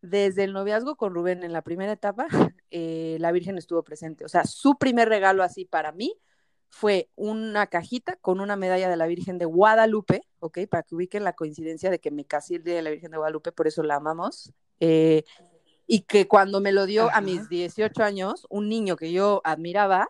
desde 0.01 0.45
el 0.45 0.55
noviazgo 0.55 0.97
con 0.97 1.13
Rubén 1.13 1.43
en 1.43 1.53
la 1.53 1.61
primera 1.61 1.93
etapa, 1.93 2.27
eh, 2.71 3.19
la 3.21 3.33
Virgen 3.33 3.59
estuvo 3.59 3.83
presente. 3.83 4.25
O 4.25 4.31
sea, 4.31 4.47
su 4.47 4.79
primer 4.79 5.11
regalo 5.11 5.43
así 5.43 5.67
para 5.67 5.93
mí 5.93 6.17
fue 6.75 7.09
una 7.15 7.69
cajita 7.69 8.17
con 8.17 8.41
una 8.41 8.57
medalla 8.57 8.89
de 8.89 8.97
la 8.97 9.07
Virgen 9.07 9.39
de 9.39 9.45
Guadalupe, 9.45 10.27
¿ok? 10.41 10.59
Para 10.69 10.83
que 10.83 10.97
ubiquen 10.97 11.23
la 11.23 11.33
coincidencia 11.33 11.89
de 11.89 12.01
que 12.01 12.11
me 12.11 12.25
casé 12.25 12.57
el 12.57 12.65
día 12.65 12.75
de 12.75 12.83
la 12.83 12.91
Virgen 12.91 13.13
de 13.13 13.17
Guadalupe, 13.17 13.53
por 13.53 13.69
eso 13.69 13.85
la 13.85 13.95
amamos. 13.95 14.53
Eh, 14.81 15.23
y 15.87 16.01
que 16.01 16.27
cuando 16.27 16.61
me 16.61 16.73
lo 16.73 16.87
dio 16.87 17.11
a 17.15 17.21
mis 17.21 17.49
18 17.49 18.03
años, 18.03 18.45
un 18.51 18.69
niño 18.69 18.97
que 18.97 19.13
yo 19.13 19.41
admiraba, 19.45 20.09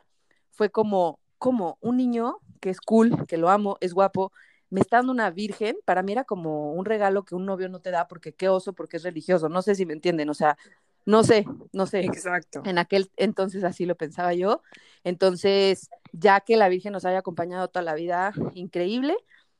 fue 0.52 0.70
como, 0.70 1.20
como 1.36 1.76
un 1.82 1.98
niño 1.98 2.38
que 2.60 2.70
es 2.70 2.80
cool, 2.80 3.26
que 3.26 3.36
lo 3.36 3.50
amo, 3.50 3.76
es 3.82 3.92
guapo, 3.92 4.32
me 4.70 4.80
está 4.80 4.96
dando 4.96 5.12
una 5.12 5.28
virgen, 5.30 5.76
para 5.84 6.02
mí 6.02 6.12
era 6.12 6.24
como 6.24 6.72
un 6.72 6.86
regalo 6.86 7.26
que 7.26 7.34
un 7.34 7.44
novio 7.44 7.68
no 7.68 7.80
te 7.80 7.90
da 7.90 8.08
porque 8.08 8.32
qué 8.32 8.48
oso, 8.48 8.72
porque 8.72 8.96
es 8.96 9.02
religioso, 9.02 9.50
no 9.50 9.60
sé 9.60 9.74
si 9.74 9.84
me 9.84 9.92
entienden, 9.92 10.30
o 10.30 10.34
sea, 10.34 10.56
no 11.04 11.24
sé, 11.24 11.44
no 11.72 11.86
sé. 11.86 12.00
Exacto. 12.00 12.62
En 12.64 12.78
aquel 12.78 13.10
entonces 13.16 13.64
así 13.64 13.84
lo 13.84 13.96
pensaba 13.96 14.32
yo. 14.32 14.62
Entonces, 15.04 15.90
ya 16.14 16.40
que 16.40 16.56
la 16.56 16.68
Virgen 16.68 16.92
nos 16.92 17.04
haya 17.04 17.18
acompañado 17.18 17.68
toda 17.68 17.82
la 17.82 17.94
vida, 17.94 18.32
increíble. 18.54 19.16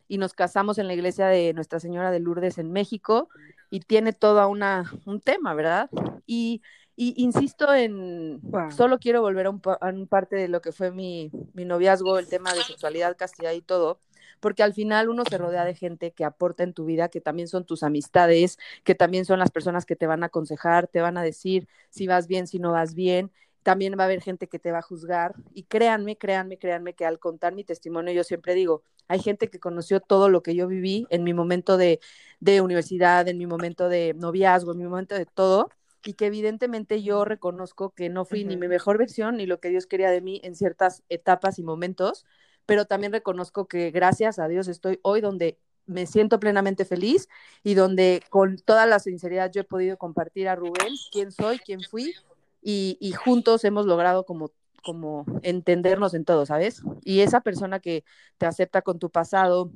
Y 0.06 0.18
nos 0.18 0.34
casamos 0.34 0.78
en 0.78 0.86
la 0.86 0.94
iglesia 0.94 1.26
de 1.26 1.52
Nuestra 1.54 1.80
Señora 1.80 2.10
de 2.10 2.20
Lourdes 2.20 2.58
en 2.58 2.70
México 2.70 3.28
y 3.70 3.80
tiene 3.80 4.12
todo 4.12 4.46
una, 4.48 4.92
un 5.06 5.20
tema, 5.20 5.54
¿verdad? 5.54 5.90
Y, 6.26 6.62
insisto 6.96 7.74
en, 7.74 8.40
solo 8.76 9.00
quiero 9.00 9.20
volver 9.20 9.46
a 9.46 9.50
un, 9.50 9.60
a 9.80 9.88
un, 9.88 10.06
parte 10.06 10.36
de 10.36 10.46
lo 10.46 10.60
que 10.60 10.70
fue 10.70 10.92
mi, 10.92 11.32
mi 11.54 11.64
noviazgo, 11.64 12.18
el 12.18 12.28
tema 12.28 12.52
de 12.52 12.62
sexualidad, 12.62 13.16
castidad 13.16 13.50
y 13.52 13.62
todo, 13.62 13.98
porque 14.38 14.62
al 14.62 14.74
final 14.74 15.08
uno 15.08 15.24
se 15.28 15.38
rodea 15.38 15.64
de 15.64 15.74
gente 15.74 16.12
que 16.12 16.24
aporta 16.24 16.62
en 16.62 16.72
tu 16.74 16.84
vida, 16.84 17.08
que 17.08 17.20
también 17.20 17.48
son 17.48 17.64
tus 17.64 17.82
amistades, 17.82 18.58
que 18.84 18.94
también 18.94 19.24
son 19.24 19.40
las 19.40 19.50
personas 19.50 19.86
que 19.86 19.96
te 19.96 20.06
van 20.06 20.22
a 20.22 20.26
aconsejar, 20.26 20.86
te 20.86 21.00
van 21.00 21.16
a 21.16 21.22
decir 21.22 21.66
si 21.90 22.06
vas 22.06 22.28
bien, 22.28 22.46
si 22.46 22.60
no 22.60 22.70
vas 22.70 22.94
bien. 22.94 23.32
También 23.64 23.94
va 23.98 24.04
a 24.04 24.06
haber 24.06 24.22
gente 24.22 24.46
que 24.46 24.60
te 24.60 24.70
va 24.70 24.78
a 24.78 24.82
juzgar. 24.82 25.34
Y 25.52 25.64
créanme, 25.64 26.16
créanme, 26.16 26.58
créanme 26.58 26.94
que 26.94 27.04
al 27.04 27.18
contar 27.18 27.54
mi 27.54 27.64
testimonio, 27.64 28.12
yo 28.12 28.22
siempre 28.22 28.54
digo, 28.54 28.84
hay 29.08 29.18
gente 29.18 29.48
que 29.48 29.58
conoció 29.58 30.00
todo 30.00 30.28
lo 30.28 30.42
que 30.42 30.54
yo 30.54 30.68
viví 30.68 31.06
en 31.10 31.24
mi 31.24 31.34
momento 31.34 31.76
de, 31.76 31.98
de 32.40 32.60
universidad, 32.60 33.26
en 33.26 33.38
mi 33.38 33.46
momento 33.46 33.88
de 33.88 34.14
noviazgo, 34.14 34.72
en 34.72 34.78
mi 34.78 34.84
momento 34.84 35.16
de 35.16 35.26
todo, 35.26 35.70
y 36.04 36.14
que 36.14 36.26
evidentemente 36.26 37.02
yo 37.02 37.24
reconozco 37.24 37.90
que 37.90 38.08
no 38.10 38.24
fui 38.24 38.44
ni 38.44 38.56
mi 38.56 38.68
mejor 38.68 38.98
versión 38.98 39.38
ni 39.38 39.46
lo 39.46 39.58
que 39.58 39.70
Dios 39.70 39.86
quería 39.86 40.10
de 40.10 40.20
mí 40.20 40.40
en 40.44 40.54
ciertas 40.54 41.02
etapas 41.08 41.58
y 41.58 41.62
momentos, 41.62 42.26
pero 42.66 42.84
también 42.84 43.12
reconozco 43.12 43.66
que 43.66 43.90
gracias 43.90 44.38
a 44.38 44.46
Dios 44.46 44.68
estoy 44.68 45.00
hoy 45.02 45.20
donde 45.20 45.58
me 45.86 46.06
siento 46.06 46.40
plenamente 46.40 46.84
feliz 46.84 47.28
y 47.62 47.74
donde 47.74 48.22
con 48.30 48.58
toda 48.58 48.86
la 48.86 48.98
sinceridad 48.98 49.50
yo 49.50 49.62
he 49.62 49.64
podido 49.64 49.96
compartir 49.96 50.48
a 50.48 50.54
Rubén 50.54 50.94
quién 51.10 51.32
soy, 51.32 51.58
quién 51.58 51.80
fui 51.82 52.14
y, 52.64 53.12
juntos 53.12 53.64
hemos 53.64 53.86
logrado 53.86 54.24
como 54.24 54.50
como 54.82 55.24
entendernos 55.42 56.12
en 56.12 56.26
todo, 56.26 56.44
¿sabes? 56.44 56.82
Y 57.04 57.20
esa 57.20 57.40
persona 57.40 57.80
que 57.80 58.04
te 58.36 58.44
acepta 58.46 58.82
con 58.82 58.98
tu 58.98 59.10
pasado, 59.10 59.72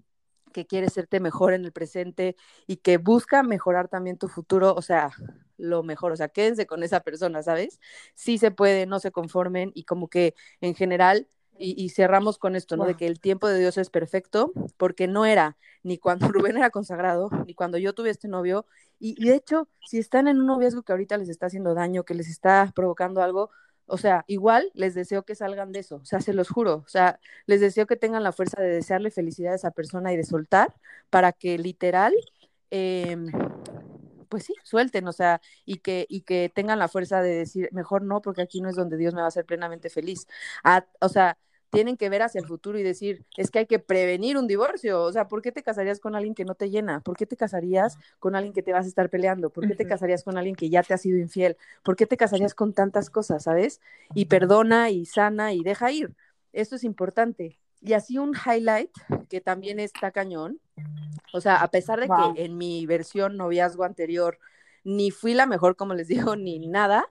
que 0.53 0.67
quiere 0.67 0.91
serte 0.91 1.19
mejor 1.19 1.55
en 1.55 1.65
el 1.65 1.73
presente 1.73 2.37
y 2.67 2.77
que 2.77 2.99
busca 2.99 3.43
mejorar 3.43 3.89
también 3.89 4.19
tu 4.19 4.29
futuro, 4.29 4.75
o 4.75 4.83
sea, 4.83 5.11
lo 5.57 5.83
mejor, 5.83 6.13
o 6.13 6.17
sea, 6.17 6.29
quédense 6.29 6.67
con 6.67 6.83
esa 6.83 7.01
persona, 7.01 7.43
¿sabes? 7.43 7.81
Sí 8.15 8.39
se 8.39 8.51
puede, 8.51 8.87
no 8.87 9.01
se 9.01 9.11
conformen 9.11 9.73
y 9.75 9.85
como 9.85 10.09
que 10.09 10.35
en 10.61 10.75
general 10.75 11.27
y, 11.59 11.89
cerramos 11.91 12.39
con 12.39 12.57
esto, 12.57 12.77
¿no? 12.77 12.85
De 12.85 12.95
que 12.95 13.07
el 13.07 13.21
tiempo 13.21 13.49
de 13.49 13.59
Dios 13.59 13.79
es 13.79 13.91
perfecto, 13.91 14.53
porque 14.77 15.07
no 15.09 15.27
era 15.27 15.57
ni 15.83 15.99
cuando 15.99 16.29
Rubén 16.33 16.57
era 16.57 16.71
consagrado, 16.71 17.31
ni 17.47 17.55
cuando 17.55 17.79
yo 17.79 17.95
tuve 17.95 18.11
este 18.11 18.29
novio. 18.29 18.67
Y, 19.01 19.25
de 19.25 19.35
hecho, 19.35 19.69
si 19.87 19.99
están 19.99 20.29
en 20.29 20.39
un 20.39 20.47
noviazgo 20.47 20.83
que 20.83 20.93
ahorita 20.93 21.17
les 21.17 21.29
está 21.29 21.47
haciendo 21.47 21.75
daño, 21.75 22.05
que 22.05 22.15
les 22.15 22.29
está 22.29 22.73
provocando 22.75 23.23
algo, 23.23 23.51
o 23.87 23.97
sea, 23.97 24.25
igual 24.27 24.71
les 24.75 24.95
deseo 24.95 25.25
que 25.25 25.35
salgan 25.35 25.73
de 25.73 25.81
eso, 25.81 25.97
o 25.97 26.05
sea, 26.05 26.21
se 26.21 26.35
los 26.35 26.51
juro, 26.51 26.83
o 26.85 26.89
sea, 26.89 27.21
les 27.47 27.61
deseo 27.61 27.87
que 27.87 27.97
tengan 27.97 28.23
la 28.23 28.33
fuerza 28.33 28.61
de 28.61 28.69
desearle 28.69 29.11
felicidad 29.11 29.55
a 29.55 29.57
esa 29.57 29.71
persona 29.71 30.13
y 30.13 30.17
de 30.17 30.25
soltar 30.25 30.75
para 31.11 31.33
que 31.33 31.57
literal, 31.59 32.13
em, 32.71 33.31
pues 34.29 34.45
sí, 34.45 34.55
suelten, 34.63 35.09
o 35.09 35.13
sea, 35.13 35.41
y 35.65 35.79
que, 35.79 36.07
y 36.09 36.23
que 36.23 36.51
tengan 36.55 36.79
la 36.79 36.89
fuerza 36.89 37.23
de 37.23 37.31
decir, 37.35 37.69
mejor 37.73 38.03
no, 38.03 38.21
porque 38.21 38.43
aquí 38.43 38.61
no 38.61 38.69
es 38.69 38.77
donde 38.77 38.97
Dios 38.99 39.15
me 39.15 39.21
va 39.21 39.27
a 39.27 39.29
hacer 39.29 39.47
plenamente 39.47 39.91
feliz. 39.91 40.27
o 41.01 41.09
sea, 41.09 41.39
tienen 41.71 41.97
que 41.97 42.09
ver 42.09 42.23
hacia 42.23 42.41
el 42.41 42.47
futuro 42.47 42.79
y 42.79 42.83
decir, 42.83 43.25
es 43.37 43.51
que 43.51 43.61
hay 43.61 43.67
que 43.67 43.79
prevenir 43.79 44.37
un 44.37 44.47
divorcio. 44.47 45.03
O 45.03 45.13
sea, 45.13 45.29
¿por 45.29 45.43
qué 45.43 45.53
te 45.53 45.63
casarías 45.63 46.01
con 46.01 46.15
alguien 46.15 46.35
que 46.35 46.45
no 46.45 46.55
te 46.55 46.71
llena? 46.71 47.01
¿Por 47.01 47.17
qué 47.17 47.27
te 47.27 47.37
casarías 47.37 47.97
con 48.19 48.35
alguien 48.35 48.53
que 48.53 48.63
te 48.63 48.73
vas 48.73 48.87
a 48.87 48.89
estar 48.89 49.11
peleando? 49.11 49.51
¿Por 49.51 49.67
qué 49.69 49.75
te 49.75 49.87
casarías 49.87 50.25
con 50.25 50.39
alguien 50.39 50.57
que 50.57 50.71
ya 50.71 50.83
te 50.83 50.95
ha 50.95 50.99
sido 50.99 51.19
infiel? 51.19 51.57
¿Por 51.83 51.97
qué 51.97 52.07
te 52.07 52.17
casarías 52.17 52.55
con 52.55 52.73
tantas 52.73 53.11
cosas, 53.11 53.45
sabes? 53.45 53.81
Y 54.15 54.27
perdona 54.27 54.91
y 54.91 55.05
sana 55.05 55.53
y 55.53 55.63
deja 55.63 55.93
ir. 55.93 56.15
Esto 56.53 56.77
es 56.77 56.85
importante. 56.85 57.59
Y 57.81 57.93
así 57.93 58.19
un 58.19 58.35
highlight 58.35 58.91
que 59.29 59.41
también 59.41 59.79
está 59.79 60.11
cañón. 60.11 60.61
O 61.33 61.41
sea, 61.41 61.57
a 61.57 61.71
pesar 61.71 62.01
de 62.01 62.09
que 62.09 62.45
en 62.45 62.57
mi 62.57 62.87
versión 62.87 63.37
noviazgo 63.37 63.85
anterior 63.85 64.39
ni 64.85 65.11
fui 65.11 65.35
la 65.35 65.47
mejor, 65.47 65.77
como 65.77 65.95
les 65.95 66.09
digo, 66.09 66.37
ni 66.37 66.59
nada, 66.67 67.07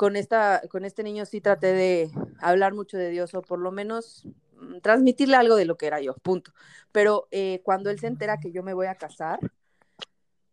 con, 0.00 0.16
esta, 0.16 0.62
con 0.70 0.86
este 0.86 1.02
niño 1.02 1.26
sí 1.26 1.42
traté 1.42 1.74
de 1.74 2.10
hablar 2.40 2.72
mucho 2.72 2.96
de 2.96 3.10
Dios 3.10 3.34
o 3.34 3.42
por 3.42 3.58
lo 3.58 3.70
menos 3.70 4.26
mm, 4.58 4.78
transmitirle 4.78 5.36
algo 5.36 5.56
de 5.56 5.66
lo 5.66 5.76
que 5.76 5.88
era 5.88 6.00
yo, 6.00 6.14
punto. 6.14 6.54
Pero 6.90 7.28
eh, 7.30 7.60
cuando 7.64 7.90
él 7.90 7.98
se 7.98 8.06
entera 8.06 8.40
que 8.40 8.50
yo 8.50 8.62
me 8.62 8.72
voy 8.72 8.86
a 8.86 8.94
casar, 8.94 9.40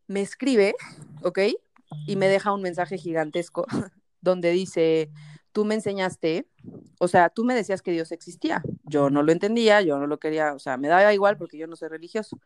me 0.05 0.19
escribe, 0.19 0.75
¿ok? 1.23 1.39
Y 2.07 2.17
me 2.17 2.27
deja 2.27 2.51
un 2.51 2.61
mensaje 2.61 2.97
gigantesco 2.97 3.65
donde 4.19 4.51
dice, 4.51 5.11
tú 5.53 5.63
me 5.63 5.75
enseñaste, 5.75 6.49
o 6.99 7.07
sea, 7.07 7.29
tú 7.29 7.45
me 7.45 7.55
decías 7.55 7.81
que 7.81 7.93
Dios 7.93 8.11
existía, 8.11 8.61
yo 8.83 9.09
no 9.09 9.23
lo 9.23 9.31
entendía, 9.31 9.79
yo 9.79 9.97
no 9.97 10.07
lo 10.07 10.19
quería, 10.19 10.55
o 10.55 10.59
sea, 10.59 10.75
me 10.75 10.89
daba 10.89 11.13
igual 11.13 11.37
porque 11.37 11.57
yo 11.57 11.67
no 11.67 11.77
soy 11.77 11.87
religioso 11.87 12.37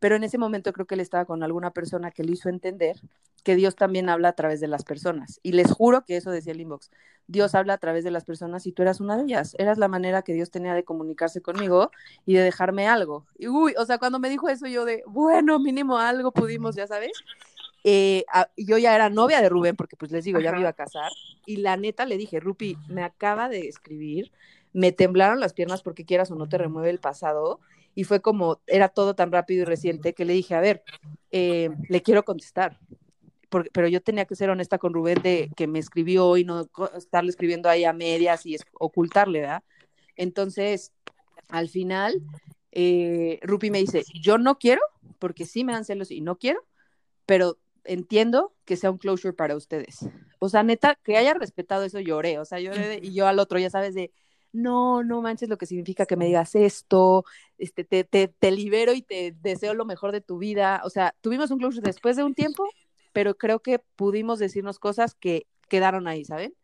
pero 0.00 0.16
en 0.16 0.24
ese 0.24 0.38
momento 0.38 0.72
creo 0.72 0.86
que 0.86 0.94
él 0.94 1.00
estaba 1.00 1.26
con 1.26 1.42
alguna 1.42 1.70
persona 1.70 2.10
que 2.10 2.24
le 2.24 2.32
hizo 2.32 2.48
entender 2.48 2.96
que 3.44 3.54
Dios 3.54 3.76
también 3.76 4.08
habla 4.08 4.28
a 4.28 4.32
través 4.32 4.60
de 4.60 4.66
las 4.66 4.84
personas. 4.84 5.40
Y 5.42 5.52
les 5.52 5.70
juro 5.70 6.04
que 6.04 6.16
eso 6.16 6.30
decía 6.30 6.52
el 6.52 6.60
inbox. 6.60 6.90
Dios 7.26 7.54
habla 7.54 7.74
a 7.74 7.78
través 7.78 8.02
de 8.02 8.10
las 8.10 8.24
personas 8.24 8.66
y 8.66 8.72
tú 8.72 8.82
eras 8.82 9.00
una 9.00 9.16
de 9.16 9.24
ellas. 9.24 9.54
Eras 9.58 9.78
la 9.78 9.88
manera 9.88 10.22
que 10.22 10.32
Dios 10.32 10.50
tenía 10.50 10.74
de 10.74 10.84
comunicarse 10.84 11.40
conmigo 11.40 11.90
y 12.26 12.34
de 12.34 12.42
dejarme 12.42 12.88
algo. 12.88 13.26
Y 13.38 13.48
uy, 13.48 13.74
o 13.78 13.86
sea, 13.86 13.98
cuando 13.98 14.18
me 14.18 14.28
dijo 14.28 14.48
eso 14.48 14.66
yo 14.66 14.84
de, 14.84 15.02
bueno, 15.06 15.58
mínimo 15.58 15.98
algo 15.98 16.32
pudimos, 16.32 16.74
ya 16.74 16.86
sabes. 16.86 17.12
eh, 17.84 18.24
yo 18.56 18.78
ya 18.78 18.94
era 18.94 19.08
novia 19.10 19.40
de 19.40 19.48
Rubén, 19.48 19.76
porque 19.76 19.96
pues 19.96 20.10
les 20.10 20.24
digo, 20.24 20.40
ya 20.40 20.52
me 20.52 20.60
iba 20.60 20.70
a 20.70 20.74
casar, 20.74 21.10
y 21.46 21.56
la 21.56 21.76
neta 21.76 22.04
le 22.04 22.16
dije, 22.18 22.40
Rupi, 22.40 22.76
me 22.88 23.02
acaba 23.02 23.48
de 23.48 23.68
escribir, 23.68 24.32
me 24.72 24.92
temblaron 24.92 25.40
las 25.40 25.52
piernas 25.52 25.82
porque 25.82 26.04
quieras 26.04 26.30
o 26.30 26.34
no 26.34 26.48
te 26.48 26.58
remueve 26.58 26.90
el 26.90 26.98
pasado, 26.98 27.60
y 27.94 28.04
fue 28.04 28.20
como, 28.20 28.60
era 28.66 28.88
todo 28.88 29.14
tan 29.14 29.32
rápido 29.32 29.62
y 29.62 29.64
reciente 29.64 30.14
que 30.14 30.24
le 30.24 30.32
dije, 30.32 30.54
a 30.54 30.60
ver, 30.60 30.82
eh, 31.30 31.70
le 31.88 32.02
quiero 32.02 32.24
contestar, 32.24 32.78
porque, 33.48 33.70
pero 33.72 33.88
yo 33.88 34.00
tenía 34.00 34.24
que 34.24 34.36
ser 34.36 34.50
honesta 34.50 34.78
con 34.78 34.94
Rubén 34.94 35.20
de 35.22 35.50
que 35.56 35.66
me 35.66 35.78
escribió 35.78 36.36
y 36.36 36.44
no 36.44 36.68
estarle 36.96 37.30
escribiendo 37.30 37.68
ahí 37.68 37.84
a 37.84 37.92
medias 37.92 38.46
y 38.46 38.56
ocultarle, 38.72 39.40
¿verdad? 39.40 39.64
Entonces, 40.16 40.92
al 41.48 41.68
final, 41.68 42.22
eh, 42.72 43.38
Rupi 43.42 43.70
me 43.70 43.78
dice, 43.78 44.04
yo 44.14 44.38
no 44.38 44.58
quiero, 44.58 44.82
porque 45.18 45.46
sí 45.46 45.64
me 45.64 45.72
dan 45.72 45.84
celos 45.84 46.10
y 46.10 46.20
no 46.20 46.36
quiero, 46.36 46.64
pero 47.26 47.58
entiendo 47.84 48.54
que 48.64 48.76
sea 48.76 48.90
un 48.90 48.98
closure 48.98 49.34
para 49.34 49.56
ustedes. 49.56 50.08
O 50.38 50.48
sea, 50.48 50.62
neta, 50.62 50.96
que 51.02 51.16
haya 51.16 51.34
respetado 51.34 51.84
eso, 51.84 52.00
lloré. 52.00 52.38
O 52.38 52.44
sea, 52.44 52.60
lloré 52.60 53.00
y 53.02 53.12
yo 53.12 53.26
al 53.26 53.38
otro, 53.38 53.58
ya 53.58 53.70
sabes, 53.70 53.94
de 53.94 54.12
no, 54.52 55.02
no 55.02 55.22
manches 55.22 55.48
lo 55.48 55.58
que 55.58 55.66
significa 55.66 56.06
que 56.06 56.16
me 56.16 56.26
digas 56.26 56.54
esto, 56.54 57.24
este, 57.58 57.84
te, 57.84 58.04
te, 58.04 58.28
te 58.28 58.50
libero 58.50 58.92
y 58.92 59.02
te 59.02 59.34
deseo 59.40 59.74
lo 59.74 59.84
mejor 59.84 60.12
de 60.12 60.20
tu 60.20 60.38
vida. 60.38 60.82
O 60.84 60.90
sea, 60.90 61.14
tuvimos 61.20 61.50
un 61.50 61.58
closure 61.58 61.82
después 61.84 62.16
de 62.16 62.24
un 62.24 62.34
tiempo, 62.34 62.68
pero 63.12 63.36
creo 63.36 63.60
que 63.60 63.78
pudimos 63.96 64.38
decirnos 64.38 64.78
cosas 64.78 65.14
que 65.14 65.46
quedaron 65.68 66.08
ahí, 66.08 66.24
¿saben? 66.24 66.54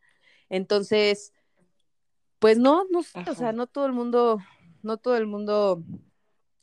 Entonces, 0.49 1.33
pues 2.39 2.57
no, 2.57 2.85
no 2.89 3.03
sé, 3.03 3.23
o 3.29 3.35
sea, 3.35 3.51
no 3.51 3.67
todo 3.67 3.85
el 3.85 3.93
mundo, 3.93 4.39
no 4.83 4.97
todo 4.97 5.17
el 5.17 5.25
mundo, 5.25 5.83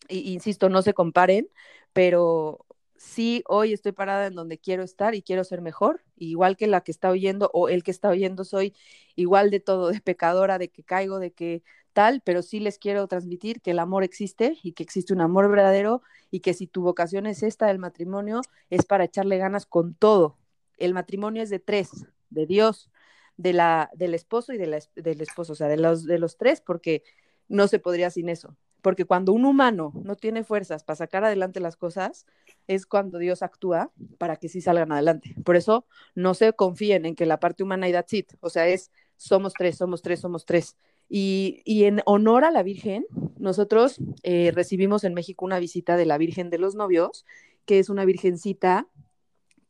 insisto, 0.09 0.69
no 0.69 0.83
se 0.83 0.95
comparen, 0.95 1.49
pero 1.93 2.64
sí 3.05 3.45
hoy 3.47 3.73
estoy 3.73 3.93
parada 3.93 4.27
en 4.27 4.35
donde 4.35 4.59
quiero 4.59 4.83
estar 4.83 5.15
y 5.15 5.23
quiero 5.23 5.45
ser 5.45 5.61
mejor, 5.61 6.03
igual 6.17 6.57
que 6.57 6.67
la 6.67 6.81
que 6.83 6.91
está 6.91 7.11
oyendo 7.11 7.51
o 7.53 7.69
el 7.69 7.83
que 7.83 7.91
está 7.91 8.09
oyendo 8.09 8.45
soy 8.45 8.75
igual 9.15 9.51
de 9.51 9.61
todo, 9.61 9.91
de 9.91 10.01
pecadora, 10.01 10.59
de 10.59 10.71
que 10.71 10.83
caigo, 10.83 11.19
de 11.19 11.33
que 11.33 11.63
tal, 11.93 12.23
pero 12.25 12.43
sí 12.43 12.61
les 12.61 12.79
quiero 12.79 13.07
transmitir 13.07 13.61
que 13.61 13.71
el 13.73 13.79
amor 13.79 14.05
existe 14.05 14.59
y 14.63 14.73
que 14.73 14.83
existe 14.83 15.13
un 15.13 15.21
amor 15.21 15.49
verdadero 15.49 16.03
y 16.31 16.41
que 16.41 16.55
si 16.55 16.67
tu 16.67 16.83
vocación 16.83 17.27
es 17.27 17.43
esta 17.43 17.67
del 17.67 17.79
matrimonio, 17.79 18.41
es 18.71 18.85
para 18.87 19.05
echarle 19.05 19.39
ganas 19.39 19.67
con 19.67 19.95
todo. 19.95 20.39
El 20.77 20.95
matrimonio 20.95 21.43
es 21.43 21.51
de 21.51 21.61
tres, 21.61 21.91
de 22.31 22.47
Dios, 22.47 22.91
de 23.37 23.53
la, 23.53 23.91
del 23.95 24.15
esposo 24.15 24.53
y 24.53 24.59
de 24.59 24.67
la, 24.67 24.79
del 24.97 25.21
esposo, 25.21 25.53
o 25.53 25.57
sea, 25.57 25.69
de 25.69 25.77
los, 25.77 26.05
de 26.05 26.19
los 26.19 26.37
tres, 26.37 26.61
porque 26.61 27.05
no 27.49 27.69
se 27.69 27.79
podría 27.79 28.11
sin 28.11 28.29
eso 28.29 28.57
porque 28.85 29.07
cuando 29.07 29.33
un 29.33 29.47
humano 29.47 29.95
no 30.05 30.15
tiene 30.15 30.45
fuerzas 30.45 30.85
para 30.85 30.97
sacar 30.97 31.25
adelante 31.25 31.59
las 31.59 31.75
cosas, 31.75 32.27
es 32.67 32.87
cuando 32.87 33.19
Dios 33.19 33.43
actúa 33.43 33.93
para 34.19 34.37
que 34.37 34.49
sí 34.49 34.61
salgan 34.61 34.93
adelante. 34.93 35.35
Por 35.45 35.57
eso 35.57 35.87
no 36.15 36.35
se 36.35 36.53
confíen 36.53 37.07
en 37.07 37.15
que 37.15 37.27
la 37.27 37.41
parte 37.41 37.63
humana 37.63 37.89
y 37.89 37.95
it, 38.13 38.33
o 38.41 38.51
sea, 38.51 38.69
es 38.69 38.91
somos 39.17 39.53
tres, 39.55 39.77
somos 39.77 40.03
tres, 40.03 40.21
somos 40.21 40.45
tres. 40.47 40.77
Y, 41.09 41.63
en 41.67 42.01
honor 42.07 42.45
a 42.45 42.51
la 42.51 42.63
Virgen, 42.63 43.07
nosotros 43.39 43.99
eh, 44.23 44.53
recibimos 44.55 45.05
en 45.05 45.15
México 45.15 45.45
una 45.45 45.59
visita 45.59 45.97
de 45.97 46.07
la 46.07 46.19
Virgen 46.19 46.51
de 46.51 46.59
los 46.59 46.75
Novios, 46.75 47.25
que 47.67 47.79
es 47.79 47.89
una 47.89 48.05
virgencita 48.05 48.89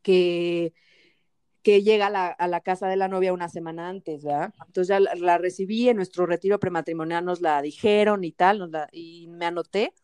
que 0.02 0.72
que 1.64 1.82
llega 1.82 2.08
a 2.08 2.46
la, 2.46 2.60
casa 2.60 2.88
de 2.88 2.96
la 2.96 3.08
novia 3.08 3.32
una 3.32 3.48
semana 3.48 3.88
antes, 3.88 4.22
¿verdad? 4.22 4.52
Entonces 4.66 4.88
ya 4.88 5.00
la, 5.00 5.38
recibí 5.38 5.88
en 5.88 5.96
nuestro 5.96 6.26
retiro 6.26 6.60
prematrimonial, 6.60 7.24
nos 7.24 7.40
la 7.40 7.62
dijeron 7.62 8.22
y 8.22 8.32
tal, 8.32 8.70
y 8.92 9.28
me 9.28 9.46
anoté, 9.46 9.94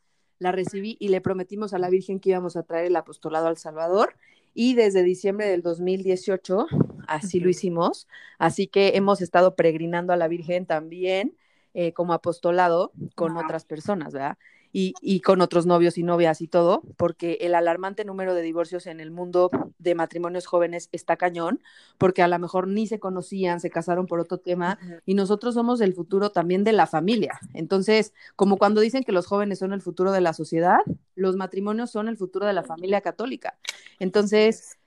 la 0.40 0.50
recibí 0.50 0.96
y 0.98 1.08
le 1.08 1.20
prometimos 1.20 1.72
a 1.72 1.78
la 1.78 1.90
Virgen 1.90 2.18
que 2.18 2.30
íbamos 2.30 2.56
a 2.56 2.64
traer 2.64 2.86
el 2.86 2.96
apostolado 2.96 3.46
al 3.46 3.58
Salvador. 3.58 4.16
Y 4.52 4.74
desde 4.74 5.04
diciembre 5.04 5.46
del 5.46 5.62
2018 5.62 6.66
así 7.06 7.38
lo 7.38 7.48
hicimos. 7.48 8.08
Así 8.38 8.66
que 8.66 8.96
hemos 8.96 9.20
estado 9.20 9.54
peregrinando 9.54 10.12
a 10.12 10.16
la 10.16 10.26
Virgen 10.26 10.66
también 10.66 11.36
eh, 11.74 11.92
como 11.92 12.14
apostolado 12.14 12.92
con 13.14 13.36
otras 13.36 13.64
personas, 13.64 14.12
¿verdad? 14.12 14.38
Y, 14.72 15.20
con 15.20 15.40
otros 15.40 15.66
novios 15.66 15.98
y 15.98 16.02
novias 16.02 16.40
y 16.40 16.48
todo, 16.48 16.82
porque 16.96 17.38
el 17.40 17.54
alarmante 17.54 18.04
número 18.04 18.34
de 18.34 18.42
divorcios 18.42 18.86
en 18.86 19.00
el 19.00 19.10
mundo 19.10 19.50
de 19.78 19.94
matrimonios 19.94 20.46
jóvenes 20.46 20.88
está 20.92 21.16
cañón, 21.16 21.60
porque 21.98 22.22
a 22.22 22.28
lo 22.28 22.38
mejor 22.38 22.68
ni 22.68 22.86
se 22.86 23.00
conocían, 23.00 23.60
se 23.60 23.70
casaron 23.70 24.06
por 24.06 24.20
otro 24.20 24.38
tema, 24.38 24.78
y 25.06 25.14
nosotros 25.14 25.54
somos 25.54 25.80
el 25.80 25.94
futuro 25.94 26.30
también 26.30 26.62
de 26.62 26.72
la 26.72 26.86
familia. 26.86 27.40
Entonces, 27.52 28.12
como 28.36 28.58
cuando 28.58 28.80
dicen 28.80 29.02
que 29.02 29.12
los 29.12 29.26
jóvenes 29.26 29.58
son 29.58 29.72
el 29.72 29.82
futuro 29.82 30.12
de 30.12 30.20
la 30.20 30.32
sociedad, 30.32 30.78
los 31.16 31.36
matrimonios 31.36 31.90
son 31.90 32.08
el 32.08 32.16
futuro 32.16 32.46
de 32.46 32.52
la 32.52 32.62
familia 32.62 33.00
católica. 33.00 33.58
Entonces, 33.98 34.78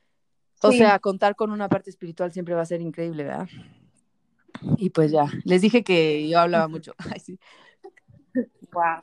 o 0.61 0.71
sea, 0.71 0.99
contar 0.99 1.36
con 1.36 1.51
una 1.51 1.67
parte 1.67 1.89
espiritual 1.89 2.31
siempre 2.31 2.55
va 2.55 2.61
a 2.61 2.65
ser 2.65 2.79
increíble, 2.79 3.25
¿verdad? 3.25 3.49
Y 4.77 4.91
pues 4.91 5.11
ya, 5.11 5.25
les 5.43 5.61
dije 5.61 5.84
que 5.84 6.27
yo 6.29 6.39
hablaba 6.39 6.69
mucho. 6.69 6.93
Ay, 7.13 7.19
sí. 7.19 7.39
Wow. 8.71 9.01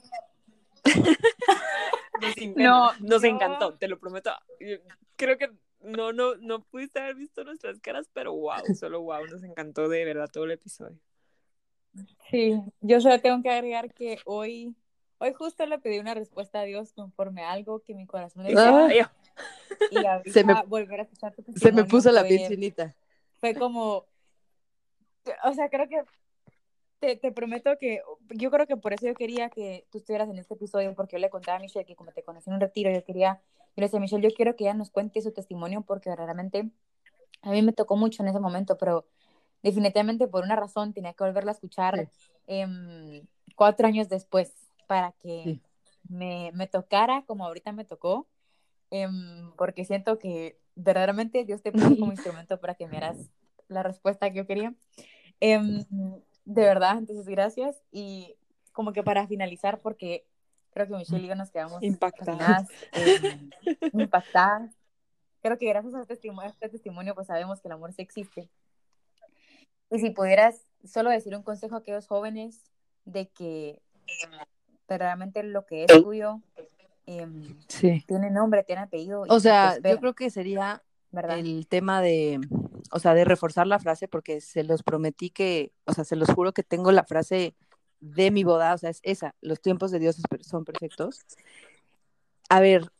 nos, 2.20 2.56
no, 2.56 2.92
nos 3.00 3.24
encantó, 3.24 3.74
te 3.74 3.88
lo 3.88 3.98
prometo. 3.98 4.30
Creo 5.16 5.38
que 5.38 5.50
no, 5.82 6.12
no, 6.12 6.36
no 6.36 6.62
pudiste 6.64 7.00
haber 7.00 7.16
visto 7.16 7.44
nuestras 7.44 7.80
caras, 7.80 8.08
pero 8.12 8.34
wow, 8.34 8.62
solo 8.78 9.02
wow, 9.02 9.26
nos 9.26 9.42
encantó 9.42 9.88
de 9.88 10.04
verdad 10.04 10.28
todo 10.30 10.44
el 10.44 10.52
episodio. 10.52 10.98
Sí, 12.30 12.60
yo 12.80 13.00
solo 13.00 13.20
tengo 13.20 13.42
que 13.42 13.50
agregar 13.50 13.92
que 13.92 14.18
hoy, 14.24 14.76
hoy 15.18 15.32
justo 15.32 15.66
le 15.66 15.78
pedí 15.78 15.98
una 15.98 16.14
respuesta 16.14 16.60
a 16.60 16.64
Dios 16.64 16.92
conforme 16.92 17.42
a 17.42 17.50
algo 17.50 17.80
que 17.80 17.94
mi 17.94 18.06
corazón 18.06 18.44
le 18.44 18.50
decía. 18.50 19.12
y 20.24 20.30
se 20.30 20.44
me, 20.44 20.54
volver 20.66 21.00
a 21.00 21.02
escuchar 21.02 21.34
Se 21.56 21.72
me 21.72 21.84
puso 21.84 22.12
la 22.12 22.22
piel 22.22 22.46
chinita. 22.46 22.94
Fue 23.40 23.54
como, 23.54 24.06
o 25.44 25.52
sea, 25.54 25.68
creo 25.68 25.88
que 25.88 26.00
te, 27.00 27.16
te, 27.16 27.32
prometo 27.32 27.76
que 27.78 28.02
yo 28.30 28.50
creo 28.50 28.66
que 28.66 28.76
por 28.76 28.92
eso 28.92 29.06
yo 29.06 29.14
quería 29.14 29.48
que 29.50 29.86
tú 29.90 29.98
estuvieras 29.98 30.28
en 30.28 30.38
este 30.38 30.54
episodio, 30.54 30.94
porque 30.94 31.16
yo 31.16 31.20
le 31.20 31.30
contaba 31.30 31.58
a 31.58 31.60
Michelle 31.60 31.86
que 31.86 31.96
como 31.96 32.12
te 32.12 32.22
conocí 32.22 32.50
en 32.50 32.54
un 32.54 32.60
retiro, 32.60 32.90
yo 32.92 33.02
quería, 33.04 33.40
yo 33.58 33.72
le 33.76 33.86
decía, 33.86 34.00
Michelle, 34.00 34.28
yo 34.28 34.34
quiero 34.34 34.54
que 34.54 34.64
ella 34.64 34.74
nos 34.74 34.90
cuente 34.90 35.20
su 35.22 35.32
testimonio 35.32 35.82
porque 35.82 36.10
verdaderamente 36.10 36.70
a 37.42 37.50
mí 37.50 37.62
me 37.62 37.72
tocó 37.72 37.96
mucho 37.96 38.22
en 38.22 38.28
ese 38.28 38.38
momento, 38.38 38.76
pero 38.76 39.06
definitivamente 39.62 40.28
por 40.28 40.44
una 40.44 40.56
razón 40.56 40.92
tenía 40.92 41.14
que 41.14 41.24
volverla 41.24 41.52
a 41.52 41.54
escuchar 41.54 42.10
em, 42.46 43.26
cuatro 43.56 43.86
años 43.86 44.08
después 44.08 44.52
para 44.86 45.12
que 45.12 45.60
me, 46.08 46.50
me, 46.54 46.66
tocara 46.66 47.24
como 47.26 47.46
ahorita 47.46 47.72
me 47.72 47.84
tocó, 47.84 48.26
em, 48.90 49.52
porque 49.56 49.84
siento 49.84 50.18
que 50.18 50.58
verdaderamente 50.74 51.44
Dios 51.44 51.62
te 51.62 51.72
puso 51.72 51.96
como 51.98 52.12
instrumento 52.12 52.60
para 52.60 52.74
que 52.74 52.86
me 52.86 52.98
hagas 52.98 53.30
la 53.68 53.82
respuesta 53.82 54.30
que 54.30 54.36
yo 54.36 54.46
quería. 54.46 54.74
Em, 55.40 55.84
de 56.50 56.62
verdad, 56.62 56.98
entonces 56.98 57.26
gracias. 57.26 57.80
Y 57.92 58.36
como 58.72 58.92
que 58.92 59.02
para 59.02 59.26
finalizar, 59.26 59.78
porque 59.78 60.26
creo 60.72 60.88
que 60.88 60.96
Michelle 60.96 61.24
y 61.24 61.28
yo 61.28 61.34
nos 61.34 61.50
quedamos 61.50 61.82
impactadas. 61.82 62.68
Eh, 62.92 63.50
impactadas. 63.92 64.70
Creo 65.42 65.58
que 65.58 65.68
gracias 65.68 65.94
a 65.94 66.00
este 66.02 66.14
testimonio, 66.14 66.50
a 66.50 66.52
este 66.52 66.68
testimonio, 66.68 67.14
pues 67.14 67.28
sabemos 67.28 67.60
que 67.60 67.68
el 67.68 67.72
amor 67.72 67.92
sí 67.92 68.02
existe. 68.02 68.50
Y 69.90 69.98
si 70.00 70.10
pudieras 70.10 70.66
solo 70.84 71.10
decir 71.10 71.34
un 71.36 71.42
consejo 71.42 71.76
a 71.76 71.78
aquellos 71.78 72.06
jóvenes 72.06 72.60
de 73.04 73.28
que 73.28 73.80
verdaderamente 74.88 75.42
lo 75.42 75.66
que 75.66 75.84
es 75.84 76.02
tuyo 76.02 76.40
em, 77.06 77.58
tiene 78.06 78.30
nombre, 78.30 78.64
tiene 78.64 78.82
apellido. 78.82 79.24
O 79.28 79.40
sea, 79.40 79.78
yo 79.78 79.98
creo 79.98 80.14
que 80.14 80.30
sería 80.30 80.82
el 81.12 81.66
tema 81.66 82.00
de, 82.00 82.40
o 82.92 82.98
sea, 82.98 83.14
de 83.14 83.24
reforzar 83.24 83.66
la 83.66 83.78
frase, 83.78 84.08
porque 84.08 84.40
se 84.40 84.64
los 84.64 84.82
prometí 84.82 85.30
que, 85.30 85.72
o 85.84 85.92
sea, 85.92 86.04
se 86.04 86.16
los 86.16 86.30
juro 86.30 86.52
que 86.52 86.62
tengo 86.62 86.92
la 86.92 87.04
frase 87.04 87.54
de 88.00 88.30
mi 88.30 88.44
boda, 88.44 88.74
o 88.74 88.78
sea, 88.78 88.90
es 88.90 89.00
esa, 89.02 89.34
los 89.40 89.60
tiempos 89.60 89.90
de 89.90 89.98
Dios 89.98 90.20
son 90.40 90.64
perfectos. 90.64 91.20
A 92.48 92.60
ver, 92.60 92.90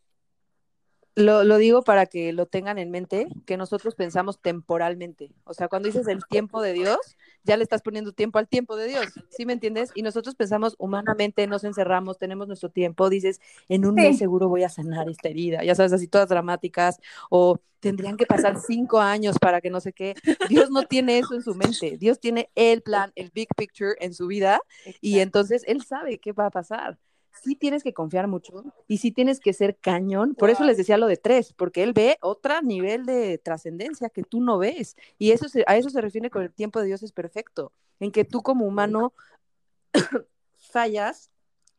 lo, 1.21 1.45
lo, 1.45 1.57
digo 1.59 1.83
para 1.83 2.07
que 2.07 2.33
lo 2.33 2.47
tengan 2.47 2.79
en 2.79 2.91
mente, 2.91 3.29
que 3.47 3.57
nosotros 3.57 3.95
pensamos 3.95 4.41
temporalmente. 4.41 5.33
O 5.45 5.55
sea, 5.55 5.69
cuando 5.69 5.87
dices 5.87 6.09
el 6.09 6.25
tiempo 6.27 6.61
de 6.63 6.73
Dios, 6.73 7.17
ya 7.45 7.57
le 7.57 7.63
estás 7.63 7.83
poniendo 7.83 8.13
tiempo 8.13 8.39
al 8.39 8.49
tiempo 8.49 8.77
de 8.77 8.89
Dios, 8.89 9.07
¿sí 9.31 9.47
me 9.47 9.53
entiendes? 9.53 9.91
Y 9.95 10.03
nosotros 10.03 10.35
pensamos 10.35 10.75
humanamente, 10.79 11.47
nos 11.47 11.65
encerramos, 11.65 12.19
tenemos 12.19 12.47
nuestro 12.47 12.71
tiempo, 12.71 13.09
dices, 13.09 13.41
en 13.69 13.87
un 13.87 13.95
mes 13.95 14.19
seguro 14.19 14.49
voy 14.49 14.65
a 14.65 14.69
sanar 14.69 15.09
esta 15.09 15.29
herida, 15.29 15.65
ya 15.65 15.75
sabes, 15.75 15.93
así 15.93 16.07
todas 16.07 16.29
dramáticas, 16.29 17.01
o 17.31 17.59
tendrían 17.81 18.17
que 18.17 18.27
pasar 18.27 18.61
cinco 18.61 19.01
años 19.01 19.39
para 19.39 19.61
que 19.61 19.71
no 19.71 19.81
sé 19.81 19.93
qué. 19.93 20.15
Dios 20.49 20.71
no 20.71 20.83
tiene 20.83 21.19
eso 21.19 21.35
en 21.35 21.43
su 21.43 21.55
mente, 21.55 21.97
Dios 21.99 22.21
tiene 22.21 22.51
el 22.55 22.83
plan, 22.83 23.13
el 23.15 23.31
big 23.31 23.49
picture 23.57 23.95
en 24.01 24.15
su 24.15 24.27
vida, 24.27 24.61
y 25.01 25.21
entonces 25.21 25.65
Él 25.67 25.83
sabe 25.83 26.19
qué 26.19 26.33
va 26.33 26.47
a 26.47 26.51
pasar 26.51 26.99
sí 27.43 27.57
tienes 27.57 27.83
que 27.83 27.95
confiar 27.95 28.27
mucho 28.27 28.65
y 28.87 28.99
sí 28.99 29.13
tienes 29.13 29.41
que 29.41 29.53
ser 29.53 29.77
cañón. 29.77 30.35
Por 30.35 30.51
eso 30.51 30.65
les 30.65 30.77
decía 30.77 30.99
lo 30.99 31.07
de 31.07 31.17
tres, 31.17 31.53
porque 31.53 31.83
él 31.83 31.93
ve 31.93 32.19
otro 32.21 32.61
nivel 32.63 33.07
de 33.07 33.39
trascendencia 33.39 34.11
que 34.11 34.23
tú 34.23 34.41
no 34.41 34.59
ves. 34.59 34.97
Y 35.19 35.33
eso 35.33 35.47
a 35.67 35.77
eso 35.77 35.91
se 35.91 36.01
refiere 36.01 36.31
con 36.31 36.43
el 36.43 36.53
tiempo 36.53 36.81
de 36.81 36.87
Dios 36.87 37.03
es 37.03 37.13
perfecto, 37.13 37.73
en 37.99 38.13
que 38.13 38.25
tú 38.25 38.43
como 38.43 38.67
humano 38.67 39.15
fallas, 40.57 41.31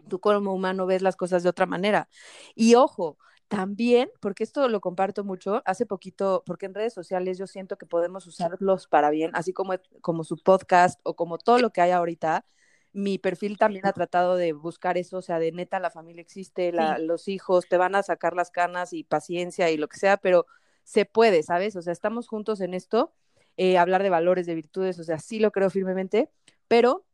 tú 0.07 0.19
como 0.19 0.53
humano 0.53 0.85
ves 0.85 1.01
las 1.01 1.15
cosas 1.15 1.43
de 1.43 1.49
otra 1.49 1.65
manera. 1.65 2.09
Y 2.55 2.75
ojo, 2.75 3.17
también, 3.51 4.09
porque 4.21 4.45
esto 4.45 4.69
lo 4.69 4.79
comparto 4.79 5.25
mucho, 5.25 5.61
hace 5.65 5.85
poquito, 5.85 6.41
porque 6.45 6.67
en 6.67 6.73
redes 6.73 6.93
sociales 6.93 7.37
yo 7.37 7.47
siento 7.47 7.77
que 7.77 7.85
podemos 7.85 8.25
usarlos 8.25 8.87
para 8.87 9.09
bien, 9.09 9.31
así 9.33 9.51
como, 9.51 9.73
como 9.99 10.23
su 10.23 10.37
podcast 10.37 11.01
o 11.03 11.17
como 11.17 11.37
todo 11.37 11.59
lo 11.59 11.71
que 11.71 11.81
hay 11.81 11.91
ahorita. 11.91 12.45
Mi 12.93 13.17
perfil 13.17 13.57
también 13.57 13.85
ha 13.85 13.93
tratado 13.93 14.35
de 14.35 14.53
buscar 14.53 14.97
eso, 14.97 15.17
o 15.17 15.21
sea, 15.21 15.39
de 15.39 15.51
neta 15.51 15.79
la 15.79 15.91
familia 15.91 16.21
existe, 16.21 16.71
la, 16.71 16.97
los 16.97 17.27
hijos 17.27 17.67
te 17.69 17.77
van 17.77 17.95
a 17.95 18.03
sacar 18.03 18.35
las 18.35 18.51
canas 18.51 18.91
y 18.91 19.03
paciencia 19.03 19.69
y 19.69 19.77
lo 19.77 19.87
que 19.87 19.97
sea, 19.97 20.17
pero 20.17 20.45
se 20.83 21.05
puede, 21.05 21.43
¿sabes? 21.43 21.75
O 21.75 21.81
sea, 21.81 21.93
estamos 21.93 22.27
juntos 22.27 22.59
en 22.59 22.73
esto, 22.73 23.13
eh, 23.55 23.77
hablar 23.77 24.03
de 24.03 24.09
valores, 24.09 24.45
de 24.45 24.55
virtudes, 24.55 24.99
o 24.99 25.03
sea, 25.03 25.19
sí 25.19 25.39
lo 25.39 25.51
creo 25.51 25.69
firmemente, 25.69 26.29
pero 26.67 27.05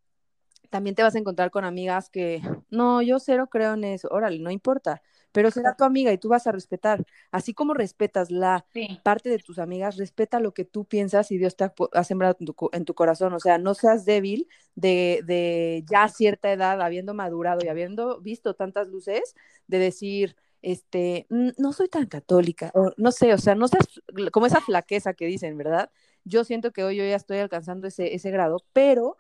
también 0.70 0.96
te 0.96 1.04
vas 1.04 1.16
a 1.16 1.20
encontrar 1.20 1.52
con 1.52 1.64
amigas 1.64 2.10
que, 2.10 2.42
no, 2.70 3.02
yo 3.02 3.20
cero 3.20 3.48
creo 3.50 3.74
en 3.74 3.84
eso, 3.84 4.08
órale, 4.12 4.40
no 4.40 4.52
importa, 4.52 5.02
pero 5.32 5.52
será 5.52 5.76
tu 5.76 5.84
amiga 5.84 6.12
y 6.12 6.18
tú 6.18 6.30
vas 6.30 6.48
a 6.48 6.52
respetar. 6.52 7.06
Así 7.32 7.54
como 7.54 7.74
respetas 7.74 8.32
la 8.32 8.66
parte 9.04 9.30
de 9.30 9.40
tus 9.40 9.60
amigas, 9.60 9.98
respeta 9.98 10.40
lo 10.40 10.54
que 10.54 10.66
tú 10.66 10.86
piensas 10.86 11.32
y 11.32 11.38
Dios 11.38 11.56
te 11.56 11.66
ha, 11.66 12.04
sembrado 12.04 12.38
en 12.72 12.86
tu, 12.86 12.94
corazón. 12.94 13.34
O 13.34 13.40
sea, 13.40 13.58
no 13.58 13.74
seas 13.74 14.06
débil 14.06 14.48
de, 14.76 15.22
de 15.26 15.84
ya 15.90 16.08
cierta 16.08 16.52
edad, 16.52 16.82
habiendo 16.82 17.14
madurado 17.14 17.60
y 17.64 17.68
habiendo 17.68 18.22
visto 18.22 18.56
tantas 18.56 18.88
luces, 18.88 19.36
de 19.68 19.80
decir, 19.80 20.36
este, 20.62 21.28
no 21.30 21.72
soy 21.74 21.88
tan 21.88 22.08
católica, 22.08 22.72
o 22.74 22.92
no 22.98 23.12
sé, 23.12 23.34
o 23.34 23.38
sea, 23.38 23.56
no 23.56 23.68
seas 23.68 23.86
como 24.32 24.48
esa 24.48 24.62
flaqueza 24.62 25.14
que 25.14 25.26
dicen, 25.26 25.58
¿verdad? 25.58 25.92
Yo 26.24 26.44
siento 26.44 26.72
que 26.72 26.84
hoy 26.84 26.98
yo 26.98 27.06
ya 27.06 27.16
estoy 27.16 27.38
alcanzando 27.38 27.88
ese, 27.88 28.16
ese 28.16 28.32
grado, 28.32 28.66
pero 28.74 29.18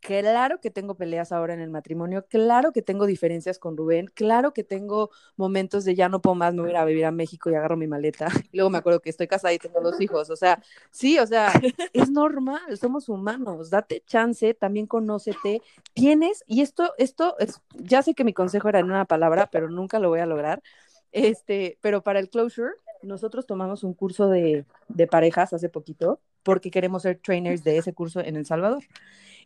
Claro 0.00 0.60
que 0.60 0.70
tengo 0.70 0.94
peleas 0.94 1.32
ahora 1.32 1.54
en 1.54 1.60
el 1.60 1.70
matrimonio, 1.70 2.24
claro 2.28 2.72
que 2.72 2.82
tengo 2.82 3.04
diferencias 3.04 3.58
con 3.58 3.76
Rubén, 3.76 4.06
claro 4.14 4.54
que 4.54 4.62
tengo 4.62 5.10
momentos 5.36 5.84
de 5.84 5.96
ya 5.96 6.08
no 6.08 6.22
puedo 6.22 6.36
más, 6.36 6.54
me 6.54 6.62
voy 6.62 6.74
a 6.74 6.84
vivir 6.84 7.04
a 7.04 7.10
México 7.10 7.50
y 7.50 7.54
agarro 7.54 7.76
mi 7.76 7.88
maleta. 7.88 8.28
Y 8.52 8.56
luego 8.58 8.70
me 8.70 8.78
acuerdo 8.78 9.00
que 9.00 9.10
estoy 9.10 9.26
casada 9.26 9.52
y 9.52 9.58
tengo 9.58 9.80
dos 9.80 10.00
hijos. 10.00 10.30
O 10.30 10.36
sea, 10.36 10.62
sí, 10.90 11.18
o 11.18 11.26
sea, 11.26 11.52
es 11.92 12.10
normal, 12.10 12.78
somos 12.78 13.08
humanos, 13.08 13.70
date 13.70 14.02
chance, 14.06 14.54
también 14.54 14.86
conócete, 14.86 15.62
tienes, 15.94 16.44
y 16.46 16.60
esto, 16.60 16.94
esto 16.96 17.36
es, 17.38 17.60
ya 17.74 18.02
sé 18.02 18.14
que 18.14 18.24
mi 18.24 18.32
consejo 18.32 18.68
era 18.68 18.78
en 18.78 18.86
una 18.86 19.04
palabra, 19.04 19.48
pero 19.50 19.68
nunca 19.68 19.98
lo 19.98 20.10
voy 20.10 20.20
a 20.20 20.26
lograr. 20.26 20.62
Este, 21.10 21.78
pero 21.80 22.02
para 22.02 22.20
el 22.20 22.30
closure, 22.30 22.72
nosotros 23.02 23.46
tomamos 23.46 23.82
un 23.82 23.94
curso 23.94 24.28
de, 24.28 24.64
de 24.88 25.06
parejas 25.06 25.52
hace 25.52 25.68
poquito 25.68 26.20
porque 26.48 26.70
queremos 26.70 27.02
ser 27.02 27.18
trainers 27.18 27.62
de 27.62 27.76
ese 27.76 27.92
curso 27.92 28.20
en 28.20 28.34
El 28.34 28.46
Salvador 28.46 28.82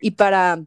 y 0.01 0.13
para 0.13 0.65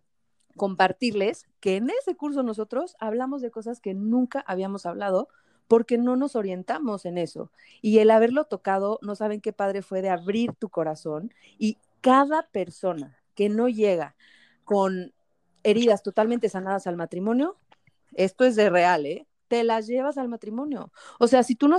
compartirles 0.57 1.47
que 1.61 1.77
en 1.77 1.89
ese 1.89 2.17
curso 2.17 2.43
nosotros 2.43 2.97
hablamos 2.99 3.41
de 3.41 3.51
cosas 3.51 3.79
que 3.79 3.93
nunca 3.93 4.43
habíamos 4.45 4.85
hablado 4.85 5.29
porque 5.69 5.97
no 5.97 6.17
nos 6.17 6.35
orientamos 6.35 7.05
en 7.05 7.17
eso. 7.17 7.51
Y 7.81 7.99
el 7.99 8.11
haberlo 8.11 8.43
tocado, 8.43 8.99
no 9.01 9.15
saben 9.15 9.39
qué 9.39 9.53
padre 9.53 9.81
fue 9.81 10.01
de 10.01 10.09
abrir 10.09 10.51
tu 10.51 10.67
corazón 10.67 11.33
y 11.57 11.77
cada 12.01 12.49
persona 12.49 13.17
que 13.33 13.47
no 13.47 13.69
llega 13.69 14.17
con 14.65 15.13
heridas 15.63 16.03
totalmente 16.03 16.49
sanadas 16.49 16.85
al 16.85 16.97
matrimonio, 16.97 17.55
esto 18.13 18.43
es 18.43 18.57
de 18.57 18.69
real, 18.69 19.05
¿eh? 19.05 19.25
Te 19.47 19.63
las 19.63 19.87
llevas 19.87 20.17
al 20.17 20.27
matrimonio. 20.27 20.91
O 21.17 21.27
sea, 21.27 21.43
si 21.43 21.55
tú 21.55 21.69
no, 21.69 21.77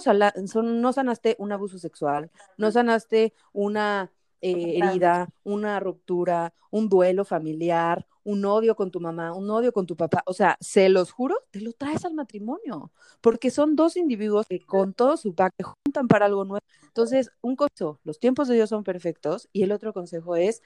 no 0.63 0.93
sanaste 0.95 1.37
un 1.39 1.53
abuso 1.53 1.79
sexual, 1.79 2.31
no 2.57 2.73
sanaste 2.73 3.35
una 3.53 4.11
eh, 4.41 4.79
herida, 4.79 5.29
una 5.45 5.81
ruptura, 5.81 6.53
un 6.71 6.89
duelo 6.89 7.25
familiar, 7.25 8.07
un 8.25 8.45
odio 8.45 8.75
con 8.75 8.91
tu 8.91 9.01
mamá, 9.01 9.33
un 9.33 9.49
odio 9.51 9.73
con 9.73 9.87
tu 9.87 9.97
papá. 9.97 10.23
O 10.27 10.33
sea, 10.33 10.57
se 10.61 10.89
los 10.89 11.13
juro, 11.13 11.37
te 11.51 11.61
lo 11.61 11.73
traes 11.73 12.05
al 12.05 12.15
matrimonio, 12.15 12.91
porque 13.21 13.51
son 13.51 13.77
dos 13.77 13.97
individuos 13.97 14.47
que 14.49 14.61
con 14.61 14.95
todo 14.95 15.17
su 15.17 15.35
pack 15.35 15.55
juntan 15.63 16.09
para 16.09 16.27
algo 16.27 16.45
nuevo. 16.45 16.65
Entonces, 16.83 17.31
un 17.41 17.55
consejo, 17.57 18.01
los 18.03 18.19
tiempos 18.19 18.49
de 18.49 18.57
Dios 18.57 18.71
son 18.71 18.83
perfectos 18.83 19.49
y 19.53 19.63
el 19.63 19.71
otro 19.71 19.93
consejo 19.93 20.35
es 20.35 20.61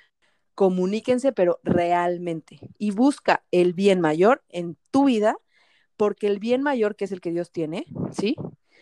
comuníquense, 0.55 1.33
pero 1.33 1.61
realmente, 1.63 2.61
y 2.79 2.91
busca 2.91 3.45
el 3.51 3.73
bien 3.73 4.01
mayor 4.01 4.43
en 4.49 4.77
tu 4.91 5.05
vida, 5.05 5.37
porque 5.97 6.27
el 6.27 6.39
bien 6.39 6.63
mayor 6.63 6.97
que 6.97 7.05
es 7.05 7.13
el 7.13 7.21
que 7.21 7.31
Dios 7.31 7.51
tiene, 7.51 7.87
¿sí? 8.11 8.37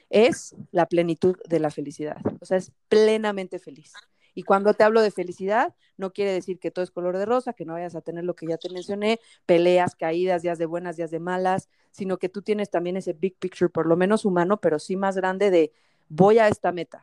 Es 0.09 0.55
la 0.71 0.87
plenitud 0.87 1.37
de 1.49 1.59
la 1.61 1.71
felicidad. 1.71 2.19
O 2.41 2.47
sea, 2.47 2.57
es 2.57 2.73
plenamente 2.89 3.59
feliz. 3.59 3.93
Y 4.39 4.45
cuando 4.45 4.73
te 4.73 4.85
hablo 4.85 5.03
de 5.03 5.11
felicidad, 5.11 5.75
no 5.97 6.13
quiere 6.13 6.31
decir 6.31 6.61
que 6.61 6.71
todo 6.71 6.85
es 6.85 6.93
color 6.93 7.19
de 7.19 7.27
rosa, 7.27 7.55
que 7.55 7.65
no 7.65 7.73
vayas 7.73 7.97
a 7.97 8.03
tener 8.03 8.23
lo 8.23 8.37
que 8.37 8.47
ya 8.47 8.57
te 8.57 8.71
mencioné, 8.71 9.19
peleas, 9.47 9.97
caídas, 9.97 10.43
días 10.43 10.59
de 10.59 10.67
buenas, 10.67 10.97
días 10.97 11.11
de 11.11 11.19
malas, 11.19 11.69
sino 11.91 12.19
que 12.19 12.29
tú 12.29 12.41
tienes 12.41 12.71
también 12.71 12.97
ese 12.97 13.15
big 13.15 13.35
picture, 13.37 13.69
por 13.69 13.87
lo 13.87 13.97
menos 13.97 14.25
humano, 14.25 14.61
pero 14.61 14.79
sí 14.79 14.95
más 14.95 15.17
grande 15.17 15.51
de 15.51 15.73
voy 16.09 16.39
a 16.39 16.47
esta 16.47 16.71
meta. 16.71 17.03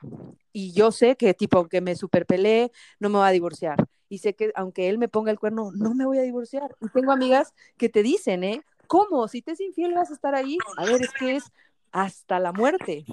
Y 0.53 0.71
yo 0.71 0.93
sé 0.93 1.17
que, 1.17 1.33
tipo, 1.33 1.57
aunque 1.57 1.81
me 1.81 1.97
super 1.97 2.25
peleé, 2.25 2.71
no 3.01 3.09
me 3.09 3.17
voy 3.17 3.27
a 3.27 3.31
divorciar. 3.31 3.86
Y 4.07 4.19
sé 4.19 4.33
que 4.33 4.53
aunque 4.55 4.88
él 4.88 4.97
me 4.97 5.09
ponga 5.09 5.29
el 5.29 5.38
cuerno, 5.38 5.71
no 5.73 5.93
me 5.93 6.05
voy 6.05 6.19
a 6.19 6.21
divorciar. 6.21 6.73
Y 6.79 6.88
tengo 6.88 7.11
amigas 7.11 7.53
que 7.75 7.89
te 7.89 8.01
dicen, 8.01 8.45
¿eh? 8.45 8.61
¿Cómo? 8.88 9.27
Si 9.27 9.41
te 9.41 9.51
es 9.51 9.59
infiel, 9.59 9.93
vas 9.93 10.09
a 10.09 10.13
estar 10.13 10.36
ahí. 10.36 10.57
A 10.77 10.86
ver, 10.86 11.01
es 11.01 11.11
que 11.11 11.36
es 11.36 11.43
hasta 11.91 12.39
la 12.39 12.53
muerte. 12.53 13.03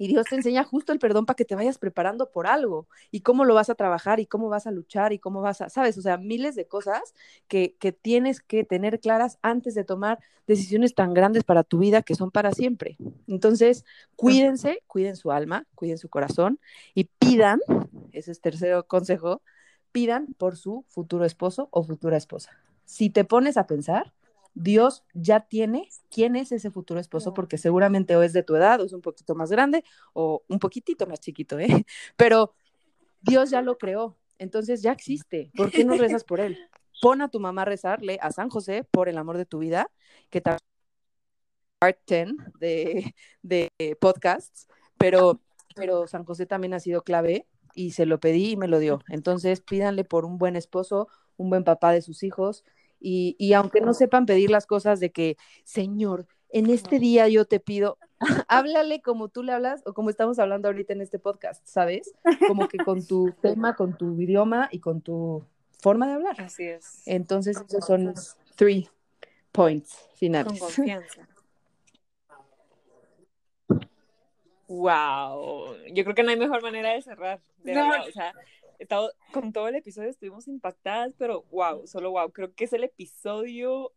Y 0.00 0.08
Dios 0.08 0.28
te 0.30 0.34
enseña 0.34 0.64
justo 0.64 0.94
el 0.94 0.98
perdón 0.98 1.26
para 1.26 1.34
que 1.36 1.44
te 1.44 1.54
vayas 1.54 1.76
preparando 1.76 2.30
por 2.30 2.46
algo 2.46 2.88
y 3.10 3.20
cómo 3.20 3.44
lo 3.44 3.52
vas 3.52 3.68
a 3.68 3.74
trabajar 3.74 4.18
y 4.18 4.24
cómo 4.24 4.48
vas 4.48 4.66
a 4.66 4.70
luchar 4.70 5.12
y 5.12 5.18
cómo 5.18 5.42
vas 5.42 5.60
a, 5.60 5.68
sabes, 5.68 5.98
o 5.98 6.00
sea, 6.00 6.16
miles 6.16 6.54
de 6.54 6.66
cosas 6.66 7.12
que, 7.48 7.76
que 7.78 7.92
tienes 7.92 8.40
que 8.40 8.64
tener 8.64 8.98
claras 9.00 9.38
antes 9.42 9.74
de 9.74 9.84
tomar 9.84 10.18
decisiones 10.46 10.94
tan 10.94 11.12
grandes 11.12 11.44
para 11.44 11.64
tu 11.64 11.76
vida 11.76 12.00
que 12.00 12.14
son 12.14 12.30
para 12.30 12.52
siempre. 12.52 12.96
Entonces, 13.26 13.84
cuídense, 14.16 14.82
cuiden 14.86 15.16
su 15.16 15.32
alma, 15.32 15.66
cuiden 15.74 15.98
su 15.98 16.08
corazón 16.08 16.58
y 16.94 17.04
pidan, 17.18 17.60
ese 18.12 18.32
es 18.32 18.40
tercero 18.40 18.86
consejo, 18.86 19.42
pidan 19.92 20.28
por 20.38 20.56
su 20.56 20.86
futuro 20.88 21.26
esposo 21.26 21.68
o 21.72 21.82
futura 21.82 22.16
esposa. 22.16 22.52
Si 22.86 23.10
te 23.10 23.24
pones 23.26 23.58
a 23.58 23.66
pensar, 23.66 24.14
Dios 24.54 25.04
ya 25.14 25.40
tiene 25.40 25.88
quién 26.10 26.36
es 26.36 26.52
ese 26.52 26.70
futuro 26.70 27.00
esposo, 27.00 27.34
porque 27.34 27.58
seguramente 27.58 28.16
o 28.16 28.22
es 28.22 28.32
de 28.32 28.42
tu 28.42 28.56
edad, 28.56 28.80
o 28.80 28.84
es 28.84 28.92
un 28.92 29.00
poquito 29.00 29.34
más 29.34 29.50
grande, 29.50 29.84
o 30.12 30.42
un 30.48 30.58
poquitito 30.58 31.06
más 31.06 31.20
chiquito, 31.20 31.58
¿eh? 31.58 31.66
Pero 32.16 32.54
Dios 33.20 33.50
ya 33.50 33.62
lo 33.62 33.78
creó, 33.78 34.16
entonces 34.38 34.82
ya 34.82 34.92
existe. 34.92 35.50
¿Por 35.56 35.70
qué 35.70 35.84
no 35.84 35.96
rezas 35.96 36.24
por 36.24 36.40
él? 36.40 36.58
Pon 37.02 37.22
a 37.22 37.28
tu 37.28 37.40
mamá 37.40 37.62
a 37.62 37.64
rezarle 37.64 38.18
a 38.20 38.30
San 38.30 38.50
José 38.50 38.84
por 38.84 39.08
el 39.08 39.16
amor 39.16 39.38
de 39.38 39.46
tu 39.46 39.58
vida, 39.58 39.90
que 40.28 40.40
también 40.40 40.60
part 41.78 41.98
10 42.06 42.34
de, 42.58 43.14
de 43.42 43.70
podcasts, 44.00 44.68
pero, 44.98 45.40
pero 45.74 46.06
San 46.06 46.24
José 46.24 46.44
también 46.44 46.74
ha 46.74 46.80
sido 46.80 47.02
clave 47.02 47.46
y 47.74 47.92
se 47.92 48.04
lo 48.04 48.20
pedí 48.20 48.50
y 48.50 48.56
me 48.56 48.68
lo 48.68 48.78
dio. 48.78 49.00
Entonces 49.08 49.62
pídanle 49.62 50.04
por 50.04 50.26
un 50.26 50.36
buen 50.36 50.56
esposo, 50.56 51.08
un 51.38 51.48
buen 51.48 51.64
papá 51.64 51.92
de 51.92 52.02
sus 52.02 52.22
hijos 52.22 52.64
y, 53.00 53.34
y 53.38 53.52
aunque 53.54 53.80
no 53.80 53.94
sepan 53.94 54.26
pedir 54.26 54.50
las 54.50 54.66
cosas 54.66 55.00
de 55.00 55.10
que, 55.10 55.36
Señor, 55.64 56.26
en 56.50 56.68
este 56.68 56.98
día 56.98 57.28
yo 57.28 57.44
te 57.44 57.60
pido, 57.60 57.98
háblale 58.48 59.00
como 59.00 59.28
tú 59.28 59.42
le 59.42 59.52
hablas 59.52 59.82
o 59.86 59.94
como 59.94 60.10
estamos 60.10 60.38
hablando 60.38 60.68
ahorita 60.68 60.92
en 60.92 61.00
este 61.00 61.18
podcast, 61.18 61.66
¿sabes? 61.66 62.12
Como 62.46 62.68
que 62.68 62.78
con 62.78 63.06
tu 63.06 63.32
tema, 63.42 63.74
con 63.76 63.96
tu 63.96 64.20
idioma 64.20 64.68
y 64.70 64.80
con 64.80 65.00
tu 65.00 65.44
forma 65.80 66.06
de 66.06 66.12
hablar. 66.14 66.40
Así 66.40 66.64
es. 66.64 67.02
Entonces, 67.06 67.56
esos 67.66 67.86
son 67.86 68.04
los 68.06 68.36
three 68.56 68.88
points 69.52 69.96
finales. 70.16 70.48
Con 70.52 70.58
confianza. 70.74 71.26
Wow, 74.68 75.74
yo 75.92 76.04
creo 76.04 76.14
que 76.14 76.22
no 76.22 76.30
hay 76.30 76.36
mejor 76.38 76.62
manera 76.62 76.92
de 76.92 77.02
cerrar. 77.02 77.40
De 77.64 77.74
No. 77.74 77.88
verdad, 77.88 78.08
o 78.08 78.12
sea, 78.12 78.32
estado, 78.80 79.12
con 79.32 79.52
todo 79.52 79.68
el 79.68 79.76
episodio 79.76 80.08
estuvimos 80.08 80.48
impactadas, 80.48 81.14
pero 81.16 81.42
wow, 81.50 81.86
solo 81.86 82.10
wow. 82.10 82.30
Creo 82.32 82.54
que 82.54 82.64
es 82.64 82.72
el 82.72 82.84
episodio, 82.84 83.92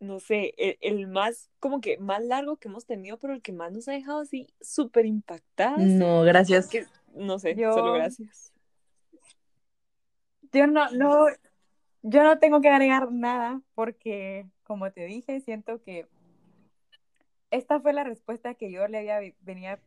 no 0.00 0.20
sé, 0.20 0.54
el, 0.58 0.78
el 0.80 1.06
más, 1.06 1.50
como 1.60 1.80
que 1.80 1.98
más 1.98 2.22
largo 2.22 2.56
que 2.56 2.68
hemos 2.68 2.86
tenido, 2.86 3.18
pero 3.18 3.32
el 3.34 3.42
que 3.42 3.52
más 3.52 3.72
nos 3.72 3.88
ha 3.88 3.92
dejado 3.92 4.20
así 4.20 4.46
súper 4.60 5.06
impactadas. 5.06 5.78
No, 5.80 6.22
gracias. 6.22 6.68
Que, 6.68 6.86
no 7.14 7.38
sé, 7.38 7.54
Yo- 7.54 7.72
solo 7.72 7.94
gracias. 7.94 8.52
Yo 10.52 10.66
no, 10.66 10.90
no, 10.92 11.26
yo 12.02 12.22
no 12.22 12.38
tengo 12.38 12.60
que 12.60 12.68
agregar 12.68 13.12
nada 13.12 13.60
porque, 13.74 14.46
como 14.62 14.90
te 14.92 15.04
dije, 15.04 15.40
siento 15.40 15.82
que 15.82 16.06
esta 17.50 17.80
fue 17.80 17.92
la 17.92 18.04
respuesta 18.04 18.54
que 18.54 18.70
yo 18.70 18.86
le 18.88 18.98
había 18.98 19.34
venía 19.40 19.78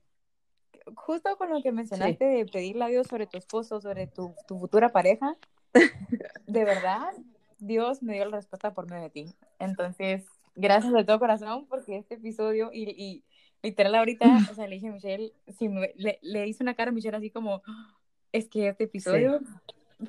justo 0.96 1.36
con 1.38 1.50
lo 1.50 1.62
que 1.62 1.72
mencionaste 1.72 2.26
de 2.26 2.46
pedirle 2.46 2.86
a 2.86 2.88
Dios 2.88 3.08
sobre 3.08 3.28
tu 3.28 3.38
esposo, 3.38 3.82
sobre 3.82 4.08
tu, 4.08 4.34
tu 4.48 4.60
futura 4.60 4.90
pareja. 4.90 5.36
De 6.48 6.66
verdad, 6.66 7.14
Dios 7.60 8.02
me 8.04 8.14
dio 8.14 8.26
la 8.26 8.38
respuesta 8.38 8.74
por 8.74 8.90
medio 8.90 9.04
de 9.04 9.10
ti. 9.10 9.36
Entonces, 9.60 10.26
gracias 10.56 10.92
de 10.94 11.04
todo 11.04 11.20
corazón 11.20 11.66
porque 11.68 11.98
este 11.98 12.16
episodio 12.16 12.72
y, 12.74 12.90
y 12.90 13.24
literal 13.62 13.96
ahorita, 13.96 14.26
o 14.52 14.56
sea, 14.56 14.68
le 14.68 14.76
dije 14.76 14.88
a 14.90 14.92
Michelle, 14.92 15.34
si 15.58 15.70
me- 15.70 15.94
le, 15.96 16.20
le 16.22 16.48
hice 16.48 16.64
una 16.64 16.74
cara 16.76 16.90
a 16.90 16.94
Michelle 16.94 17.18
así 17.18 17.30
como, 17.30 17.62
"Ah, 17.66 17.98
es 18.32 18.50
que 18.50 18.68
este 18.70 18.86
episodio 18.86 19.40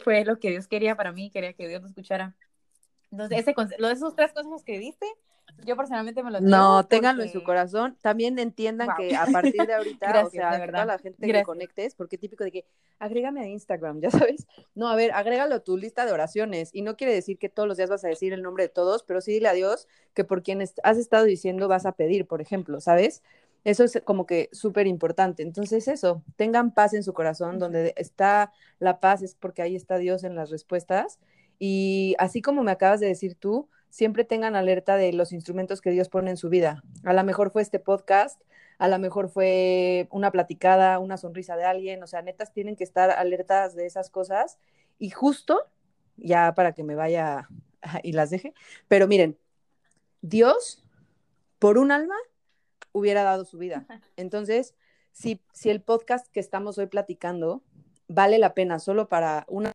fue 0.03 0.25
lo 0.25 0.39
que 0.39 0.51
Dios 0.51 0.67
quería 0.69 0.97
para 0.97 1.13
mí, 1.13 1.31
quería 1.31 1.53
que 1.53 1.69
Dios 1.69 1.83
lo 1.83 1.89
escuchara. 1.89 2.35
Entonces, 3.11 3.41
ese 3.41 3.55
esos 3.93 4.17
tres 4.17 4.33
consejos 4.33 4.65
que 4.65 4.79
diste, 4.79 5.07
Yo 5.65 5.77
personalmente 5.77 6.23
me 6.23 6.31
lo 6.31 6.41
No, 6.41 6.85
ténganlo 6.87 7.23
en 7.23 7.31
su 7.31 7.43
corazón. 7.43 7.97
También 8.01 8.39
entiendan 8.39 8.89
Wow. 8.89 8.97
que 8.97 9.15
a 9.15 9.27
partir 9.27 9.67
de 9.67 9.75
ahorita, 9.75 10.07
o 10.11 10.13
Gracias, 10.13 10.33
sea, 10.33 10.59
de 10.59 10.67
toda 10.67 10.85
la 10.85 10.99
gente 10.99 11.27
que 11.27 11.43
conectes, 11.43 11.95
porque 11.95 12.19
típico 12.19 12.45
de 12.45 12.51
que 12.51 12.65
agrégame 12.99 13.41
a 13.41 13.47
Instagram, 13.47 14.01
ya 14.03 14.11
sabes. 14.11 14.47
No, 14.75 14.89
a 14.89 14.97
ver, 14.97 15.13
agrégalo 15.13 15.55
a 15.55 15.61
tu 15.61 15.77
lista 15.77 16.05
de 16.07 16.13
oraciones. 16.13 16.71
Y 16.73 16.83
no 16.83 16.97
quiere 16.97 17.15
decir 17.15 17.39
que 17.39 17.49
todos 17.49 17.69
los 17.69 17.77
días 17.77 17.91
vas 17.91 18.05
a 18.05 18.09
decir 18.09 18.33
el 18.33 18.43
nombre 18.43 18.65
de 18.65 18.69
todos, 18.69 19.03
pero 19.05 19.21
sí 19.21 19.33
dile 19.33 19.49
a 19.49 19.53
Dios 19.53 19.89
que 20.15 20.25
por 20.25 20.43
quien 20.43 20.61
has 20.61 20.99
estado 20.99 21.25
diciendo 21.25 21.69
vas 21.69 21.87
a 21.87 21.93
pedir, 21.93 22.27
por 22.27 22.41
ejemplo, 22.41 22.81
¿sabes? 22.81 23.23
Eso 23.65 23.85
es 23.85 24.01
como 24.05 24.27
que 24.27 24.49
súper 24.53 24.89
importante. 24.89 25.43
Entonces, 25.45 25.87
eso, 25.87 26.25
tengan 26.37 26.75
paz 26.75 26.95
en 26.95 27.05
su 27.05 27.13
corazón, 27.15 27.59
donde 27.61 27.95
está 27.97 28.53
la 28.81 28.99
paz 28.99 29.23
es 29.23 29.37
porque 29.37 29.63
ahí 29.63 29.77
está 29.77 29.99
Dios 29.99 30.25
en 30.25 30.35
las 30.35 30.51
respuestas. 30.51 31.21
Y 31.59 32.17
así 32.19 32.43
como 32.43 32.65
me 32.65 32.73
acabas 32.73 32.99
de 32.99 33.07
decir 33.07 33.37
tú, 33.37 33.69
siempre 33.93 34.25
tengan 34.25 34.57
alerta 34.57 34.97
de 34.97 35.13
los 35.13 35.33
instrumentos 35.33 35.83
que 35.83 35.91
Dios 35.91 36.09
pone 36.09 36.31
en 36.31 36.39
su 36.39 36.49
vida. 36.49 36.83
A 37.05 37.13
lo 37.13 37.23
mejor 37.25 37.51
fue 37.51 37.61
este 37.61 37.79
podcast, 37.79 38.41
a 38.79 38.89
lo 38.89 38.99
mejor 38.99 39.29
fue 39.29 40.09
una 40.11 40.31
platicada, 40.31 40.99
una 40.99 41.19
sonrisa 41.19 41.57
de 41.57 41.65
alguien, 41.65 42.03
o 42.03 42.07
sea, 42.07 42.23
netas 42.23 42.55
tienen 42.55 42.75
que 42.75 42.85
estar 42.85 43.11
alertas 43.11 43.75
de 43.75 43.85
esas 43.85 44.09
cosas. 44.09 44.59
Y 44.99 45.11
justo, 45.11 45.61
ya 46.17 46.55
para 46.55 46.73
que 46.73 46.85
me 46.85 46.95
vaya 46.95 47.51
y 48.03 48.13
las 48.13 48.31
deje, 48.31 48.55
pero 48.89 49.07
miren, 49.07 49.37
Dios, 50.23 50.83
por 51.59 51.77
un 51.77 51.93
alma, 51.93 52.17
hubiera 52.93 53.25
dado 53.25 53.45
su 53.45 53.59
vida. 53.59 53.87
Entonces, 54.17 54.75
si, 55.13 55.43
si 55.53 55.69
el 55.69 55.83
podcast 55.83 56.29
que 56.33 56.41
estamos 56.41 56.79
hoy 56.79 56.87
platicando 56.87 57.63
vale 58.09 58.39
la 58.39 58.55
pena 58.55 58.79
solo 58.79 59.11
para 59.11 59.45
una 59.49 59.73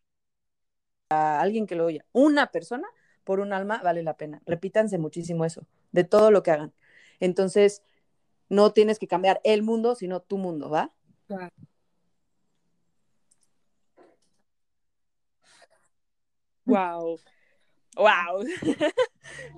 a 1.11 1.39
alguien 1.39 1.67
que 1.67 1.75
lo 1.75 1.85
oya, 1.85 2.03
una 2.13 2.47
persona 2.47 2.87
por 3.27 3.41
un 3.41 3.51
alma 3.51 3.81
vale 3.83 4.03
la 4.03 4.15
pena. 4.15 4.41
Repítanse 4.45 4.97
muchísimo 4.97 5.43
eso, 5.43 5.67
de 5.91 6.05
todo 6.05 6.31
lo 6.31 6.43
que 6.43 6.51
hagan. 6.51 6.73
Entonces, 7.19 7.83
no 8.47 8.71
tienes 8.71 8.99
que 8.99 9.07
cambiar 9.07 9.41
el 9.43 9.63
mundo, 9.63 9.95
sino 9.95 10.21
tu 10.21 10.37
mundo, 10.37 10.69
¿va? 10.69 10.93
Wow. 16.65 17.19
Wow. 17.97 18.45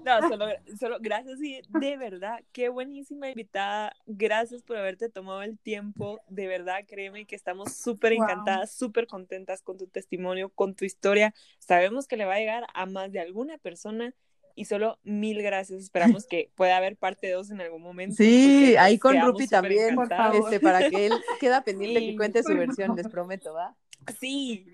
No, 0.04 0.28
solo, 0.28 0.46
solo 0.80 0.98
gracias 1.00 1.40
y 1.44 1.62
de 1.70 1.96
verdad, 1.98 2.40
qué 2.52 2.70
buenísima 2.70 3.30
invitada. 3.30 3.94
Gracias 4.08 4.64
por 4.64 4.78
haberte 4.78 5.10
tomado 5.10 5.44
el 5.44 5.60
tiempo. 5.60 6.20
De 6.28 6.48
verdad, 6.48 6.80
créeme 6.88 7.26
que 7.28 7.36
estamos 7.36 7.74
súper 7.74 8.16
Wow. 8.16 8.24
encantadas, 8.24 8.72
súper 8.74 9.06
contentas 9.06 9.62
con 9.62 9.78
tu 9.78 9.86
testimonio, 9.88 10.50
con 10.50 10.74
tu 10.74 10.86
historia. 10.86 11.36
Sabemos 11.60 12.08
que 12.08 12.18
le 12.18 12.26
va 12.26 12.36
a 12.36 12.40
llegar 12.40 12.66
a 12.74 12.86
más 12.88 13.12
de 13.12 13.20
alguna 13.20 13.60
persona 13.60 14.16
y 14.56 14.66
solo 14.66 14.98
mil 15.04 15.42
gracias. 15.44 15.82
Esperamos 15.84 16.26
que 16.30 16.50
pueda 16.56 16.76
haber 16.78 16.98
parte 16.98 17.30
2 17.30 17.52
en 17.52 17.62
algún 17.62 17.84
momento. 17.84 18.16
Sí, 18.18 18.76
ahí 18.78 18.98
con 18.98 19.22
Rupi 19.22 19.48
también, 19.48 19.94
Por 19.94 20.06
encantadas. 20.06 20.34
favor. 20.38 20.52
este, 20.54 20.64
para 20.66 20.90
que 20.90 21.06
él 21.06 21.14
queda 21.40 21.64
pendiente 21.64 22.00
Sí, 22.00 22.10
que 22.12 22.16
cuente 22.18 22.42
su 22.42 22.56
versión, 22.56 22.96
les 22.96 23.08
prometo, 23.08 23.54
¿va? 23.54 23.76
Sí, 24.20 24.66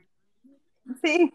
Sí. 1.03 1.33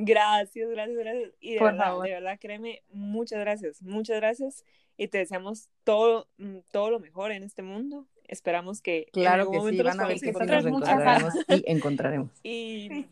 Gracias, 0.00 0.70
gracias, 0.70 0.96
gracias. 0.96 1.32
Y 1.40 1.52
de 1.54 1.58
Por 1.58 1.72
verdad, 1.72 1.84
favor. 1.86 2.04
de 2.06 2.12
verdad, 2.12 2.38
créeme, 2.40 2.82
muchas 2.90 3.40
gracias, 3.40 3.82
muchas 3.82 4.16
gracias. 4.16 4.64
Y 4.96 5.08
te 5.08 5.18
deseamos 5.18 5.68
todo, 5.84 6.28
mm, 6.38 6.58
todo 6.70 6.90
lo 6.90 7.00
mejor 7.00 7.32
en 7.32 7.42
este 7.42 7.62
mundo. 7.62 8.06
Esperamos 8.24 8.80
que 8.80 8.98
en 8.98 9.22
Claro 9.22 9.42
algún 9.42 9.54
que 9.54 9.58
sí, 9.58 9.64
momento 9.64 9.84
van 9.84 10.00
a 10.00 10.02
nos 10.02 10.08
ver 10.08 10.20
que 10.20 10.28
encontraremos 10.28 11.34
y 11.48 11.64
encontraremos. 11.66 12.30
Y 12.42 13.06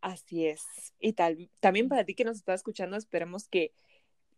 así 0.00 0.46
es. 0.46 0.62
Y 1.00 1.12
tal, 1.12 1.48
también 1.60 1.88
para 1.88 2.04
ti 2.04 2.14
que 2.14 2.24
nos 2.24 2.36
estás 2.36 2.60
escuchando, 2.60 2.96
esperemos 2.96 3.48
que 3.48 3.72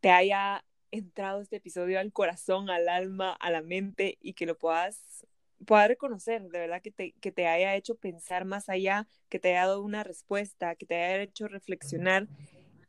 te 0.00 0.10
haya 0.10 0.64
entrado 0.90 1.40
este 1.40 1.56
episodio 1.56 2.00
al 2.00 2.12
corazón, 2.12 2.70
al 2.70 2.88
alma, 2.88 3.32
a 3.32 3.50
la 3.50 3.62
mente 3.62 4.18
y 4.20 4.34
que 4.34 4.46
lo 4.46 4.58
puedas, 4.58 5.26
puedas 5.66 5.88
reconocer, 5.88 6.42
de 6.42 6.58
verdad 6.58 6.82
que 6.82 6.90
te, 6.90 7.12
que 7.20 7.32
te 7.32 7.46
haya 7.46 7.74
hecho 7.76 7.94
pensar 7.94 8.44
más 8.44 8.68
allá, 8.68 9.06
que 9.28 9.38
te 9.38 9.50
haya 9.50 9.66
dado 9.66 9.82
una 9.82 10.04
respuesta, 10.04 10.74
que 10.74 10.86
te 10.86 10.94
haya 10.94 11.22
hecho 11.22 11.48
reflexionar 11.48 12.28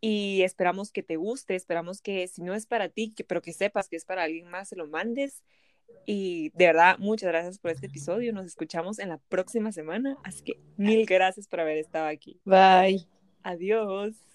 y 0.01 0.41
esperamos 0.41 0.91
que 0.91 1.03
te 1.03 1.15
guste, 1.15 1.55
esperamos 1.55 2.01
que 2.01 2.28
si 2.28 2.41
no 2.41 2.55
es 2.55 2.65
para 2.65 2.89
ti, 2.89 3.13
que, 3.15 3.24
pero 3.24 3.41
que 3.41 3.53
sepas 3.53 3.88
que 3.88 3.95
es 3.95 4.05
para 4.05 4.24
alguien 4.24 4.47
más, 4.49 4.69
se 4.69 4.76
lo 4.76 4.88
mandes. 4.88 5.43
Y 6.05 6.49
de 6.55 6.65
verdad, 6.65 6.97
muchas 6.97 7.30
gracias 7.30 7.59
por 7.59 7.69
este 7.69 7.86
episodio. 7.86 8.34
Nos 8.34 8.47
escuchamos 8.47 8.97
en 8.97 9.09
la 9.09 9.19
próxima 9.19 9.72
semana. 9.72 10.17
Así 10.24 10.43
que 10.43 10.59
mil 10.78 11.05
gracias 11.05 11.47
por 11.47 11.59
haber 11.59 11.78
estado 11.78 12.07
aquí. 12.07 12.39
Bye. 12.45 13.07
Adiós. 13.43 14.30